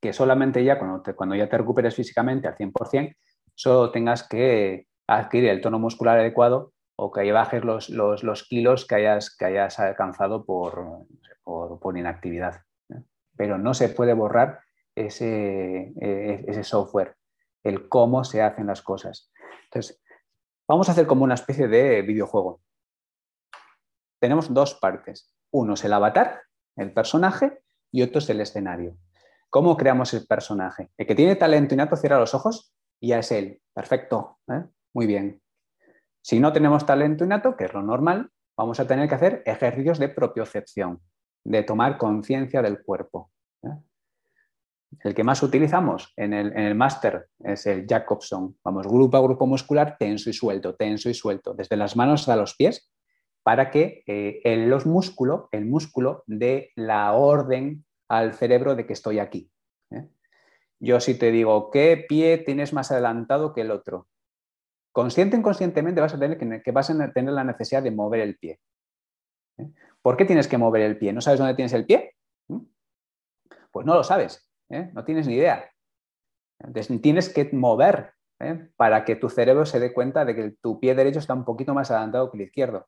Que 0.00 0.12
solamente 0.12 0.64
ya 0.64 0.78
cuando, 0.78 1.02
cuando 1.14 1.34
ya 1.34 1.48
te 1.48 1.56
recuperes 1.56 1.94
físicamente 1.94 2.48
al 2.48 2.56
100%, 2.56 3.14
solo 3.54 3.90
tengas 3.90 4.26
que 4.28 4.86
adquirir 5.06 5.50
el 5.50 5.60
tono 5.60 5.78
muscular 5.78 6.18
adecuado 6.18 6.72
o 7.04 7.10
que 7.10 7.32
bajes 7.32 7.64
los, 7.64 7.90
los, 7.90 8.44
kilos 8.44 8.86
que 8.86 8.94
hayas, 8.94 9.36
que 9.36 9.44
alcanzado 9.44 10.44
por, 10.44 11.04
por, 11.42 11.98
inactividad. 11.98 12.62
Pero 13.36 13.58
no 13.58 13.74
se 13.74 13.88
puede 13.88 14.14
borrar 14.14 14.60
ese, 14.94 15.92
eh, 16.00 16.44
ese 16.46 16.62
software, 16.62 17.16
el 17.64 17.88
cómo 17.88 18.22
se 18.22 18.40
hacen 18.40 18.68
las 18.68 18.82
cosas. 18.82 19.32
Entonces, 19.64 20.00
vamos 20.68 20.88
a 20.88 20.92
hacer 20.92 21.08
como 21.08 21.24
una 21.24 21.34
especie 21.34 21.66
de 21.66 22.02
videojuego. 22.02 22.60
Tenemos 24.20 24.54
dos 24.54 24.74
partes. 24.74 25.34
Uno 25.50 25.74
es 25.74 25.84
el 25.84 25.94
avatar, 25.94 26.42
el 26.76 26.92
personaje, 26.92 27.64
y 27.90 28.02
otro 28.02 28.20
es 28.20 28.30
el 28.30 28.40
escenario. 28.40 28.96
¿Cómo 29.50 29.76
creamos 29.76 30.14
el 30.14 30.24
personaje? 30.24 30.92
El 30.96 31.08
que 31.08 31.16
tiene 31.16 31.34
talento 31.34 31.74
innato 31.74 31.96
cierra 31.96 32.20
los 32.20 32.32
ojos 32.32 32.72
y 33.00 33.08
ya 33.08 33.18
es 33.18 33.32
él. 33.32 33.60
Perfecto. 33.74 34.38
¿eh? 34.46 34.62
Muy 34.94 35.06
bien. 35.08 35.41
Si 36.22 36.38
no 36.38 36.52
tenemos 36.52 36.86
talento 36.86 37.24
innato, 37.24 37.56
que 37.56 37.64
es 37.64 37.74
lo 37.74 37.82
normal, 37.82 38.30
vamos 38.56 38.78
a 38.78 38.86
tener 38.86 39.08
que 39.08 39.16
hacer 39.16 39.42
ejercicios 39.44 39.98
de 39.98 40.08
propiocepción, 40.08 41.00
de 41.44 41.64
tomar 41.64 41.98
conciencia 41.98 42.62
del 42.62 42.82
cuerpo. 42.82 43.30
¿eh? 43.64 43.76
El 45.00 45.14
que 45.14 45.24
más 45.24 45.42
utilizamos 45.42 46.12
en 46.16 46.32
el, 46.32 46.74
máster 46.74 47.28
es 47.40 47.66
el 47.66 47.86
Jacobson. 47.88 48.56
Vamos, 48.62 48.86
grupo 48.86 49.16
a 49.16 49.22
grupo 49.22 49.46
muscular, 49.46 49.96
tenso 49.98 50.30
y 50.30 50.32
suelto, 50.32 50.76
tenso 50.76 51.10
y 51.10 51.14
suelto, 51.14 51.54
desde 51.54 51.76
las 51.76 51.96
manos 51.96 52.20
hasta 52.20 52.36
los 52.36 52.54
pies, 52.54 52.92
para 53.42 53.70
que 53.70 54.04
eh, 54.06 54.66
los 54.68 54.86
músculo, 54.86 55.48
el 55.50 55.66
músculo 55.66 56.22
dé 56.26 56.70
la 56.76 57.12
orden 57.14 57.84
al 58.08 58.34
cerebro 58.34 58.76
de 58.76 58.86
que 58.86 58.92
estoy 58.92 59.18
aquí. 59.18 59.50
¿eh? 59.90 60.08
Yo 60.78 61.00
si 61.00 61.18
te 61.18 61.32
digo, 61.32 61.70
¿qué 61.70 62.04
pie 62.08 62.38
tienes 62.38 62.72
más 62.72 62.92
adelantado 62.92 63.52
que 63.52 63.62
el 63.62 63.72
otro? 63.72 64.06
Consciente 64.92 65.36
o 65.36 65.38
inconscientemente 65.38 66.00
vas 66.00 66.14
a 66.14 66.18
tener 66.18 66.62
que, 66.62 66.70
vas 66.70 66.90
a 66.90 67.12
tener 67.12 67.32
la 67.32 67.44
necesidad 67.44 67.82
de 67.82 67.90
mover 67.90 68.20
el 68.20 68.36
pie. 68.36 68.60
¿eh? 69.58 69.70
¿Por 70.02 70.16
qué 70.16 70.24
tienes 70.24 70.48
que 70.48 70.58
mover 70.58 70.82
el 70.82 70.98
pie? 70.98 71.12
¿No 71.12 71.20
sabes 71.20 71.38
dónde 71.38 71.54
tienes 71.54 71.72
el 71.72 71.86
pie? 71.86 72.14
Pues 73.70 73.86
no 73.86 73.94
lo 73.94 74.04
sabes. 74.04 74.52
¿eh? 74.72 74.90
no 74.92 75.04
tienes 75.04 75.26
ni 75.26 75.34
idea. 75.34 75.70
tienes 77.00 77.28
que 77.28 77.48
mover 77.52 78.12
¿eh? 78.40 78.68
para 78.76 79.04
que 79.04 79.16
tu 79.16 79.28
cerebro 79.28 79.66
se 79.66 79.80
dé 79.80 79.92
cuenta 79.92 80.24
de 80.24 80.34
que 80.34 80.54
tu 80.60 80.80
pie 80.80 80.94
derecho 80.94 81.18
está 81.18 81.34
un 81.34 81.44
poquito 81.44 81.74
más 81.74 81.90
adelantado 81.90 82.30
que 82.30 82.38
el 82.38 82.44
izquierdo. 82.44 82.86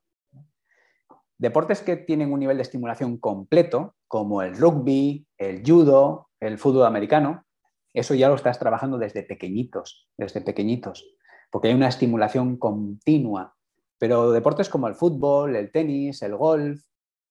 Deportes 1.37 1.81
que 1.81 1.97
tienen 1.97 2.31
un 2.31 2.39
nivel 2.39 2.57
de 2.57 2.63
estimulación 2.63 3.17
completo, 3.17 3.95
como 4.07 4.41
el 4.41 4.55
rugby, 4.55 5.27
el 5.37 5.63
judo, 5.65 6.29
el 6.39 6.57
fútbol 6.57 6.85
americano, 6.85 7.45
eso 7.93 8.13
ya 8.13 8.29
lo 8.29 8.35
estás 8.35 8.57
trabajando 8.57 8.97
desde 8.97 9.23
pequeñitos, 9.23 10.09
desde 10.17 10.41
pequeñitos, 10.41 11.14
porque 11.55 11.69
hay 11.69 11.73
una 11.73 11.87
estimulación 11.87 12.57
continua. 12.57 13.55
Pero 13.97 14.33
deportes 14.33 14.67
como 14.67 14.89
el 14.89 14.95
fútbol, 14.95 15.55
el 15.55 15.71
tenis, 15.71 16.21
el 16.21 16.35
golf, 16.35 16.81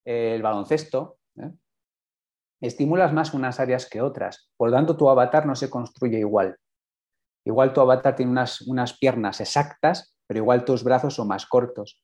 el 0.03 0.41
baloncesto, 0.41 1.19
¿eh? 1.37 1.51
estimulas 2.59 3.13
más 3.13 3.35
unas 3.35 3.59
áreas 3.59 3.87
que 3.87 4.01
otras. 4.01 4.49
Por 4.57 4.71
lo 4.71 4.77
tanto, 4.77 4.97
tu 4.97 5.07
avatar 5.11 5.45
no 5.45 5.53
se 5.53 5.69
construye 5.69 6.17
igual. 6.17 6.57
Igual 7.45 7.71
tu 7.71 7.81
avatar 7.81 8.15
tiene 8.15 8.31
unas, 8.31 8.61
unas 8.61 8.97
piernas 8.97 9.41
exactas, 9.41 10.17
pero 10.25 10.39
igual 10.39 10.65
tus 10.65 10.83
brazos 10.83 11.13
son 11.13 11.27
más 11.27 11.45
cortos. 11.45 12.01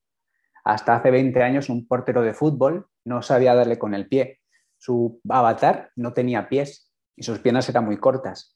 Hasta 0.63 0.97
hace 0.97 1.09
20 1.09 1.41
años 1.41 1.69
un 1.69 1.88
portero 1.88 2.22
de 2.22 2.36
fútbol 2.36 2.86
no 3.03 3.24
sabía 3.24 3.55
darle 3.55 3.80
con 3.80 3.95
el 3.95 4.07
pie. 4.07 4.41
Su 4.78 5.19
avatar 5.28 5.89
no 5.95 6.13
tenía 6.13 6.49
pies 6.49 6.93
y 7.15 7.24
sus 7.24 7.39
piernas 7.39 7.67
eran 7.67 7.86
muy 7.86 7.97
cortas. 7.97 8.55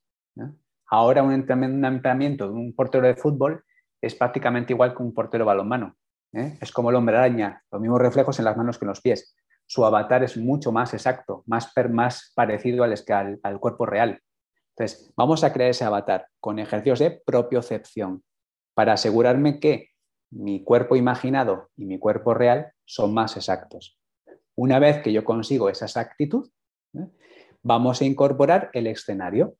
Ahora 0.96 1.24
un 1.24 1.34
entrenamiento 1.34 2.48
de 2.48 2.54
un 2.54 2.74
portero 2.74 3.06
de 3.06 3.16
fútbol 3.18 3.66
es 4.02 4.16
prácticamente 4.16 4.72
igual 4.72 4.96
que 4.96 5.04
un 5.04 5.14
portero 5.14 5.44
balonmano. 5.44 5.98
¿eh? 6.32 6.58
Es 6.62 6.72
como 6.72 6.90
el 6.90 6.96
hombre 6.96 7.18
araña, 7.18 7.62
los 7.70 7.82
mismos 7.82 8.00
reflejos 8.00 8.40
en 8.40 8.46
las 8.46 8.56
manos 8.56 8.78
que 8.78 8.86
en 8.86 8.90
los 8.90 9.02
pies 9.02 9.36
su 9.66 9.86
avatar 9.86 10.24
es 10.24 10.38
mucho 10.38 10.72
más 10.72 10.94
exacto, 10.94 11.44
más, 11.48 12.32
parecido 12.34 12.86
al 12.86 13.60
cuerpo 13.60 13.86
real. 13.86 14.22
Entonces, 14.70 15.12
vamos 15.18 15.44
a 15.44 15.52
crear 15.52 15.72
ese 15.72 15.84
avatar 15.84 16.28
con 16.40 16.60
ejercicios 16.60 17.00
de 17.00 17.22
propiocepción 17.26 18.24
para 18.74 18.94
asegurarme 18.94 19.60
que 19.60 19.90
mi 20.32 20.64
cuerpo 20.64 20.96
imaginado 20.96 21.72
y 21.76 21.84
mi 21.84 22.00
cuerpo 22.00 22.34
real 22.34 22.72
son 22.86 23.14
más 23.14 23.36
exactos. 23.36 24.00
Una 24.56 24.80
vez 24.80 25.02
que 25.02 25.12
yo 25.12 25.26
consigo 25.26 25.68
esa 25.68 25.86
exactitud, 25.86 26.50
¿eh? 26.94 27.10
vamos 27.64 28.00
a 28.00 28.06
incorporar 28.06 28.70
el 28.72 28.88
escenario. 28.88 29.58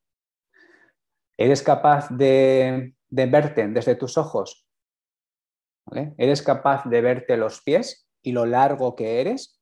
¿Eres 1.38 1.62
capaz 1.62 2.10
de, 2.10 2.96
verte 3.10 3.68
desde 3.68 3.96
tus 3.96 4.18
ojos? 4.18 4.68
¿Eres 6.18 6.42
capaz 6.42 6.86
de 6.86 7.02
verte 7.02 7.38
los 7.38 7.62
pies 7.62 8.10
y 8.22 8.32
lo 8.32 8.46
largo 8.46 8.96
que 8.96 9.22
eres? 9.22 9.62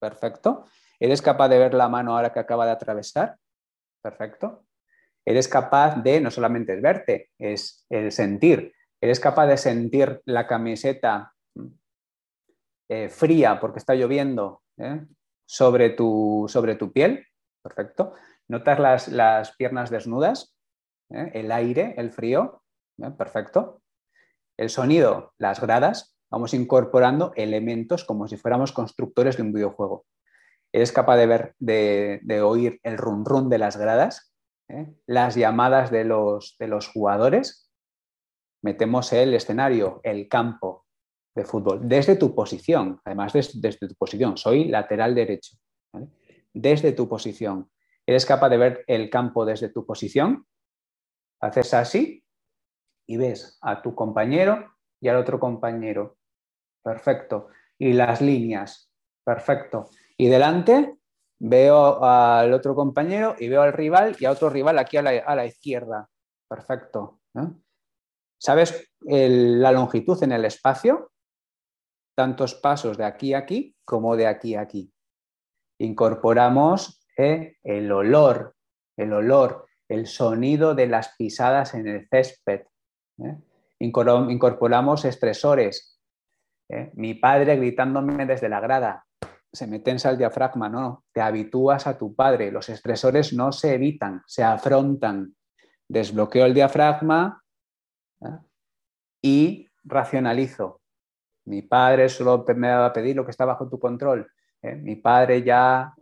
Perfecto. 0.00 0.66
¿Eres 0.98 1.22
capaz 1.22 1.48
de 1.48 1.58
ver 1.58 1.74
la 1.74 1.88
mano 1.88 2.16
ahora 2.16 2.32
que 2.32 2.40
acaba 2.40 2.66
de 2.66 2.72
atravesar? 2.72 3.36
Perfecto. 4.02 4.66
Eres 5.24 5.48
capaz 5.48 6.02
de 6.02 6.20
no 6.20 6.30
solamente 6.30 6.80
verte, 6.80 7.30
es 7.38 7.84
el 7.90 8.12
sentir. 8.12 8.72
Eres 9.00 9.20
capaz 9.20 9.46
de 9.46 9.56
sentir 9.56 10.22
la 10.24 10.46
camiseta 10.46 11.34
eh, 12.88 13.08
fría 13.08 13.58
porque 13.58 13.80
está 13.80 13.94
lloviendo 13.94 14.62
¿eh? 14.78 15.04
sobre, 15.44 15.90
tu, 15.90 16.46
sobre, 16.48 16.76
tu, 16.76 16.92
piel. 16.92 17.26
Perfecto. 17.62 18.14
Notas 18.48 19.08
las, 19.08 19.56
piernas 19.56 19.90
desnudas, 19.90 20.55
¿eh? 21.10 21.30
el 21.34 21.52
aire, 21.52 21.94
el 21.96 22.10
frío. 22.12 22.62
Perfecto. 23.18 23.82
El 24.56 24.70
sonido, 24.70 25.34
las 25.38 25.60
gradas 25.60 26.16
vamos 26.30 26.54
incorporando 26.54 27.32
elementos 27.36 28.04
como 28.04 28.26
si 28.26 28.36
fuéramos 28.36 28.72
constructores 28.72 29.36
de 29.36 29.42
un 29.42 29.52
videojuego. 29.52 30.06
Eres 30.72 30.92
capaz 30.92 31.16
de 31.16 31.26
ver, 31.26 31.54
de, 31.58 32.42
oír 32.42 32.80
el 32.82 32.98
run 32.98 33.24
run 33.24 33.48
de 33.48 33.58
las 33.58 33.76
gradas, 33.76 34.34
¿eh? 34.68 34.94
las 35.06 35.34
llamadas 35.34 35.90
de 35.90 36.04
los, 36.04 36.56
de 36.58 36.68
los 36.68 36.88
jugadores. 36.88 37.70
Metemos 38.62 39.12
el 39.12 39.34
escenario, 39.34 40.00
el 40.02 40.28
campo 40.28 40.86
de 41.34 41.44
fútbol, 41.44 41.86
desde 41.86 42.16
tu 42.16 42.34
posición, 42.34 43.00
además 43.04 43.32
desde, 43.32 43.88
tu 43.88 43.94
posición, 43.94 44.36
soy 44.36 44.64
lateral 44.64 45.14
derecho. 45.14 45.56
Desde 46.52 46.92
tu 46.92 47.08
posición. 47.08 47.70
Eres 48.06 48.24
capaz 48.24 48.48
de 48.48 48.56
ver 48.56 48.84
el 48.86 49.10
campo 49.10 49.44
desde 49.44 49.68
tu 49.68 49.84
posición. 49.84 50.46
Haces 51.40 51.74
así 51.74 52.24
y 53.06 53.16
ves 53.16 53.58
a 53.60 53.82
tu 53.82 53.94
compañero 53.94 54.76
y 55.00 55.08
al 55.08 55.16
otro 55.16 55.38
compañero. 55.38 56.16
Perfecto. 56.82 57.48
Y 57.78 57.92
las 57.92 58.20
líneas. 58.20 58.90
Perfecto. 59.24 59.90
Y 60.16 60.28
delante 60.28 60.98
veo 61.38 62.02
al 62.02 62.52
otro 62.52 62.74
compañero 62.74 63.36
y 63.38 63.48
veo 63.48 63.62
al 63.62 63.72
rival 63.72 64.16
y 64.18 64.24
a 64.24 64.30
otro 64.30 64.48
rival 64.48 64.78
aquí 64.78 64.96
a 64.96 65.02
la, 65.02 65.46
izquierda. 65.46 66.08
Perfecto. 66.48 67.20
¿Sabes 68.38 68.92
la 69.00 69.72
longitud 69.72 70.22
en 70.22 70.32
el 70.32 70.44
espacio? 70.44 71.12
Tantos 72.16 72.54
pasos 72.54 72.96
de 72.96 73.04
aquí 73.04 73.34
a 73.34 73.38
aquí 73.38 73.76
como 73.84 74.16
de 74.16 74.26
aquí 74.26 74.54
a 74.54 74.62
aquí. 74.62 74.92
Incorporamos 75.78 77.06
eh, 77.16 77.56
el 77.62 77.92
olor, 77.92 78.54
el 78.96 79.12
olor, 79.12 79.65
el 79.88 80.06
sonido 80.06 80.74
de 80.74 80.86
las 80.86 81.14
pisadas 81.16 81.74
en 81.74 81.86
el 81.86 82.08
césped. 82.08 82.62
¿eh? 83.18 83.36
incorporamos 83.78 85.04
estresores. 85.04 86.00
¿eh? 86.68 86.90
Mi 86.94 87.14
padre 87.14 87.56
gritándome 87.56 88.26
desde 88.26 88.48
la 88.48 88.60
grada, 88.60 89.04
se 89.52 89.66
me 89.66 89.78
tensa 89.78 90.10
el 90.10 90.18
diafragma, 90.18 90.68
no, 90.68 91.04
te 91.12 91.20
habitúas 91.20 91.86
a 91.86 91.96
tu 91.96 92.14
padre, 92.14 92.50
los 92.50 92.68
estresores 92.68 93.32
no 93.32 93.52
se 93.52 93.74
evitan, 93.74 94.22
se 94.26 94.42
afrontan. 94.42 95.34
Desbloqueo 95.88 96.46
el 96.46 96.54
diafragma 96.54 97.42
¿eh? 98.22 98.38
y 99.22 99.68
racionalizo. 99.84 100.80
Mi 101.44 101.62
padre 101.62 102.08
solo 102.08 102.44
me 102.56 102.68
va 102.68 102.86
a 102.86 102.92
pedir 102.92 103.14
lo 103.14 103.24
que 103.24 103.30
está 103.30 103.44
bajo 103.44 103.68
tu 103.68 103.78
control. 103.78 104.28
Mi 104.62 104.96
padre 104.96 105.44
ya 105.44 105.94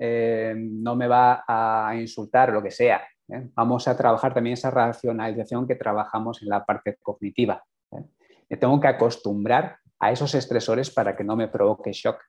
no 0.57 0.97
me 0.97 1.07
va 1.07 1.45
a 1.47 1.95
insultar, 1.95 2.51
lo 2.51 2.62
que 2.62 2.70
sea. 2.70 3.03
¿Eh? 3.29 3.51
Vamos 3.55 3.89
a 3.89 3.97
trabajar 3.97 4.35
también 4.35 4.55
esa 4.55 4.70
racionalización 4.70 5.66
que 5.66 5.77
trabajamos 5.77 6.43
en 6.43 6.49
la 6.49 6.64
parte 6.64 6.97
cognitiva. 7.03 7.64
¿eh? 7.93 8.05
Me 8.49 8.57
tengo 8.57 8.81
que 8.81 8.89
acostumbrar 8.89 9.79
a 9.99 10.12
esos 10.12 10.35
estresores 10.35 10.91
para 10.91 11.16
que 11.16 11.25
no 11.25 11.37
me 11.37 11.49
provoque 11.49 11.93
shock. 11.93 12.20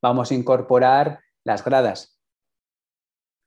Vamos 0.00 0.30
a 0.30 0.34
incorporar 0.34 1.20
las 1.44 1.64
gradas, 1.64 2.20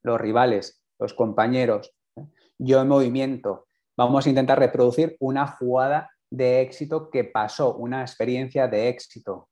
los 0.04 0.20
rivales, 0.20 0.84
los 1.00 1.14
compañeros, 1.14 1.96
¿eh? 2.16 2.26
yo 2.58 2.82
en 2.82 2.88
movimiento. 2.88 3.68
vamos 3.96 4.26
a 4.26 4.30
intentar 4.30 4.60
reproducir 4.60 5.18
una 5.20 5.48
jugada 5.48 6.12
de 6.30 6.62
éxito 6.62 7.10
que 7.10 7.24
pasó, 7.24 7.76
una 7.76 8.02
experiencia 8.02 8.68
de 8.68 8.90
éxito. 8.90 9.50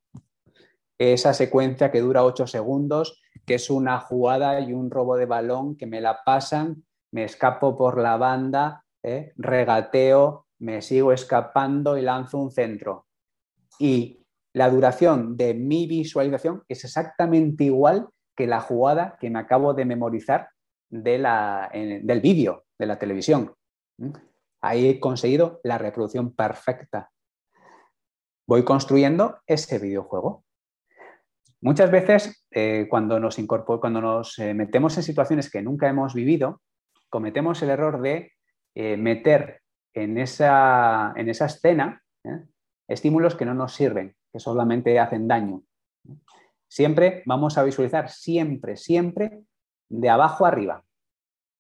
Esa 0.97 1.33
secuencia 1.33 1.91
que 1.91 2.01
dura 2.01 2.23
8 2.23 2.47
segundos, 2.47 3.21
que 3.45 3.55
es 3.55 3.69
una 3.69 3.99
jugada 3.99 4.59
y 4.59 4.73
un 4.73 4.89
robo 4.89 5.17
de 5.17 5.25
balón 5.25 5.75
que 5.75 5.85
me 5.85 6.01
la 6.01 6.23
pasan, 6.23 6.85
me 7.11 7.23
escapo 7.23 7.77
por 7.77 7.99
la 7.99 8.17
banda, 8.17 8.85
¿eh? 9.03 9.33
regateo, 9.37 10.47
me 10.59 10.81
sigo 10.81 11.11
escapando 11.11 11.97
y 11.97 12.01
lanzo 12.01 12.37
un 12.37 12.51
centro. 12.51 13.07
Y 13.79 14.25
la 14.53 14.69
duración 14.69 15.35
de 15.35 15.53
mi 15.53 15.85
visualización 15.85 16.63
es 16.69 16.85
exactamente 16.85 17.65
igual 17.65 18.07
que 18.35 18.47
la 18.47 18.61
jugada 18.61 19.17
que 19.19 19.29
me 19.29 19.39
acabo 19.39 19.73
de 19.73 19.85
memorizar 19.85 20.49
del 20.89 22.21
vídeo, 22.21 22.63
de 22.79 22.85
la 22.85 22.97
televisión. 22.97 23.53
Ahí 24.61 24.87
he 24.87 24.99
conseguido 24.99 25.59
la 25.63 25.77
reproducción 25.77 26.33
perfecta. 26.33 27.11
Voy 28.47 28.63
construyendo 28.63 29.39
ese 29.45 29.77
videojuego. 29.79 30.44
Muchas 31.65 31.89
veces, 31.89 32.45
eh, 32.51 32.85
cuando 32.87 33.19
nos, 33.19 33.37
cuando 33.47 33.99
nos 33.99 34.37
eh, 34.37 34.53
metemos 34.53 34.95
en 34.97 35.01
situaciones 35.01 35.49
que 35.49 35.63
nunca 35.63 35.89
hemos 35.89 36.13
vivido, 36.13 36.61
cometemos 37.09 37.59
el 37.63 37.71
error 37.71 38.03
de 38.03 38.33
eh, 38.75 38.97
meter 38.97 39.63
en 39.95 40.19
esa, 40.19 41.11
en 41.15 41.27
esa 41.27 41.47
escena 41.47 42.03
estímulos 42.87 43.33
que 43.33 43.45
no 43.45 43.55
nos 43.55 43.73
sirven, 43.73 44.15
que 44.31 44.39
solamente 44.39 44.99
hacen 44.99 45.27
daño. 45.27 45.63
Siempre 46.67 47.23
vamos 47.25 47.57
a 47.57 47.63
visualizar, 47.63 48.11
siempre, 48.11 48.77
siempre, 48.77 49.41
de 49.89 50.09
abajo 50.09 50.45
arriba, 50.45 50.83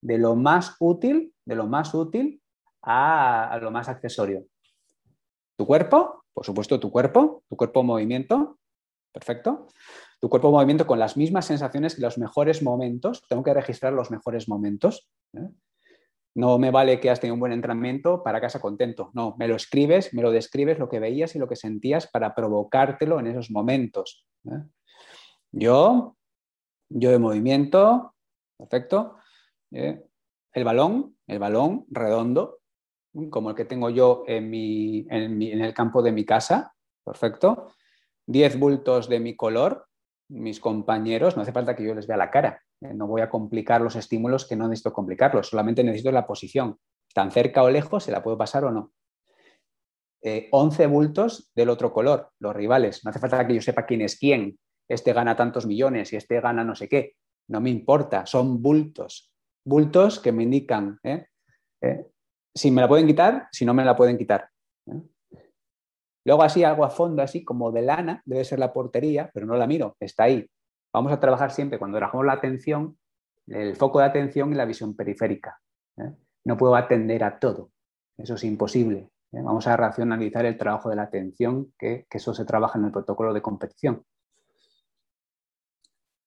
de 0.01 0.19
lo 0.19 0.35
más 0.35 0.75
útil, 0.79 1.33
de 1.45 1.55
lo 1.55 1.65
más 1.65 1.95
útil 1.95 2.43
a, 2.83 3.57
lo 3.59 3.71
más 3.71 3.89
accesorio. 3.89 4.45
Tu 5.57 5.65
cuerpo, 5.65 6.25
por 6.31 6.45
supuesto, 6.45 6.79
tu 6.79 6.91
cuerpo, 6.91 7.41
tu 7.49 7.55
cuerpo 7.55 7.79
en 7.79 7.87
movimiento, 7.87 8.59
perfecto. 9.15 9.69
Tu 10.19 10.29
cuerpo 10.29 10.49
en 10.49 10.55
movimiento 10.55 10.85
con 10.85 10.99
las 10.99 11.15
mismas 11.15 11.45
sensaciones 11.45 11.95
que 11.95 12.01
los 12.01 12.17
mejores 12.17 12.61
momentos. 12.61 13.23
Tengo 13.29 13.43
que 13.43 13.53
registrar 13.53 13.93
los 13.93 14.11
mejores 14.11 14.49
momentos. 14.49 15.09
¿eh? 15.33 15.47
No 16.35 16.59
me 16.59 16.69
vale 16.69 16.99
que 16.99 17.09
has 17.09 17.21
tenido 17.21 17.35
un 17.35 17.39
buen 17.39 17.53
entrenamiento 17.53 18.23
para 18.23 18.41
casa 18.41 18.59
contento. 18.59 19.11
No, 19.13 19.35
me 19.39 19.47
lo 19.47 19.55
escribes, 19.55 20.13
me 20.13 20.21
lo 20.21 20.31
describes 20.31 20.79
lo 20.79 20.89
que 20.89 20.99
veías 20.99 21.33
y 21.33 21.39
lo 21.39 21.47
que 21.47 21.55
sentías 21.55 22.07
para 22.07 22.35
provocártelo 22.35 23.17
en 23.21 23.27
esos 23.27 23.51
momentos. 23.51 24.27
¿eh? 24.43 24.63
Yo, 25.53 26.17
yo 26.89 27.11
de 27.11 27.19
movimiento, 27.19 28.15
perfecto. 28.57 29.15
¿eh? 29.71 30.03
El 30.51 30.63
balón, 30.65 31.15
el 31.27 31.39
balón 31.39 31.85
redondo, 31.89 32.59
como 33.29 33.51
el 33.51 33.55
que 33.55 33.63
tengo 33.63 33.89
yo 33.89 34.25
en, 34.27 34.53
en, 34.53 35.41
el 35.41 35.73
campo 35.73 36.01
de 36.01 36.11
mi 36.11 36.25
casa, 36.25 36.75
perfecto. 37.05 37.71
10 38.27 38.59
bultos 38.59 39.09
de 39.09 39.19
mi 39.19 39.35
color, 39.35 39.87
mis 40.29 40.59
compañeros, 40.59 41.35
no 41.35 41.43
hace 41.43 41.51
falta 41.51 41.75
que 41.75 41.83
yo 41.83 41.93
les 41.93 42.07
vea 42.07 42.17
la 42.17 42.31
cara. 42.31 42.61
¿eh? 42.81 42.93
No 42.93 43.07
voy 43.07 43.21
a 43.21 43.29
complicar 43.29 43.81
los 43.81 43.95
estímulos 43.95 44.45
que 44.47 44.55
no 44.55 44.67
necesito 44.67 44.93
complicarlos, 44.93 45.49
solamente 45.49 45.83
necesito 45.83 46.11
la 46.11 46.25
posición. 46.25 46.79
Tan 47.13 47.31
cerca 47.31 47.63
o 47.63 47.69
lejos, 47.69 48.03
se 48.03 48.11
la 48.11 48.23
puedo 48.23 48.37
pasar 48.37 48.65
o 48.65 48.71
no. 48.71 48.91
11 50.51 50.83
eh, 50.83 50.87
bultos 50.87 51.51
del 51.53 51.69
otro 51.69 51.93
color, 51.93 52.31
los 52.39 52.55
rivales. 52.55 53.05
No 53.05 53.11
hace 53.11 53.19
falta 53.19 53.45
que 53.45 53.53
yo 53.53 53.61
sepa 53.61 53.85
quién 53.85 54.01
es 54.01 54.17
quién. 54.17 54.57
Este 54.89 55.13
gana 55.13 55.35
tantos 55.35 55.67
millones 55.67 56.11
y 56.13 56.15
este 56.15 56.41
gana 56.41 56.63
no 56.63 56.75
sé 56.75 56.89
qué. 56.89 57.13
No 57.47 57.61
me 57.61 57.69
importa, 57.69 58.25
son 58.25 58.61
bultos. 58.61 59.31
Bultos 59.63 60.19
que 60.19 60.31
me 60.31 60.43
indican 60.43 60.99
¿eh? 61.03 61.27
si 62.55 62.71
me 62.71 62.81
la 62.81 62.87
pueden 62.87 63.05
quitar, 63.05 63.47
si 63.51 63.65
no 63.65 63.73
me 63.73 63.85
la 63.85 63.95
pueden 63.95 64.17
quitar. 64.17 64.49
Luego 66.25 66.41
así 66.41 66.63
algo 66.63 66.83
a 66.83 66.89
fondo, 66.89 67.21
así 67.21 67.45
como 67.45 67.71
de 67.71 67.83
lana, 67.83 68.21
debe 68.25 68.43
ser 68.43 68.57
la 68.57 68.73
portería, 68.73 69.29
pero 69.31 69.45
no 69.45 69.55
la 69.55 69.67
miro, 69.67 69.95
está 69.99 70.23
ahí. 70.23 70.49
Vamos 70.91 71.11
a 71.11 71.19
trabajar 71.19 71.51
siempre 71.51 71.77
cuando 71.77 71.97
trabajamos 71.97 72.25
la 72.25 72.33
atención, 72.33 72.97
el 73.47 73.75
foco 73.75 73.99
de 73.99 74.05
atención 74.05 74.51
y 74.51 74.55
la 74.55 74.65
visión 74.65 74.95
periférica. 74.95 75.61
¿eh? 75.97 76.11
No 76.43 76.57
puedo 76.57 76.75
atender 76.75 77.23
a 77.23 77.37
todo, 77.37 77.69
eso 78.17 78.33
es 78.33 78.43
imposible. 78.43 79.11
¿eh? 79.33 79.41
Vamos 79.43 79.67
a 79.67 79.77
racionalizar 79.77 80.45
el 80.45 80.57
trabajo 80.57 80.89
de 80.89 80.95
la 80.95 81.03
atención, 81.03 81.71
que, 81.77 82.07
eso 82.09 82.33
se 82.33 82.45
trabaja 82.45 82.79
en 82.79 82.85
el 82.85 82.91
protocolo 82.91 83.31
de 83.31 83.43
competición. 83.43 84.03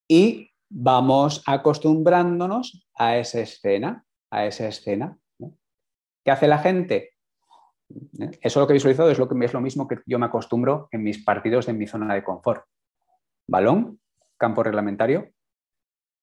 Y 0.07 0.49
vamos 0.69 1.43
acostumbrándonos 1.45 2.87
a 2.95 3.17
esa 3.17 3.41
escena, 3.41 4.05
a 4.31 4.45
esa 4.45 4.67
escena. 4.67 5.17
¿Qué 6.23 6.31
hace 6.31 6.47
la 6.47 6.59
gente? 6.59 7.11
Eso 8.41 8.59
lo 8.59 8.67
que 8.67 8.73
he 8.73 8.75
visualizado 8.75 9.09
es 9.09 9.17
lo, 9.17 9.27
que, 9.27 9.45
es 9.45 9.53
lo 9.53 9.61
mismo 9.61 9.87
que 9.87 9.99
yo 10.05 10.19
me 10.19 10.27
acostumbro 10.27 10.87
en 10.91 11.03
mis 11.03 11.23
partidos 11.23 11.67
en 11.67 11.77
mi 11.77 11.87
zona 11.87 12.13
de 12.13 12.23
confort. 12.23 12.65
Balón, 13.47 13.99
campo 14.37 14.63
reglamentario, 14.63 15.29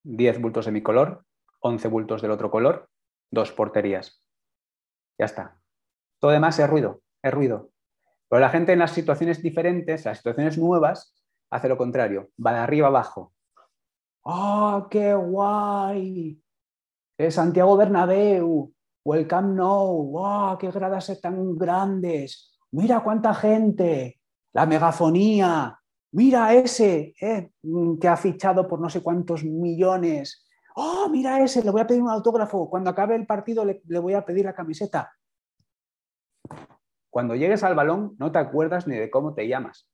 10 0.05 0.41
bultos 0.41 0.67
de 0.67 0.73
mi 0.73 0.83
color, 0.83 1.25
11 1.61 1.89
bultos 1.89 2.23
del 2.23 2.31
otro 2.31 2.51
color, 2.51 2.89
dos 3.31 3.53
porterías. 3.53 4.23
Ya 5.19 5.27
está. 5.27 5.61
Todo 6.21 6.31
demás 6.31 6.59
es 6.59 6.71
ruido, 6.71 7.03
es 7.23 7.33
ruido. 7.33 7.71
Pero 8.29 8.41
la 8.41 8.51
gente 8.51 8.73
en 8.73 8.79
las 8.79 8.93
situaciones 8.93 9.43
diferentes, 9.43 10.05
las 10.05 10.19
situaciones 10.19 10.59
nuevas, 10.59 11.14
hace 11.51 11.69
lo 11.69 11.77
contrario, 11.77 12.31
va 12.45 12.53
de 12.53 12.59
arriba 12.59 12.89
abajo. 12.89 13.33
¡Oh, 14.23 14.87
qué 14.91 15.14
guay! 15.14 16.43
Es 17.19 17.35
Santiago 17.35 17.77
Bernabéu, 17.77 18.73
o 19.09 19.14
el 19.14 19.28
¡wow! 19.28 20.59
¡Qué 20.59 20.68
gradas 20.72 21.20
tan 21.20 21.57
grandes! 21.57 22.59
¡Mira 22.72 23.04
cuánta 23.04 23.32
gente! 23.34 24.20
La 24.52 24.66
megafonía, 24.66 25.78
mira 26.11 26.52
ese 26.52 27.14
eh, 27.20 27.52
mm, 27.62 27.98
que 27.98 28.09
ha 28.09 28.16
fichado 28.16 28.66
por 28.66 28.80
no 28.80 28.90
sé 28.90 29.02
cuántos 29.02 29.44
millones. 29.44 30.48
¡Oh, 30.74 31.09
mira 31.09 31.40
ese! 31.40 31.62
Le 31.62 31.70
voy 31.70 31.82
a 31.82 31.86
pedir 31.86 32.02
un 32.02 32.11
autógrafo. 32.11 32.68
Cuando 32.68 32.90
acabe 32.90 33.14
el 33.14 33.26
partido 33.26 33.64
le, 33.64 33.80
le 33.86 33.98
voy 34.00 34.14
a 34.14 34.24
pedir 34.24 34.44
la 34.44 34.54
camiseta. 34.54 35.12
Cuando 37.09 37.36
llegues 37.36 37.62
al 37.62 37.76
balón 37.76 38.16
no 38.18 38.32
te 38.32 38.38
acuerdas 38.38 38.88
ni 38.88 38.96
de 38.96 39.09
cómo 39.09 39.34
te 39.34 39.46
llamas. 39.46 39.88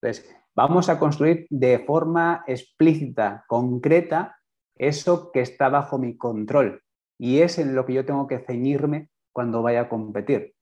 Entonces, 0.00 0.34
vamos 0.54 0.88
a 0.88 0.98
construir 0.98 1.46
de 1.50 1.80
forma 1.80 2.44
explícita, 2.46 3.44
concreta, 3.46 4.38
eso 4.74 5.30
que 5.30 5.40
está 5.40 5.68
bajo 5.68 5.98
mi 5.98 6.16
control. 6.16 6.83
Y 7.18 7.40
es 7.40 7.58
en 7.58 7.74
lo 7.74 7.86
que 7.86 7.94
yo 7.94 8.04
tengo 8.04 8.26
que 8.26 8.40
ceñirme 8.40 9.08
cuando 9.32 9.62
vaya 9.62 9.82
a 9.82 9.88
competir. 9.88 10.54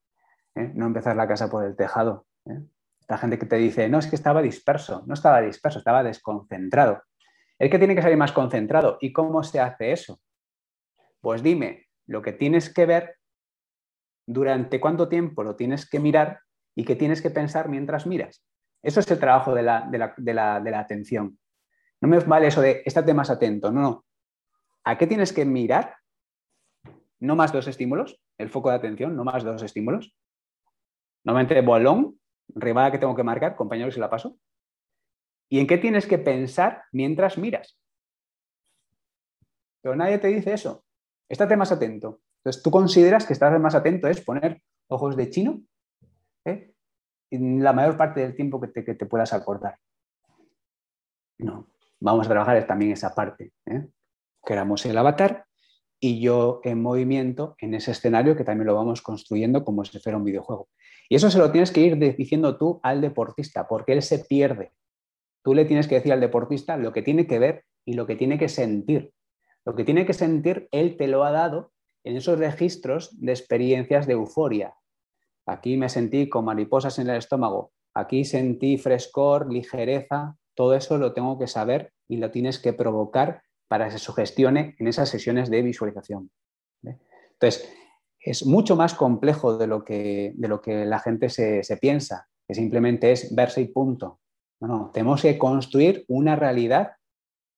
¿eh? 0.55 0.71
No 0.75 0.87
empezar 0.87 1.17
la 1.17 1.29
casa 1.29 1.51
por 1.51 1.65
el 1.65 1.77
tejado. 1.77 2.27
¿eh? 2.47 2.61
La 3.09 3.19
gente 3.19 3.39
que 3.39 3.47
te 3.47 3.57
dice, 3.57 3.89
no, 3.89 3.99
es 3.99 4.07
que 4.07 4.17
estaba 4.17 4.43
disperso. 4.43 5.03
No 5.07 5.15
estaba 5.15 5.41
disperso, 5.41 5.79
estaba 5.79 6.03
desconcentrado. 6.03 7.03
El 7.59 7.71
que 7.71 7.79
tiene 7.79 7.95
que 7.95 8.03
salir 8.03 8.17
más 8.17 8.33
concentrado. 8.33 8.99
¿Y 9.01 9.13
cómo 9.13 9.43
se 9.43 9.61
hace 9.61 9.93
eso? 9.93 10.21
Pues 11.21 11.43
dime 11.43 11.87
lo 12.07 12.23
que 12.23 12.33
tienes 12.33 12.73
que 12.73 12.87
ver, 12.87 13.17
durante 14.27 14.81
cuánto 14.81 15.09
tiempo 15.09 15.43
lo 15.43 15.57
tienes 15.57 15.89
que 15.89 16.01
mirar 16.01 16.41
y 16.75 16.85
qué 16.85 16.97
tienes 16.97 17.23
que 17.23 17.31
pensar 17.31 17.69
mientras 17.69 18.07
miras. 18.07 18.45
Eso 18.83 19.01
es 19.01 19.11
el 19.11 19.19
trabajo 19.19 19.55
de 19.55 19.63
la, 19.63 19.87
de 19.89 19.99
la, 19.99 20.15
de 20.17 20.35
la, 20.35 20.61
de 20.61 20.71
la 20.71 20.81
atención. 20.81 21.39
No 22.01 22.09
me 22.09 22.19
vale 22.19 22.49
eso 22.49 22.61
de 22.61 22.83
estate 22.85 23.15
más 23.15 23.31
atento. 23.31 23.71
No, 23.71 23.81
no. 23.81 24.05
¿A 24.85 24.99
qué 24.99 25.07
tienes 25.07 25.33
que 25.33 25.45
mirar 25.45 25.97
no 27.23 27.37
más 27.37 27.53
dos 27.53 27.69
estímulos, 27.69 28.21
el 28.37 28.51
foco 28.51 28.71
de 28.71 28.77
atención, 28.77 29.15
no 29.15 29.23
más 29.23 29.45
dos 29.45 29.63
estímulos. 29.63 30.13
Normalmente 31.25 31.61
bolón, 31.61 32.19
ribada 32.49 32.91
que 32.91 32.99
tengo 32.99 33.15
que 33.15 33.23
marcar, 33.23 33.55
compañeros, 33.55 33.95
si 33.95 34.01
la 34.01 34.11
paso. 34.11 34.37
¿Y 35.49 35.61
en 35.61 35.69
qué 35.69 35.79
tienes 35.79 36.05
que 36.05 36.19
pensar 36.19 36.83
mientras 36.91 37.39
miras? 37.39 37.79
Pero 39.83 39.95
nadie 39.95 40.19
te 40.19 40.29
dice 40.29 40.53
eso. 40.53 40.85
Estate 41.29 41.57
más 41.57 41.71
atento. 41.71 42.21
Entonces, 42.39 42.61
tú 42.61 42.73
consideras 42.73 43.25
que 43.25 43.35
estar 43.35 43.57
más 43.61 43.77
atento 43.77 44.09
es 44.09 44.21
poner 44.21 44.61
ojos 44.89 45.17
de 45.17 45.31
chino 45.31 45.63
¿eh? 46.45 46.75
en 47.31 47.63
la 47.63 47.73
mayor 47.73 47.97
parte 47.97 48.21
del 48.21 48.35
tiempo 48.35 48.61
que 48.61 48.69
te, 48.69 48.85
que 48.85 49.07
puedas 49.07 49.33
acordar. 49.33 49.79
No, 51.39 51.69
vamos 52.01 52.27
a 52.27 52.31
trabajar 52.31 52.67
también 52.67 52.91
esa 52.91 53.15
parte. 53.15 53.53
¿eh? 53.67 53.87
El 54.85 54.99
avatar 54.99 55.47
y 56.05 56.19
yo 56.19 56.61
en 56.65 56.83
movimiento 56.83 57.55
en 57.59 57.75
ese 57.75 57.93
escenario 57.93 58.37
que 58.37 58.43
también 58.43 58.67
lo 58.67 58.75
vamos 58.75 59.03
construyendo 59.03 59.65
como 59.65 59.85
si 59.85 60.01
fuera 60.01 60.19
un 60.19 60.25
videojuego. 60.25 60.69
Y 61.09 61.15
eso 61.15 61.31
se 61.31 61.39
lo 61.39 61.53
tienes 61.53 61.71
que 61.71 61.81
ir 61.81 61.97
diciendo 62.17 62.59
tú 62.59 62.81
al 62.83 63.01
deportista, 63.01 63.69
porque 63.69 63.93
él 63.93 64.03
se 64.03 64.19
pierde. 64.19 64.73
Tú 65.45 65.55
le 65.55 65.65
tienes 65.65 65.87
que 65.87 65.95
decir 65.95 66.13
al 66.13 66.21
deportista 66.21 66.77
lo 66.77 66.93
que 66.93 67.03
tiene 67.03 67.29
que 67.29 67.39
ver 67.39 67.65
y 67.85 67.93
lo 67.93 68.09
que 68.09 68.17
tiene 68.17 68.37
que 68.37 68.49
sentir. 68.49 69.13
Lo 69.65 69.77
que 69.77 69.85
tiene 69.85 70.05
que 70.05 70.13
sentir, 70.13 70.69
él 70.73 70.97
te 70.97 71.07
lo 71.07 71.23
ha 71.23 71.31
dado 71.31 71.71
en 72.03 72.17
esos 72.17 72.37
registros 72.37 73.17
de 73.21 73.31
experiencias 73.31 74.09
de 74.09 74.15
euforia. 74.15 74.75
Aquí 75.47 75.77
me 75.77 75.89
sentí 75.89 76.29
con 76.29 76.45
mariposas 76.45 76.99
en 76.99 77.11
el 77.11 77.19
estómago, 77.19 77.71
aquí 77.95 78.25
sentí 78.25 78.77
frescor, 78.77 79.53
ligereza, 79.53 80.37
todo 80.57 80.75
eso 80.75 80.99
lo 80.99 81.13
tengo 81.13 81.39
que 81.39 81.47
saber 81.47 81.93
y 82.09 82.17
lo 82.17 82.33
tienes 82.33 82.59
que 82.59 82.73
provocar 82.73 83.45
para 83.73 83.87
que 83.87 83.93
se 83.93 83.99
sugestione 84.01 84.77
en 84.79 84.87
esas 84.87 85.09
sesiones 85.09 85.49
de 85.49 85.63
visualización. 85.63 86.31
Entonces, 86.83 87.73
es 88.21 88.45
mucho 88.45 88.77
más 88.77 88.93
complejo 88.93 89.57
de 89.57 89.67
lo 89.67 89.83
que, 89.83 90.35
de 90.37 90.47
lo 90.47 90.61
que 90.61 90.85
la 90.85 90.99
gente 90.99 91.31
se, 91.31 91.79
piensa, 91.81 92.29
que 92.47 92.55
simplemente 92.55 93.13
es 93.13 93.35
verse 93.35 93.63
y 93.63 93.69
punto. 93.69 94.21
No, 94.61 94.69
no, 94.69 94.91
tenemos 94.93 95.23
que 95.23 95.39
construir 95.39 96.05
una 96.07 96.37
realidad 96.37 96.97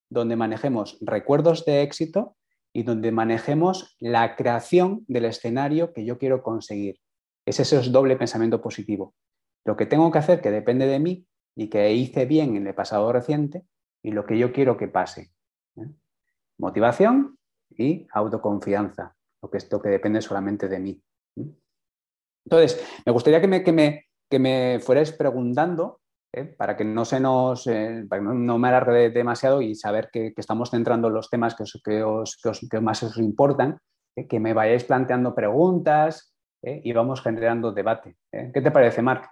donde 0.08 0.36
manejemos 0.36 0.98
recuerdos 1.00 1.64
de 1.64 1.82
éxito 1.82 2.36
y 2.72 2.84
donde 2.84 3.10
manejemos 3.10 3.96
la 3.98 4.36
creación 4.36 5.04
del 5.08 5.24
escenario 5.24 5.92
que 5.92 6.04
yo 6.04 6.16
quiero 6.16 6.44
conseguir. 6.44 7.00
Es 7.44 7.58
ese 7.58 7.76
doble 7.90 8.14
pensamiento 8.14 8.62
positivo. 8.62 9.16
Lo 9.64 9.76
que 9.76 9.86
tengo 9.86 10.12
que 10.12 10.18
hacer, 10.18 10.40
que 10.40 10.52
depende 10.52 10.86
de 10.86 11.00
mí 11.00 11.26
y 11.56 11.70
que 11.70 11.92
hice 11.92 12.24
bien 12.24 12.54
en 12.54 12.68
el 12.68 12.74
pasado 12.76 13.12
reciente, 13.12 13.64
y 14.00 14.12
lo 14.12 14.26
que 14.26 14.38
yo 14.38 14.52
quiero 14.52 14.76
que 14.76 14.86
pase. 14.86 15.32
¿eh? 15.76 15.88
Motivación 16.58 17.38
y 17.70 18.06
autoconfianza, 18.12 19.14
lo 19.42 19.50
que, 19.50 19.58
esto 19.58 19.80
que 19.80 19.88
depende 19.88 20.20
solamente 20.20 20.68
de 20.68 20.78
mí. 20.78 21.02
Entonces, 22.44 22.84
me 23.04 23.12
gustaría 23.12 23.40
que 23.40 23.48
me, 23.48 23.62
que 23.62 23.72
me, 23.72 24.06
que 24.30 24.38
me 24.38 24.80
fuerais 24.80 25.12
preguntando 25.12 26.00
¿eh? 26.32 26.44
para 26.44 26.76
que 26.76 26.84
no 26.84 27.04
se 27.04 27.20
nos 27.20 27.66
eh, 27.66 28.06
no, 28.20 28.58
me 28.58 28.68
alargue 28.68 29.10
demasiado 29.10 29.62
y 29.62 29.74
saber 29.74 30.10
que, 30.12 30.32
estamos 30.36 30.70
centrando 30.70 31.08
los 31.10 31.30
temas 31.30 31.54
que, 31.54 31.62
os, 32.02 32.38
os, 32.44 32.68
que, 32.70 32.80
más 32.80 33.02
os 33.02 33.18
importan, 33.18 33.78
¿eh? 34.16 34.26
que 34.26 34.40
me 34.40 34.52
vayáis 34.52 34.84
planteando 34.84 35.34
preguntas 35.34 36.30
y 36.66 36.94
vamos 36.94 37.20
generando 37.20 37.72
debate. 37.72 38.16
¿Qué 38.30 38.62
te 38.62 38.70
parece, 38.70 39.02
Marc? 39.02 39.30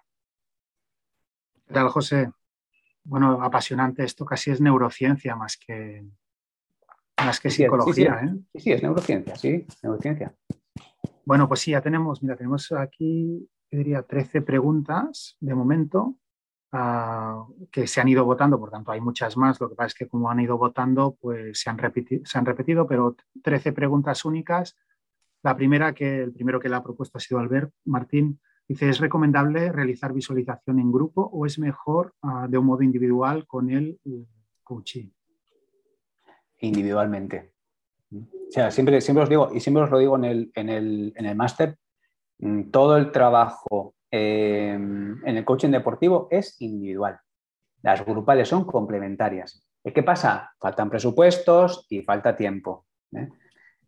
¿Qué 1.66 1.72
tal, 1.72 1.88
José? 1.88 2.30
Bueno, 3.04 3.42
apasionante. 3.42 4.04
Esto 4.04 4.26
casi 4.26 4.50
es 4.50 4.60
neurociencia 4.60 5.34
más 5.34 5.56
que, 5.56 6.04
más 7.24 7.40
que 7.40 7.50
psicología. 7.50 8.20
Sí, 8.54 8.60
sí, 8.60 8.72
es 8.72 8.82
neurociencia, 8.82 9.36
sí, 9.36 9.66
neurociencia. 9.82 10.34
Bueno, 11.24 11.48
pues 11.48 11.60
sí, 11.60 11.70
ya 11.70 11.80
tenemos, 11.80 12.22
mira, 12.22 12.36
tenemos 12.36 12.72
aquí, 12.72 13.48
diría, 13.70 14.02
13 14.02 14.42
preguntas 14.42 15.36
de 15.40 15.54
momento 15.54 16.16
que 17.70 17.86
se 17.86 18.00
han 18.00 18.08
ido 18.08 18.24
votando, 18.24 18.58
por 18.58 18.70
tanto 18.70 18.92
hay 18.92 19.00
muchas 19.00 19.36
más, 19.36 19.60
lo 19.60 19.68
que 19.68 19.74
pasa 19.74 19.88
es 19.88 19.94
que 19.94 20.08
como 20.08 20.30
han 20.30 20.40
ido 20.40 20.56
votando, 20.56 21.18
pues 21.20 21.60
se 21.60 21.68
han, 21.68 21.76
repetido, 21.76 22.24
se 22.24 22.38
han 22.38 22.46
repetido, 22.46 22.86
pero 22.86 23.14
13 23.42 23.72
preguntas 23.72 24.24
únicas. 24.24 24.78
La 25.42 25.54
primera, 25.54 25.92
que 25.92 26.22
el 26.22 26.32
primero 26.32 26.60
que 26.60 26.70
la 26.70 26.78
ha 26.78 26.82
propuesto 26.82 27.18
ha 27.18 27.20
sido 27.20 27.40
Albert 27.40 27.74
Martín, 27.84 28.40
dice, 28.66 28.88
¿es 28.88 29.00
recomendable 29.00 29.70
realizar 29.70 30.14
visualización 30.14 30.78
en 30.78 30.90
grupo 30.90 31.22
o 31.22 31.44
es 31.44 31.58
mejor 31.58 32.14
ah, 32.22 32.46
de 32.48 32.56
un 32.56 32.64
modo 32.64 32.82
individual 32.82 33.46
con 33.46 33.68
el 33.68 33.98
coaching? 34.62 35.10
Individualmente. 36.62 37.52
O 38.12 38.50
sea, 38.50 38.70
siempre, 38.70 39.00
siempre 39.00 39.22
os 39.22 39.28
digo, 39.28 39.50
y 39.54 39.60
siempre 39.60 39.84
os 39.84 39.90
lo 39.90 39.98
digo 39.98 40.16
en 40.16 40.24
el, 40.24 40.52
en 40.54 40.68
el, 40.68 41.12
en 41.16 41.26
el 41.26 41.36
máster, 41.36 41.76
mm, 42.38 42.70
todo 42.70 42.96
el 42.96 43.12
trabajo 43.12 43.94
Em, 44.14 45.26
en 45.26 45.36
el 45.38 45.44
coaching 45.44 45.70
deportivo 45.70 46.28
es 46.30 46.60
individual. 46.60 47.18
Las 47.80 48.04
grupales 48.04 48.46
son 48.46 48.66
complementarias. 48.66 49.66
¿Qué 49.82 50.02
pasa? 50.02 50.52
Faltan 50.60 50.90
presupuestos 50.90 51.86
y 51.88 52.02
falta 52.02 52.36
tiempo. 52.36 52.84
¿eh? 53.16 53.28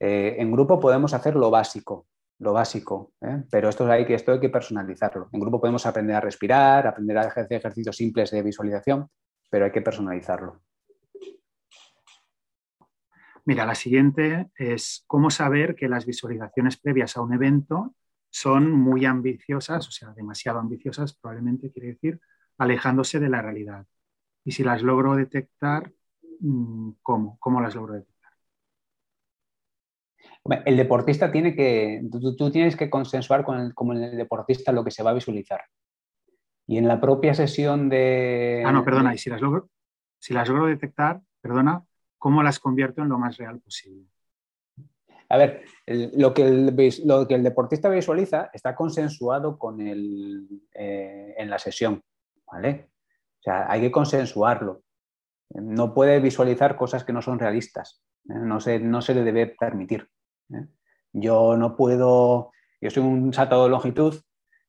Eh, 0.00 0.36
en 0.38 0.50
grupo 0.50 0.80
podemos 0.80 1.12
hacer 1.12 1.36
lo 1.36 1.50
básico, 1.50 2.06
lo 2.38 2.54
básico, 2.54 3.12
¿eh? 3.20 3.44
pero 3.50 3.68
esto 3.68 3.86
hay, 3.92 4.06
que, 4.06 4.14
esto 4.14 4.32
hay 4.32 4.40
que 4.40 4.48
personalizarlo. 4.48 5.28
En 5.30 5.40
grupo 5.40 5.60
podemos 5.60 5.84
aprender 5.84 6.16
a 6.16 6.20
respirar, 6.20 6.86
aprender 6.86 7.18
a 7.18 7.20
hacer 7.22 7.46
ejercicios 7.50 7.94
simples 7.94 8.30
de 8.30 8.42
visualización, 8.42 9.06
pero 9.50 9.66
hay 9.66 9.72
que 9.72 9.82
personalizarlo. 9.82 10.62
Mira, 13.46 13.66
la 13.66 13.74
siguiente 13.74 14.50
es 14.56 15.04
cómo 15.06 15.30
saber 15.30 15.74
que 15.74 15.88
las 15.88 16.06
visualizaciones 16.06 16.78
previas 16.78 17.16
a 17.16 17.22
un 17.22 17.34
evento 17.34 17.94
son 18.30 18.72
muy 18.72 19.04
ambiciosas, 19.04 19.86
o 19.86 19.90
sea, 19.90 20.12
demasiado 20.12 20.58
ambiciosas, 20.58 21.14
probablemente 21.14 21.70
quiere 21.70 21.88
decir 21.88 22.20
alejándose 22.58 23.20
de 23.20 23.28
la 23.28 23.42
realidad. 23.42 23.86
Y 24.44 24.52
si 24.52 24.64
las 24.64 24.82
logro 24.82 25.14
detectar, 25.14 25.92
mm, 26.40 26.90
¿cómo? 27.02 27.38
¿Cómo 27.38 27.60
las 27.60 27.74
logro 27.74 27.94
detectar? 27.94 28.32
El 30.66 30.76
deportista 30.76 31.30
tiene 31.30 31.54
que, 31.54 32.02
tú, 32.36 32.50
tienes 32.50 32.76
que 32.76 32.90
consensuar 32.90 33.44
con 33.44 33.60
el, 33.60 33.74
como 33.74 33.92
el 33.92 34.16
deportista 34.16 34.72
lo 34.72 34.84
que 34.84 34.90
se 34.90 35.02
va 35.02 35.10
a 35.10 35.14
visualizar. 35.14 35.62
Y 36.66 36.78
en 36.78 36.88
la 36.88 37.00
propia 37.00 37.34
sesión 37.34 37.88
de... 37.88 38.62
Ah, 38.64 38.72
no, 38.72 38.84
perdona, 38.84 39.14
y 39.14 39.18
si 39.18 39.30
las 39.30 39.40
logro, 39.40 39.70
si 40.18 40.34
las 40.34 40.48
logro 40.48 40.66
detectar, 40.66 41.20
perdona, 41.40 41.84
¿cómo 42.24 42.42
las 42.42 42.58
convierto 42.58 43.02
en 43.02 43.10
lo 43.10 43.18
más 43.18 43.36
real 43.36 43.60
posible? 43.60 44.06
A 45.28 45.36
ver, 45.36 45.62
lo, 46.14 46.32
que 46.32 46.46
el, 46.46 46.74
deportista 47.42 47.90
visualiza 47.90 48.48
está 48.50 48.74
consensuado 48.74 49.58
con 49.58 49.78
el, 49.82 50.48
eh, 50.72 51.34
en 51.36 51.50
la 51.50 51.58
sesión, 51.58 52.02
¿vale? 52.50 52.88
O 53.40 53.42
sea, 53.42 53.70
hay 53.70 53.82
que 53.82 53.90
consensuarlo. 53.90 54.84
No 55.50 55.92
puede 55.92 56.18
visualizar 56.18 56.76
cosas 56.76 57.04
que 57.04 57.12
no 57.12 57.20
son 57.20 57.38
realistas. 57.38 58.02
¿eh? 58.30 58.38
No, 58.40 58.58
se, 58.58 58.78
no 58.78 59.02
se 59.02 59.14
le 59.14 59.22
debe 59.22 59.48
permitir. 59.48 60.08
¿eh? 60.48 60.66
Yo 61.12 61.58
no 61.58 61.76
puedo, 61.76 62.52
yo 62.80 62.88
soy 62.88 63.02
un 63.02 63.34
saltador 63.34 63.64
de 63.64 63.70
longitud 63.72 64.14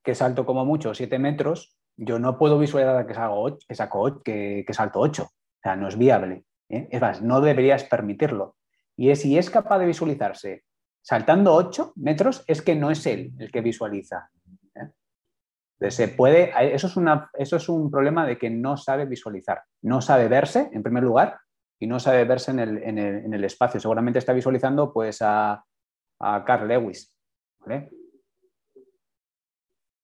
que 0.03 0.14
salto 0.14 0.45
como 0.45 0.66
mucho 0.66 0.93
7 0.93 1.20
metros, 1.20 1.78
yo 1.95 2.20
no 2.20 2.38
puedo 2.38 2.60
visualizar 2.60 3.08
que, 3.08 3.14
salgo, 3.14 4.22
que, 4.26 4.66
que 4.68 4.74
salto 4.74 4.99
8. 4.99 5.24
O 5.24 5.30
sea, 5.64 5.78
no 5.78 5.88
es 5.88 5.97
viable. 5.97 6.43
Es 6.70 7.01
más, 7.01 7.22
no 7.22 7.41
deberías 7.41 7.84
permitirlo 7.84 8.55
y 8.97 9.09
es, 9.09 9.22
si 9.22 9.38
es 9.38 9.49
capaz 9.49 9.80
de 9.80 9.86
visualizarse 9.86 10.63
saltando 11.05 11.53
8 11.53 11.93
metros, 11.97 12.43
es 12.47 12.63
que 12.63 12.76
no 12.76 12.89
es 12.89 13.05
él 13.05 13.32
el 13.38 13.51
que 13.51 13.61
visualiza. 13.61 14.32
¿eh? 14.76 15.91
se 15.91 16.07
puede, 16.07 16.51
eso, 16.74 16.88
es 16.88 16.97
una, 16.97 17.30
eso 17.34 17.57
es 17.57 17.70
un 17.70 17.91
problema 17.91 18.26
de 18.26 18.39
que 18.39 18.49
no 18.49 18.76
sabe 18.76 19.05
visualizar. 19.05 19.61
No 19.84 20.01
sabe 20.01 20.28
verse, 20.28 20.70
en 20.74 20.82
primer 20.82 21.03
lugar, 21.03 21.38
y 21.80 21.86
no 21.86 21.99
sabe 21.99 22.24
verse 22.26 22.51
en 22.51 22.59
el, 22.59 23.43
espacio. 23.43 23.80
Seguramente 23.80 24.18
está 24.18 24.34
visualizando 24.34 24.91
pues, 24.91 25.20
a, 25.22 25.63
Carl 26.20 26.68
Lewis. 26.68 27.16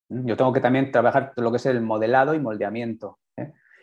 Yo 0.10 0.38
tengo 0.38 0.54
que 0.54 0.60
también 0.60 0.92
trabajar 0.92 1.34
lo 1.38 1.50
que 1.50 1.58
es 1.58 1.66
el 1.66 1.82
modelado 1.82 2.36
y 2.36 2.40
moldeamiento. 2.40 3.18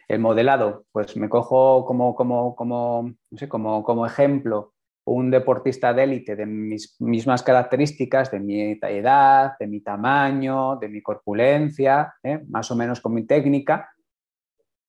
El 0.09 0.21
modelado, 0.21 0.87
pues 0.91 1.17
me 1.17 1.29
cojo 1.29 1.85
como, 1.85 2.15
como, 2.15 2.57
como, 2.57 3.13
no 3.31 3.39
sé, 3.39 3.49
como, 3.49 3.83
como 3.85 4.07
ejemplo 4.07 4.73
un 5.09 5.31
deportista 5.31 5.93
de 5.93 6.05
élite 6.05 6.37
de 6.37 6.47
mis 6.47 7.01
mismas 7.01 7.43
características, 7.43 8.31
de 8.31 8.41
mi 8.41 8.79
edad, 8.83 9.57
de 9.59 9.67
mi 9.67 9.81
tamaño, 9.81 10.77
de 10.77 10.89
mi 10.89 11.03
corpulencia, 11.03 12.15
¿eh? 12.23 12.45
más 12.49 12.71
o 12.71 12.77
menos 12.77 13.01
con 13.01 13.15
mi 13.15 13.27
técnica, 13.27 13.91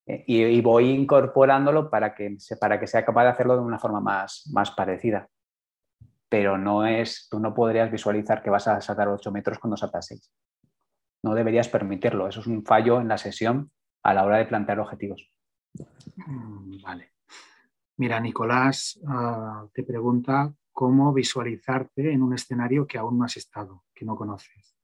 eh, 0.05 0.23
y, 0.27 0.61
voy 0.61 0.89
incorporándolo 0.89 1.89
para 1.89 2.13
que, 2.13 2.35
para 2.59 2.79
que 2.79 2.87
sea 2.87 3.05
capaz 3.05 3.23
de 3.23 3.29
hacerlo 3.29 3.55
de 3.55 3.61
una 3.61 3.79
forma 3.79 3.99
más, 4.01 4.49
más 4.51 4.71
parecida. 4.71 5.27
Pero 6.27 6.57
no 6.57 6.85
es, 6.85 7.27
tú 7.29 7.39
no 7.39 7.53
podrías 7.53 7.91
visualizar 7.91 8.41
que 8.41 8.49
vas 8.49 8.67
a 8.67 8.81
saltar 8.81 9.07
8 9.07 9.31
metros 9.31 9.59
cuando 9.59 9.77
saltas 9.77 10.07
6. 10.07 10.31
No 11.23 11.33
deberías 11.33 11.67
permitirlo. 11.69 12.27
Eso 12.27 12.39
es 12.39 12.47
un 12.47 12.63
fallo 12.63 13.01
en 13.01 13.07
la 13.07 13.17
sesión 13.17 13.71
a 14.03 14.13
la 14.13 14.25
hora 14.25 14.37
de 14.37 14.45
plantear 14.45 14.79
objetivos. 14.79 15.29
Mm, 16.15 16.81
vale. 16.81 17.13
Mira, 17.97 18.19
Nicolás 18.19 18.99
ah, 19.07 19.65
te 19.73 19.83
pregunta 19.83 20.53
cómo 20.71 21.11
visualizarte 21.13 22.13
en 22.13 22.21
un 22.21 22.33
escenario 22.33 22.87
que 22.87 22.97
aún 22.97 23.17
no 23.17 23.25
has 23.25 23.37
estado, 23.37 23.83
que 23.93 24.05
no 24.05 24.15
conoces. 24.15 24.77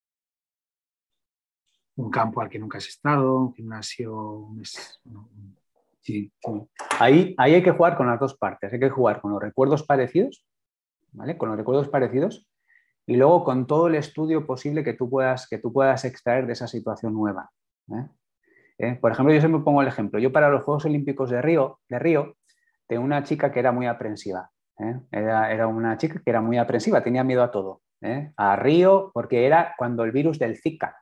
Un 1.95 2.11
campo 2.11 2.41
al 2.41 2.49
que 2.49 2.59
nunca 2.59 2.77
has 2.77 2.87
estado, 2.87 3.39
un 3.39 3.53
gimnasio. 3.53 4.49
Sí, 6.01 6.31
Ahí, 6.99 7.33
ahí 7.37 7.55
hay 7.55 7.63
que 7.63 7.71
jugar 7.71 7.97
con 7.97 8.07
las 8.07 8.19
dos 8.19 8.37
partes. 8.37 8.71
Hay 8.71 8.79
que 8.79 8.89
jugar 8.89 9.21
con 9.21 9.31
los 9.31 9.41
recuerdos 9.41 9.83
parecidos, 9.83 10.45
¿vale? 11.13 11.37
Con 11.37 11.49
los 11.49 11.57
recuerdos 11.57 11.87
parecidos 11.87 12.47
y 13.07 13.15
luego 13.17 13.43
con 13.43 13.67
todo 13.67 13.87
el 13.87 13.95
estudio 13.95 14.45
posible 14.45 14.83
que 14.83 14.93
tú 14.93 15.09
puedas, 15.09 15.47
que 15.47 15.59
tú 15.59 15.71
puedas 15.71 16.05
extraer 16.05 16.47
de 16.47 16.53
esa 16.53 16.67
situación 16.67 17.13
nueva. 17.13 17.51
¿eh? 17.91 18.07
¿Eh? 18.77 18.95
Por 18.95 19.11
ejemplo, 19.11 19.33
yo 19.33 19.39
siempre 19.39 19.61
pongo 19.61 19.81
el 19.81 19.87
ejemplo. 19.87 20.19
Yo 20.19 20.31
para 20.31 20.49
los 20.49 20.63
Juegos 20.63 20.85
Olímpicos 20.85 21.29
de 21.29 21.41
Río, 21.41 21.79
de 21.87 21.99
Río 21.99 22.35
de 22.87 22.97
una 22.97 23.23
chica 23.23 23.51
que 23.51 23.59
era 23.59 23.71
muy 23.71 23.87
aprensiva. 23.87 24.51
¿eh? 24.79 24.99
Era, 25.11 25.67
una 25.67 25.97
chica 25.97 26.21
que 26.23 26.29
era 26.29 26.41
muy 26.41 26.57
aprensiva, 26.57 27.03
tenía 27.03 27.23
miedo 27.23 27.43
a 27.43 27.51
todo. 27.51 27.81
¿eh? 28.01 28.31
A 28.37 28.55
Río, 28.55 29.11
porque 29.13 29.45
era 29.45 29.73
cuando 29.77 30.03
el 30.03 30.11
virus 30.11 30.39
del 30.39 30.57
Zika. 30.57 30.97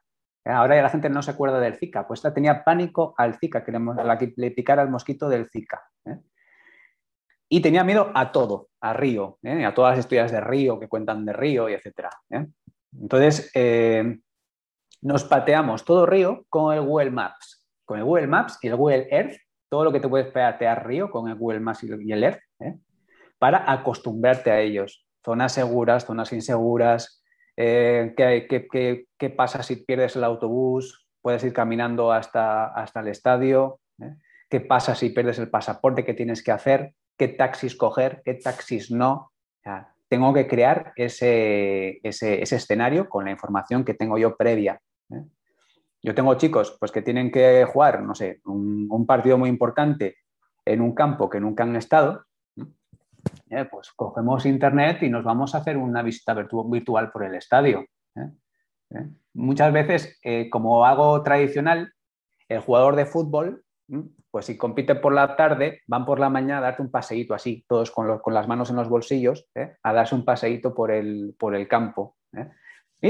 Ahora 0.45 0.75
ya 0.75 0.81
la 0.81 0.89
gente 0.89 1.09
no 1.09 1.21
se 1.21 1.31
acuerda 1.31 1.59
del 1.59 1.77
Zika, 1.77 2.05
pues 2.05 2.21
tenía 2.33 2.65
pánico 2.65 3.15
al 3.17 3.35
Zika, 3.35 3.63
que 3.63 3.71
le, 3.71 3.79
la 3.79 4.19
le 4.35 4.51
picara 4.51 4.81
el 4.81 4.89
mosquito 4.89 5.29
del 5.29 5.49
Zika. 5.49 5.81
Y 7.47 7.61
tenía 7.61 7.83
miedo 7.85 8.11
a 8.13 8.31
todo, 8.31 8.67
a 8.81 8.93
Río, 8.93 9.37
a 9.43 9.73
todas 9.73 9.91
las 9.91 9.99
historias 9.99 10.31
de 10.31 10.41
Río 10.41 10.79
que 10.79 10.89
cuentan 10.89 11.23
de 11.23 11.31
Río 11.31 11.69
y 11.69 11.73
etcétera. 11.73 12.09
Entonces, 12.91 13.51
nos 15.01 15.23
pateamos 15.23 15.85
todo 15.85 16.05
Río 16.05 16.45
con 16.49 16.73
el 16.73 16.81
Google 16.81 17.11
Maps. 17.11 17.62
Con 17.85 17.99
el 17.99 18.05
Google 18.05 18.27
Maps 18.27 18.57
y 18.61 18.67
el 18.67 18.75
Google 18.75 19.07
Earth 19.09 19.37
todo 19.73 19.85
lo 19.85 19.91
que 19.91 19.99
te 19.99 20.07
puedes 20.07 20.27
peatear 20.27 20.85
Río 20.85 21.09
con 21.09 21.27
el 21.27 21.35
Google 21.35 21.59
Maps 21.59 21.83
y 21.83 22.11
el 22.11 22.23
Earth, 22.23 22.39
¿eh? 22.59 22.77
para 23.39 23.71
acostumbrarte 23.71 24.51
a 24.51 24.59
ellos. 24.59 25.07
Zonas 25.25 25.53
seguras, 25.53 26.05
zonas 26.05 26.31
inseguras, 26.31 27.23
Eh, 27.57 28.13
¿qué, 28.15 29.29
pasa 29.35 29.63
si 29.63 29.77
pierdes 29.77 30.15
el 30.15 30.23
autobús? 30.23 31.07
¿Puedes 31.23 31.43
ir 31.43 31.53
caminando 31.53 32.11
hasta, 32.11 32.65
hasta 32.65 32.99
el 32.99 33.07
estadio? 33.07 33.79
¿eh? 33.99 34.13
¿Qué 34.47 34.59
pasa 34.59 34.93
si 34.93 35.09
pierdes 35.09 35.39
el 35.39 35.49
pasaporte? 35.49 36.05
¿Qué 36.05 36.13
tienes 36.13 36.43
que 36.43 36.51
hacer? 36.51 36.93
¿Qué 37.17 37.27
taxis 37.27 37.75
coger? 37.75 38.21
¿Qué 38.23 38.35
taxis 38.35 38.91
no? 38.91 39.31
tengo 40.07 40.31
que 40.35 40.47
crear 40.47 40.93
ese, 40.95 41.99
ese, 42.03 42.43
escenario 42.43 43.09
con 43.09 43.25
la 43.25 43.31
información 43.31 43.83
que 43.83 43.95
tengo 43.95 44.19
yo 44.19 44.37
previa. 44.37 44.79
Yo 46.03 46.13
tengo 46.13 46.35
chicos 46.35 46.75
pues, 46.79 46.91
que 46.91 47.01
tienen 47.01 47.31
que 47.31 47.65
jugar, 47.65 48.03
no 48.03 48.13
sé, 48.13 48.41
un, 48.45 49.05
partido 49.07 49.37
muy 49.37 49.49
importante 49.49 50.17
en 50.65 50.81
un 50.81 50.93
campo 50.93 51.29
que 51.29 51.39
nunca 51.39 51.63
han 51.63 51.75
estado. 51.75 52.25
¿eh? 53.49 53.65
pues 53.71 53.91
cogemos 53.95 54.45
internet 54.45 55.01
y 55.03 55.09
nos 55.09 55.23
vamos 55.23 55.55
a 55.55 55.59
hacer 55.59 55.77
una 55.77 56.03
visita 56.03 56.33
virtual 56.33 57.11
por 57.11 57.23
el 57.23 57.35
estadio. 57.35 57.85
¿eh? 58.15 59.07
Muchas 59.33 59.71
veces, 59.73 60.19
como 60.51 60.85
hago 60.85 61.23
tradicional, 61.23 61.93
el 62.49 62.59
jugador 62.59 62.95
de 62.95 63.05
fútbol 63.05 63.63
pues 64.33 64.45
si 64.45 64.57
compiten 64.57 64.99
por 64.99 65.13
la 65.13 65.35
tarde, 65.35 65.81
van 65.85 66.05
por 66.05 66.19
la 66.19 66.27
mañana 66.27 66.57
a 66.57 66.61
darte 66.61 66.81
un 66.81 66.89
paseíto 66.89 67.35
así, 67.35 67.63
todos 67.67 67.91
con, 67.91 68.33
las 68.33 68.47
manos 68.47 68.69
en 68.71 68.77
los 68.77 68.89
bolsillos, 68.89 69.47
¿eh? 69.53 69.77
a 69.83 69.93
darse 69.93 70.15
un 70.15 70.25
paseíto 70.25 70.73
por 70.73 70.89
el, 70.89 71.35
por 71.37 71.55
el 71.55 71.67
campo. 71.67 72.17
¿eh? 72.35 72.49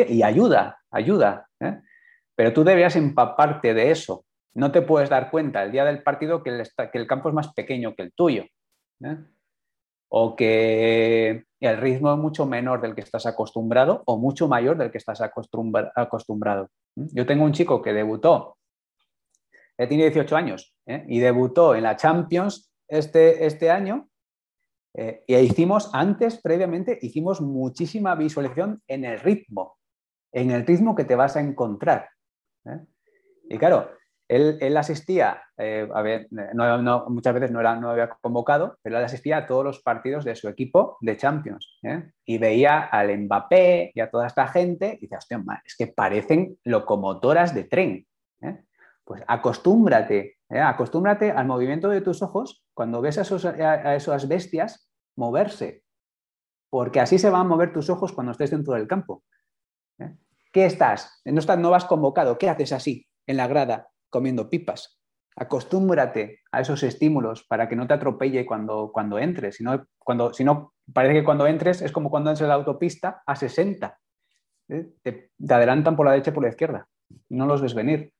Y, 0.09 0.21
ayuda, 0.21 0.79
ayuda. 0.91 1.47
¿Eh? 2.33 2.35
Pero 2.35 2.53
tú 2.53 2.63
deberías 2.63 2.95
empaparte 2.95 3.73
de 3.73 3.91
eso. 3.91 4.25
No 4.55 4.71
te 4.71 4.81
puedes 4.81 5.09
dar 5.09 5.31
cuenta 5.31 5.63
el 5.63 5.71
día 5.71 5.85
del 5.85 6.03
partido 6.03 6.43
que 6.43 6.49
el, 6.49 7.07
campo 7.07 7.29
es 7.29 7.35
más 7.35 7.53
pequeño 7.53 7.95
que 7.95 8.03
el 8.03 8.13
tuyo. 8.13 8.45
O 10.09 10.35
que 10.35 11.45
el 11.59 11.77
ritmo 11.77 12.13
es 12.13 12.19
mucho 12.19 12.45
menor 12.45 12.81
del 12.81 12.93
que 12.93 13.01
estás 13.01 13.25
acostumbrado 13.25 14.03
o 14.05 14.17
mucho 14.17 14.47
mayor 14.47 14.77
del 14.77 14.91
que 14.91 14.99
estás 14.99 15.21
acostumbrado. 15.21 16.69
Yo 16.95 17.25
tengo 17.25 17.45
un 17.45 17.53
chico 17.53 17.81
que 17.81 17.93
debutó 17.93 18.57
él 19.77 19.87
tiene 19.87 20.03
18 20.05 20.35
años 20.35 20.75
¿eh? 20.85 21.05
y 21.07 21.19
debutó 21.19 21.75
en 21.75 21.83
la 21.83 21.95
Champions 21.95 22.71
este, 22.87 23.45
este 23.45 23.71
año. 23.71 24.09
Eh, 24.95 25.23
y 25.27 25.35
hicimos 25.35 25.89
antes, 25.93 26.39
previamente, 26.41 26.99
hicimos 27.01 27.41
muchísima 27.41 28.13
visualización 28.15 28.81
en 28.87 29.05
el 29.05 29.19
ritmo, 29.19 29.77
en 30.31 30.51
el 30.51 30.65
ritmo 30.65 30.95
que 30.95 31.05
te 31.05 31.15
vas 31.15 31.35
a 31.35 31.41
encontrar. 31.41 32.09
¿Eh? 32.65 32.79
Y 33.49 33.57
claro, 33.57 33.89
él, 34.27 34.77
asistía, 34.77 35.43
a 35.57 36.01
ver, 36.01 36.27
muchas 37.07 37.33
veces 37.33 37.51
no, 37.51 37.59
era, 37.59 37.75
no 37.75 37.91
había 37.91 38.09
convocado, 38.09 38.79
pero 38.81 38.97
él 38.97 39.03
asistía 39.03 39.37
a 39.37 39.45
todos 39.45 39.63
los 39.63 39.81
partidos 39.81 40.25
de 40.25 40.35
su 40.35 40.47
equipo 40.47 40.97
de 41.01 41.17
Champions. 41.17 41.79
Y 42.25 42.37
veía 42.37 42.79
al 42.79 43.15
Mbappé 43.15 43.91
y 43.93 43.99
a 43.99 44.09
toda 44.09 44.25
esta 44.25 44.47
gente 44.47 44.97
y 44.99 45.01
decía, 45.01 45.19
hostia, 45.19 45.43
es 45.65 45.75
que 45.75 45.87
parecen 45.87 46.57
locomotoras 46.63 47.53
de 47.53 47.65
tren. 47.65 48.07
Pues 49.03 49.21
acostúmbrate, 49.27 50.37
¿eh? 50.49 50.59
acostúmbrate 50.59 51.31
al 51.31 51.45
movimiento 51.45 51.89
de 51.89 52.01
tus 52.01 52.21
ojos 52.21 52.63
cuando 52.73 53.01
ves 53.01 53.17
a, 53.17 53.95
esas 53.95 54.27
bestias 54.27 54.89
moverse, 55.17 55.83
porque 56.69 57.01
así 57.01 57.19
se 57.19 57.29
van 57.29 57.41
a 57.41 57.49
mover 57.49 57.73
tus 57.73 57.89
ojos 57.89 58.13
cuando 58.13 58.31
estés 58.31 58.51
dentro 58.51 58.73
del 58.73 58.87
campo. 58.87 59.23
¿eh? 59.99 60.15
¿Qué 60.53 60.65
estás? 60.65 61.19
No, 61.25 61.39
estás? 61.39 61.57
no 61.57 61.71
vas 61.71 61.85
convocado, 61.85 62.37
¿qué 62.37 62.47
haces 62.47 62.73
así 62.73 63.07
en 63.25 63.37
la 63.37 63.47
grada 63.47 63.89
comiendo 64.11 64.51
pipas? 64.51 65.01
Acostúmbrate 65.35 66.41
a 66.51 66.61
esos 66.61 66.83
estímulos 66.83 67.43
para 67.43 67.67
que 67.67 67.75
no 67.75 67.87
te 67.87 67.95
atropelle 67.95 68.45
cuando, 68.45 68.91
cuando 68.93 69.17
entres. 69.17 69.55
Si 69.55 69.63
no, 69.63 69.87
cuando, 69.97 70.31
si 70.31 70.43
no, 70.43 70.75
parece 70.93 71.15
que 71.15 71.23
cuando 71.23 71.47
entres 71.47 71.81
es 71.81 71.91
como 71.91 72.11
cuando 72.11 72.29
entres 72.29 72.43
en 72.43 72.49
la 72.49 72.53
autopista 72.53 73.23
a 73.25 73.35
60. 73.35 73.99
¿eh? 74.69 74.89
Te, 75.01 75.31
te, 75.35 75.53
adelantan 75.55 75.95
por 75.95 76.05
la 76.05 76.11
derecha 76.11 76.29
y 76.29 76.33
por 76.35 76.43
la 76.43 76.49
izquierda. 76.49 76.87
No 77.29 77.47
los 77.47 77.59
ves 77.59 77.73
venir. 77.73 78.13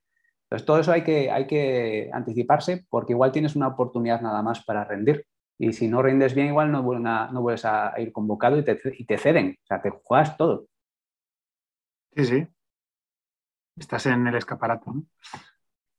Entonces, 0.45 0.65
todo 0.65 0.79
eso 0.79 0.91
hay 0.91 1.03
que, 1.03 1.29
hay 1.29 1.45
que 1.45 2.09
anticiparse 2.11 2.84
porque 2.89 3.13
igual 3.13 3.31
tienes 3.31 3.55
una 3.55 3.67
oportunidad 3.67 4.21
nada 4.21 4.41
más 4.41 4.65
para 4.65 4.84
rendir. 4.84 5.23
Y 5.59 5.73
si 5.73 5.88
no 5.88 6.01
rindes 6.01 6.34
bien, 6.34 6.47
igual 6.47 6.71
no, 6.71 6.81
no 6.81 7.41
vuelves 7.43 7.65
a 7.65 7.93
ir 7.97 8.11
convocado 8.11 8.57
y 8.57 8.63
te, 8.63 8.79
y 8.97 9.05
te 9.05 9.19
ceden. 9.19 9.55
O 9.61 9.65
sea, 9.67 9.84
te 9.84 9.91
juegas 9.91 10.36
todo. 10.36 10.65
Sí, 12.16 12.26
sí. 12.26 12.47
Estás 13.78 14.05
en 14.05 14.28
el 14.28 14.36
escaparate. 14.36 14.91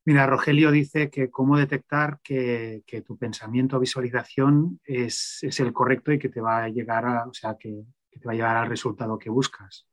Mira, 0.05 0.27
Rogelio 0.27 0.71
dice 0.71 1.09
que 1.09 1.29
cómo 1.29 1.57
detectar 1.57 2.19
que, 2.21 2.83
tu 3.05 3.17
pensamiento 3.17 3.77
o 3.77 3.79
visualización 3.79 4.79
es, 4.83 5.43
el 5.59 5.73
correcto 5.73 6.11
y 6.11 6.19
que 6.19 6.29
te 6.29 6.41
va 6.41 6.63
a 6.63 6.69
llegar 6.69 7.05
a, 7.05 7.27
o 7.27 7.33
sea, 7.33 7.57
que, 7.57 7.83
que 8.09 8.19
te 8.19 8.25
va 8.25 8.33
a 8.33 8.35
llevar 8.35 8.57
al 8.57 8.69
resultado 8.69 9.17
que 9.17 9.29
buscas 9.29 9.87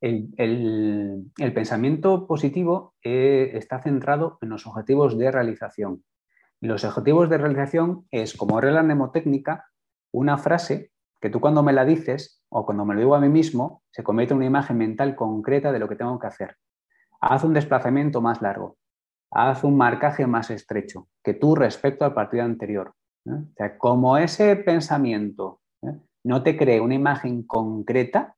el, 0.00 1.30
pensamiento 1.54 2.26
positivo 2.26 2.94
eh, 3.02 3.50
está 3.54 3.80
centrado 3.82 4.38
en 4.40 4.50
los 4.50 4.66
objetivos 4.66 5.18
de 5.18 5.30
realización. 5.30 6.04
Los 6.60 6.84
objetivos 6.84 7.28
de 7.28 7.38
realización 7.38 8.06
es, 8.10 8.34
como 8.34 8.60
regla 8.60 8.82
mnemotécnica, 8.82 9.66
una 10.12 10.38
frase 10.38 10.92
que 11.20 11.30
tú 11.30 11.40
cuando 11.40 11.62
me 11.62 11.72
la 11.72 11.84
dices 11.84 12.42
o 12.48 12.64
cuando 12.64 12.84
me 12.84 12.94
lo 12.94 13.00
digo 13.00 13.14
a 13.14 13.20
mí 13.20 13.28
mismo, 13.28 13.82
se 13.90 14.02
convierte 14.02 14.34
en 14.34 14.38
una 14.38 14.46
imagen 14.46 14.78
mental 14.78 15.16
concreta 15.16 15.72
de 15.72 15.78
lo 15.78 15.88
que 15.88 15.96
tengo 15.96 16.18
que 16.18 16.26
hacer. 16.26 16.56
Haz 17.20 17.44
un 17.44 17.54
desplazamiento 17.54 18.20
más 18.20 18.40
largo, 18.42 18.76
haz 19.30 19.64
un 19.64 19.76
marcaje 19.76 20.26
más 20.26 20.50
estrecho 20.50 21.08
que 21.22 21.34
tú 21.34 21.54
respecto 21.54 22.04
al 22.04 22.14
partido 22.14 22.44
anterior. 22.44 22.94
¿eh? 23.26 23.30
O 23.30 23.54
sea, 23.56 23.78
como 23.78 24.16
ese 24.16 24.54
pensamiento 24.56 25.60
¿eh? 25.82 25.98
no 26.24 26.42
te 26.42 26.56
cree 26.56 26.80
una 26.80 26.94
imagen 26.94 27.42
concreta, 27.42 28.36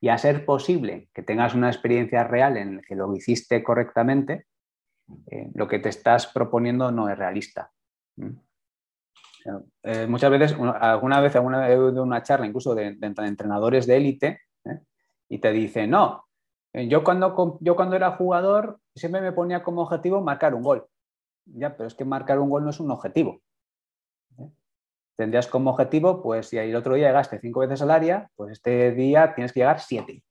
y 0.00 0.08
a 0.08 0.18
ser 0.18 0.44
posible 0.44 1.08
que 1.12 1.22
tengas 1.22 1.54
una 1.54 1.68
experiencia 1.68 2.24
real 2.24 2.56
en 2.56 2.76
la 2.76 2.82
que 2.82 2.94
lo 2.94 3.14
hiciste 3.14 3.62
correctamente, 3.62 4.46
eh, 5.26 5.50
lo 5.54 5.66
que 5.66 5.78
te 5.78 5.88
estás 5.88 6.26
proponiendo 6.26 6.92
no 6.92 7.08
es 7.08 7.18
realista. 7.18 7.72
Eh, 9.82 10.06
muchas 10.06 10.30
veces, 10.30 10.56
alguna 10.80 11.20
vez, 11.20 11.34
alguna 11.36 11.60
vez 11.60 11.94
de 11.94 12.00
una 12.00 12.22
charla 12.22 12.46
incluso 12.46 12.74
de, 12.74 12.98
entrenadores 13.00 13.86
de 13.86 13.96
élite 13.96 14.40
¿eh? 14.64 14.80
y 15.28 15.38
te 15.38 15.52
dicen, 15.52 15.90
no, 15.90 16.26
yo 16.72 17.02
cuando, 17.02 17.58
yo 17.60 17.76
cuando 17.76 17.96
era 17.96 18.12
jugador 18.12 18.78
siempre 18.94 19.20
me 19.20 19.32
ponía 19.32 19.62
como 19.62 19.82
objetivo 19.82 20.20
marcar 20.20 20.54
un 20.54 20.62
gol. 20.62 20.86
Ya, 21.46 21.74
pero 21.76 21.86
es 21.86 21.94
que 21.94 22.04
marcar 22.04 22.38
un 22.38 22.50
gol 22.50 22.64
no 22.64 22.70
es 22.70 22.80
un 22.80 22.90
objetivo 22.90 23.40
tendrías 25.18 25.48
como 25.48 25.70
objetivo, 25.70 26.22
pues 26.22 26.46
si 26.46 26.58
el 26.58 26.76
otro 26.76 26.94
día 26.94 27.08
llegaste 27.08 27.40
cinco 27.40 27.60
veces 27.60 27.82
al 27.82 27.90
área, 27.90 28.30
pues 28.36 28.52
este 28.52 28.92
día 28.92 29.34
tienes 29.34 29.52
que 29.52 29.60
llegar 29.60 29.80
siete, 29.80 30.22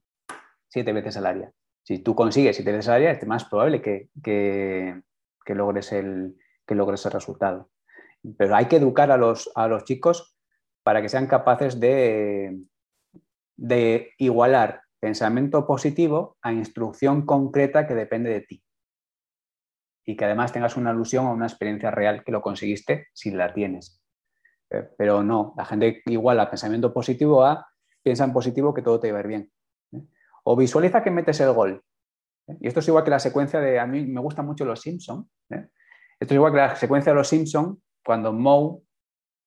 siete 0.69 0.93
veces 0.93 1.17
al 1.17 1.25
área. 1.25 1.51
Si 1.83 1.99
tú 1.99 2.15
consigues 2.15 2.55
siete 2.55 2.71
veces 2.71 2.87
al 2.87 2.95
área, 2.95 3.11
es 3.11 3.27
más 3.27 3.43
probable 3.43 3.81
que, 3.81 4.07
logres, 5.45 5.91
el, 5.91 6.37
que 6.65 6.75
logres 6.75 7.05
el 7.05 7.11
resultado. 7.11 7.69
Pero 8.37 8.55
hay 8.55 8.65
que 8.65 8.77
educar 8.77 9.11
a 9.11 9.17
los, 9.17 9.49
a 9.55 9.67
los 9.67 9.83
chicos 9.83 10.35
para 10.83 11.01
que 11.01 11.09
sean 11.09 11.27
capaces 11.27 11.79
de, 11.79 12.59
de 13.55 14.11
igualar 14.17 14.81
pensamiento 14.99 15.67
positivo 15.67 16.37
a 16.41 16.51
instrucción 16.51 17.25
concreta 17.25 17.87
que 17.87 17.95
depende 17.95 18.29
de 18.29 18.41
ti. 18.41 18.63
Y 20.05 20.15
que 20.15 20.25
además 20.25 20.53
tengas 20.53 20.77
una 20.77 20.91
alusión 20.91 21.25
a 21.25 21.31
una 21.31 21.47
experiencia 21.47 21.91
real 21.91 22.23
que 22.23 22.31
lo 22.31 22.41
conseguiste 22.41 23.07
si 23.13 23.31
la 23.31 23.53
tienes. 23.53 24.01
Eh, 24.69 24.87
pero 24.97 25.23
no, 25.23 25.53
la 25.57 25.65
gente 25.65 26.01
igual 26.05 26.39
a 26.39 26.49
pensamiento 26.49 26.93
positivo 26.93 27.43
a 27.43 27.67
piensa 28.01 28.23
en 28.23 28.33
positivo 28.33 28.73
que 28.73 28.81
todo 28.81 28.99
te 28.99 29.11
va 29.11 29.19
a 29.19 29.21
ir 29.21 29.27
bien. 29.27 29.51
¿eh? 29.91 30.03
O 30.43 30.55
visualiza 30.55 31.03
que 31.03 31.11
metes 31.11 31.39
el 31.41 31.51
gol. 31.51 31.83
¿eh? 32.47 32.57
Y 32.61 32.67
esto 32.67 32.79
es 32.79 32.87
igual 32.87 33.03
que 33.03 33.11
la 33.11 33.19
secuencia 33.19 33.59
de, 33.59 33.79
a 33.79 33.85
mí 33.85 34.05
me 34.05 34.21
gustan 34.21 34.45
mucho 34.45 34.65
los 34.65 34.81
Simpson. 34.81 35.29
Esto 35.49 36.33
es 36.33 36.37
igual 36.37 36.51
que 36.51 36.57
la 36.57 36.75
secuencia 36.75 37.11
de 37.11 37.17
los 37.17 37.27
Simpson 37.27 37.81
cuando 38.07 38.31
Moe 38.31 38.83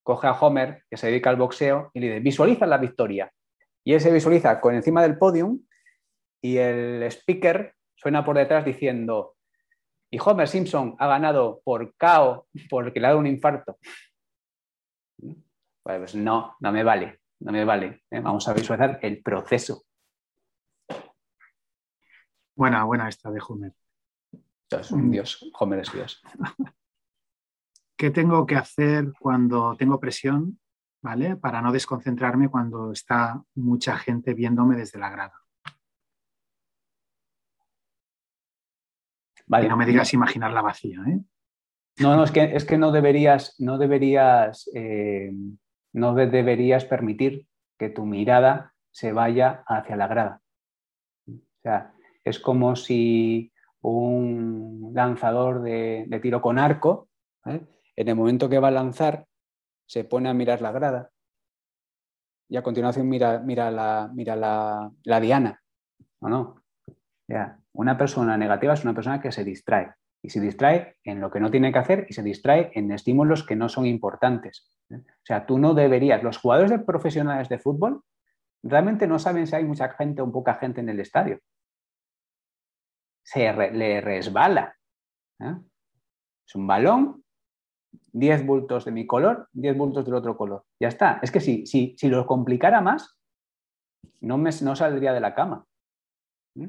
coge 0.02 0.26
a 0.26 0.32
Homer, 0.32 0.84
que 0.90 0.98
se 0.98 1.06
dedica 1.06 1.30
al 1.30 1.36
boxeo, 1.36 1.90
y 1.94 2.00
le 2.00 2.08
dice, 2.08 2.20
visualiza 2.20 2.66
la 2.66 2.76
victoria. 2.76 3.32
Y 3.82 3.94
él 3.94 4.02
se 4.02 4.12
visualiza 4.12 4.60
con 4.60 4.74
encima 4.74 5.00
del 5.00 5.16
podium 5.16 5.62
y 6.42 6.58
el 6.58 7.02
speaker 7.04 7.74
suena 7.94 8.22
por 8.22 8.36
detrás 8.36 8.66
diciendo, 8.66 9.36
y 10.10 10.18
Homer 10.22 10.46
Simpson 10.46 10.94
ha 10.98 11.06
ganado 11.06 11.62
por 11.64 11.96
KO 11.96 12.48
porque 12.68 13.00
le 13.00 13.06
ha 13.06 13.10
dado 13.10 13.20
un 13.20 13.28
infarto. 13.28 13.78
Pues 15.82 16.14
no, 16.14 16.56
no 16.60 16.70
me 16.70 16.84
vale, 16.84 17.20
no 17.38 17.52
me 17.52 17.64
vale. 17.64 18.02
¿eh? 18.10 18.20
Vamos 18.20 18.46
a 18.46 18.52
visualizar 18.52 18.98
el 19.00 19.22
proceso. 19.22 19.84
Buena, 22.54 22.84
buena 22.84 23.08
esta 23.08 23.30
de 23.30 23.40
Homer. 23.40 23.72
Es 24.68 24.90
un 24.90 25.10
dios, 25.10 25.50
Homer 25.58 25.78
es 25.80 25.92
dios. 25.94 26.22
¿Qué 28.00 28.10
tengo 28.10 28.46
que 28.46 28.56
hacer 28.56 29.12
cuando 29.20 29.76
tengo 29.76 30.00
presión, 30.00 30.58
¿vale? 31.02 31.36
Para 31.36 31.60
no 31.60 31.70
desconcentrarme 31.70 32.48
cuando 32.48 32.92
está 32.92 33.42
mucha 33.56 33.98
gente 33.98 34.32
viéndome 34.32 34.74
desde 34.74 34.98
la 34.98 35.10
grada. 35.10 35.34
Vale. 39.46 39.66
Y 39.66 39.68
no 39.68 39.76
me 39.76 39.84
digas 39.84 40.14
imaginar 40.14 40.50
la 40.50 40.62
vacía, 40.62 40.98
¿eh? 41.08 41.20
No, 41.98 42.16
no, 42.16 42.24
es 42.24 42.30
que, 42.30 42.56
es 42.56 42.64
que 42.64 42.78
no 42.78 42.90
deberías, 42.90 43.54
no 43.58 43.76
deberías, 43.76 44.70
eh, 44.74 45.30
no 45.92 46.14
deberías 46.14 46.86
permitir 46.86 47.46
que 47.78 47.90
tu 47.90 48.06
mirada 48.06 48.72
se 48.90 49.12
vaya 49.12 49.62
hacia 49.66 49.96
la 49.96 50.06
grada. 50.06 50.40
O 51.28 51.60
sea, 51.62 51.92
es 52.24 52.40
como 52.40 52.76
si 52.76 53.52
un 53.82 54.92
lanzador 54.94 55.60
de, 55.60 56.18
tiro 56.22 56.40
con 56.40 56.58
arco, 56.58 57.10
¿eh? 57.44 57.60
En 58.00 58.08
el 58.08 58.16
momento 58.16 58.48
que 58.48 58.58
va 58.58 58.68
a 58.68 58.72
lanzar, 58.72 59.26
se 59.86 60.04
pone 60.04 60.28
a 60.28 60.34
mirar 60.34 60.62
la 60.62 60.72
grada 60.72 61.10
y 62.50 62.56
a 62.56 62.62
continuación 62.62 63.08
mira, 63.08 63.38
mira, 63.38 63.70
la, 63.70 64.10
mira 64.12 64.34
la, 64.34 65.20
diana. 65.20 65.62
¿O 66.18 66.28
no? 66.28 66.56
una 67.74 67.96
persona 67.96 68.36
negativa 68.36 68.74
es 68.74 68.82
una 68.82 68.92
persona 68.92 69.20
que 69.20 69.30
se 69.30 69.44
distrae. 69.44 69.94
Y 70.20 70.30
se 70.30 70.40
distrae 70.40 70.96
en 71.04 71.20
lo 71.20 71.30
que 71.30 71.38
no 71.38 71.50
tiene 71.50 71.72
que 71.72 71.78
hacer 71.78 72.06
y 72.08 72.12
se 72.12 72.24
distrae 72.24 72.72
en 72.74 72.90
estímulos 72.90 73.46
que 73.46 73.54
no 73.54 73.68
son 73.68 73.86
importantes. 73.86 74.68
¿eh? 74.90 74.96
O 74.96 75.24
sea, 75.24 75.46
tú 75.46 75.58
no 75.58 75.72
deberías. 75.72 76.24
Los 76.24 76.38
jugadores 76.38 76.72
de 76.72 76.80
profesionales 76.80 77.48
de 77.48 77.60
fútbol 77.60 78.02
realmente 78.64 79.06
no 79.06 79.20
saben 79.20 79.46
si 79.46 79.54
hay 79.54 79.64
mucha 79.64 79.88
gente 79.90 80.20
o 80.20 80.32
poca 80.32 80.56
gente 80.56 80.80
en 80.80 80.88
el 80.88 80.98
estadio. 80.98 81.38
Se 83.22 83.52
le 83.52 84.00
resbala. 84.00 84.74
¿eh? 85.38 85.54
Es 86.44 86.54
un 86.56 86.66
balón, 86.66 87.24
10 88.12 88.46
bultos 88.46 88.84
de 88.84 88.92
mi 88.92 89.06
color, 89.06 89.48
10 89.52 89.76
bultos 89.76 90.04
del 90.04 90.14
otro 90.14 90.36
color. 90.36 90.64
Ya 90.80 90.88
está. 90.88 91.20
Es 91.22 91.30
que 91.30 91.40
si, 91.40 91.66
si, 91.66 91.94
si 91.96 92.08
lo 92.08 92.26
complicara 92.26 92.80
más, 92.80 93.18
no, 94.20 94.38
me, 94.38 94.50
no 94.62 94.76
saldría 94.76 95.12
de 95.12 95.20
la 95.20 95.34
cama. 95.34 95.66
¿eh? 96.56 96.68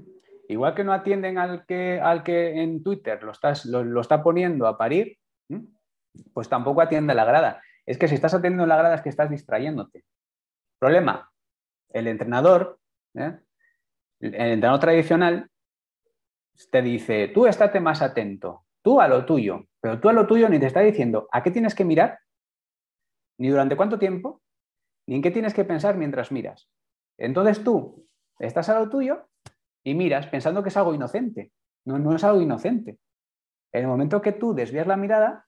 Igual 0.49 0.75
que 0.75 0.83
no 0.83 0.93
atienden 0.93 1.37
al 1.37 1.65
que, 1.65 1.99
al 2.01 2.23
que 2.23 2.61
en 2.61 2.83
Twitter 2.83 3.23
lo, 3.23 3.31
estás, 3.31 3.65
lo, 3.65 4.01
está 4.01 4.21
poniendo 4.21 4.67
a 4.67 4.77
parir, 4.77 5.17
pues 6.33 6.49
tampoco 6.49 6.81
atiende 6.81 7.13
la 7.13 7.25
grada. 7.25 7.61
Es 7.85 7.97
que 7.97 8.07
si 8.07 8.15
estás 8.15 8.33
atendiendo 8.33 8.65
la 8.65 8.77
grada 8.77 8.95
es 8.95 9.01
que 9.01 9.09
estás 9.09 9.29
distrayéndote. 9.29 10.03
Problema, 10.77 11.31
el 11.89 12.07
entrenador, 12.07 12.79
¿eh? 13.15 13.39
el 14.19 14.35
entrenador 14.35 14.79
tradicional, 14.79 15.49
te 16.69 16.81
dice, 16.81 17.29
tú 17.29 17.47
estate 17.47 17.79
más 17.79 18.01
atento, 18.01 18.65
tú 18.81 18.99
a 18.99 19.07
lo 19.07 19.25
tuyo, 19.25 19.65
pero 19.82 19.99
tú 19.99 20.09
a 20.09 20.13
lo 20.13 20.27
tuyo 20.27 20.47
ni 20.47 20.59
te 20.59 20.67
está 20.67 20.82
diciendo 20.82 21.27
a 21.32 21.41
qué 21.41 21.51
tienes 21.51 21.75
que 21.75 21.84
mirar, 21.84 22.19
ni 23.39 23.49
durante 23.49 23.75
cuánto 23.75 23.97
tiempo, 23.97 24.41
ni 25.07 25.15
en 25.15 25.21
qué 25.21 25.32
tienes 25.32 25.53
que 25.53 25.65
pensar 25.65 25.97
mientras 25.97 26.32
miras. 26.32 26.69
Entonces 27.17 27.63
tú 27.63 28.07
estás 28.39 28.69
a 28.69 28.79
lo 28.79 28.89
tuyo 28.89 29.27
y 29.84 29.95
miras 29.95 30.27
pensando 30.27 30.61
que 30.61 30.69
es 30.69 30.77
algo 30.77 30.93
inocente. 30.93 31.51
No, 31.86 32.15
es 32.15 32.23
algo 32.23 32.41
inocente. 32.41 32.99
En 33.73 33.82
el 33.82 33.88
momento 33.88 34.21
que 34.21 34.34
tú 34.34 34.53
desvías 34.53 34.86
la 34.86 34.97
mirada, 34.97 35.47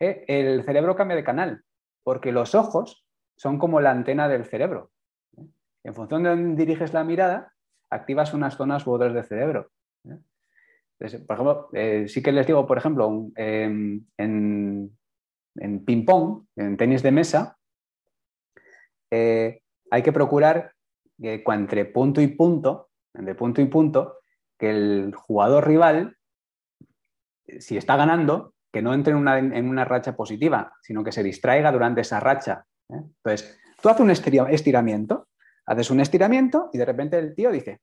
eh, 0.00 0.24
el 0.26 0.64
cerebro 0.64 0.96
cambia 0.96 1.16
de 1.16 1.24
canal, 1.24 1.62
porque 2.02 2.32
los 2.32 2.54
ojos 2.54 3.06
son 3.36 3.58
como 3.58 3.80
la 3.80 3.92
antena 3.92 4.28
del 4.28 4.44
cerebro. 4.44 4.90
En 5.84 5.94
función 5.94 6.24
de 6.24 6.30
dónde 6.30 6.56
diriges 6.56 6.92
la 6.92 7.04
mirada, 7.04 7.54
activas 7.90 8.34
unas 8.34 8.56
zonas 8.56 8.86
u 8.86 8.92
otras 8.92 9.14
del 9.14 9.24
cerebro. 9.24 9.70
Por 10.98 11.34
ejemplo, 11.34 11.68
eh, 11.72 12.06
sí 12.08 12.22
que 12.22 12.32
les 12.32 12.46
digo, 12.46 12.66
por 12.66 12.78
ejemplo, 12.78 13.30
em, 13.36 14.04
en, 14.16 14.98
en 15.56 15.84
ping-pong, 15.84 16.44
en 16.56 16.76
tenis 16.76 17.02
de 17.02 17.12
mesa, 17.12 17.56
eh, 19.10 19.60
hay 19.90 20.02
que 20.02 20.12
procurar 20.12 20.72
que 21.20 21.42
entre 21.46 21.84
punto 21.84 22.20
y 22.20 22.28
punto, 22.28 22.90
de 23.14 23.34
punto 23.34 23.60
y 23.60 23.66
punto, 23.66 24.18
que 24.58 24.70
el 24.70 25.14
jugador 25.14 25.66
rival, 25.66 26.16
si 27.58 27.76
está 27.76 27.96
ganando, 27.96 28.54
que 28.72 28.82
no 28.82 28.92
entre 28.92 29.14
en 29.14 29.68
una, 29.68 29.84
racha 29.84 30.14
positiva, 30.16 30.72
sino 30.82 31.02
que 31.02 31.12
se 31.12 31.22
distraiga 31.22 31.72
durante 31.72 32.02
esa 32.02 32.20
racha. 32.20 32.64
¿eh? 32.90 33.00
Entonces, 33.00 33.58
tú 33.80 33.88
haces 33.88 34.00
un 34.02 34.10
estiramiento 34.50 35.28
Haces 35.68 35.90
un 35.90 36.00
estiramiento 36.00 36.70
y 36.72 36.78
de 36.78 36.84
repente 36.86 37.18
el 37.18 37.34
tío 37.34 37.52
dice, 37.52 37.82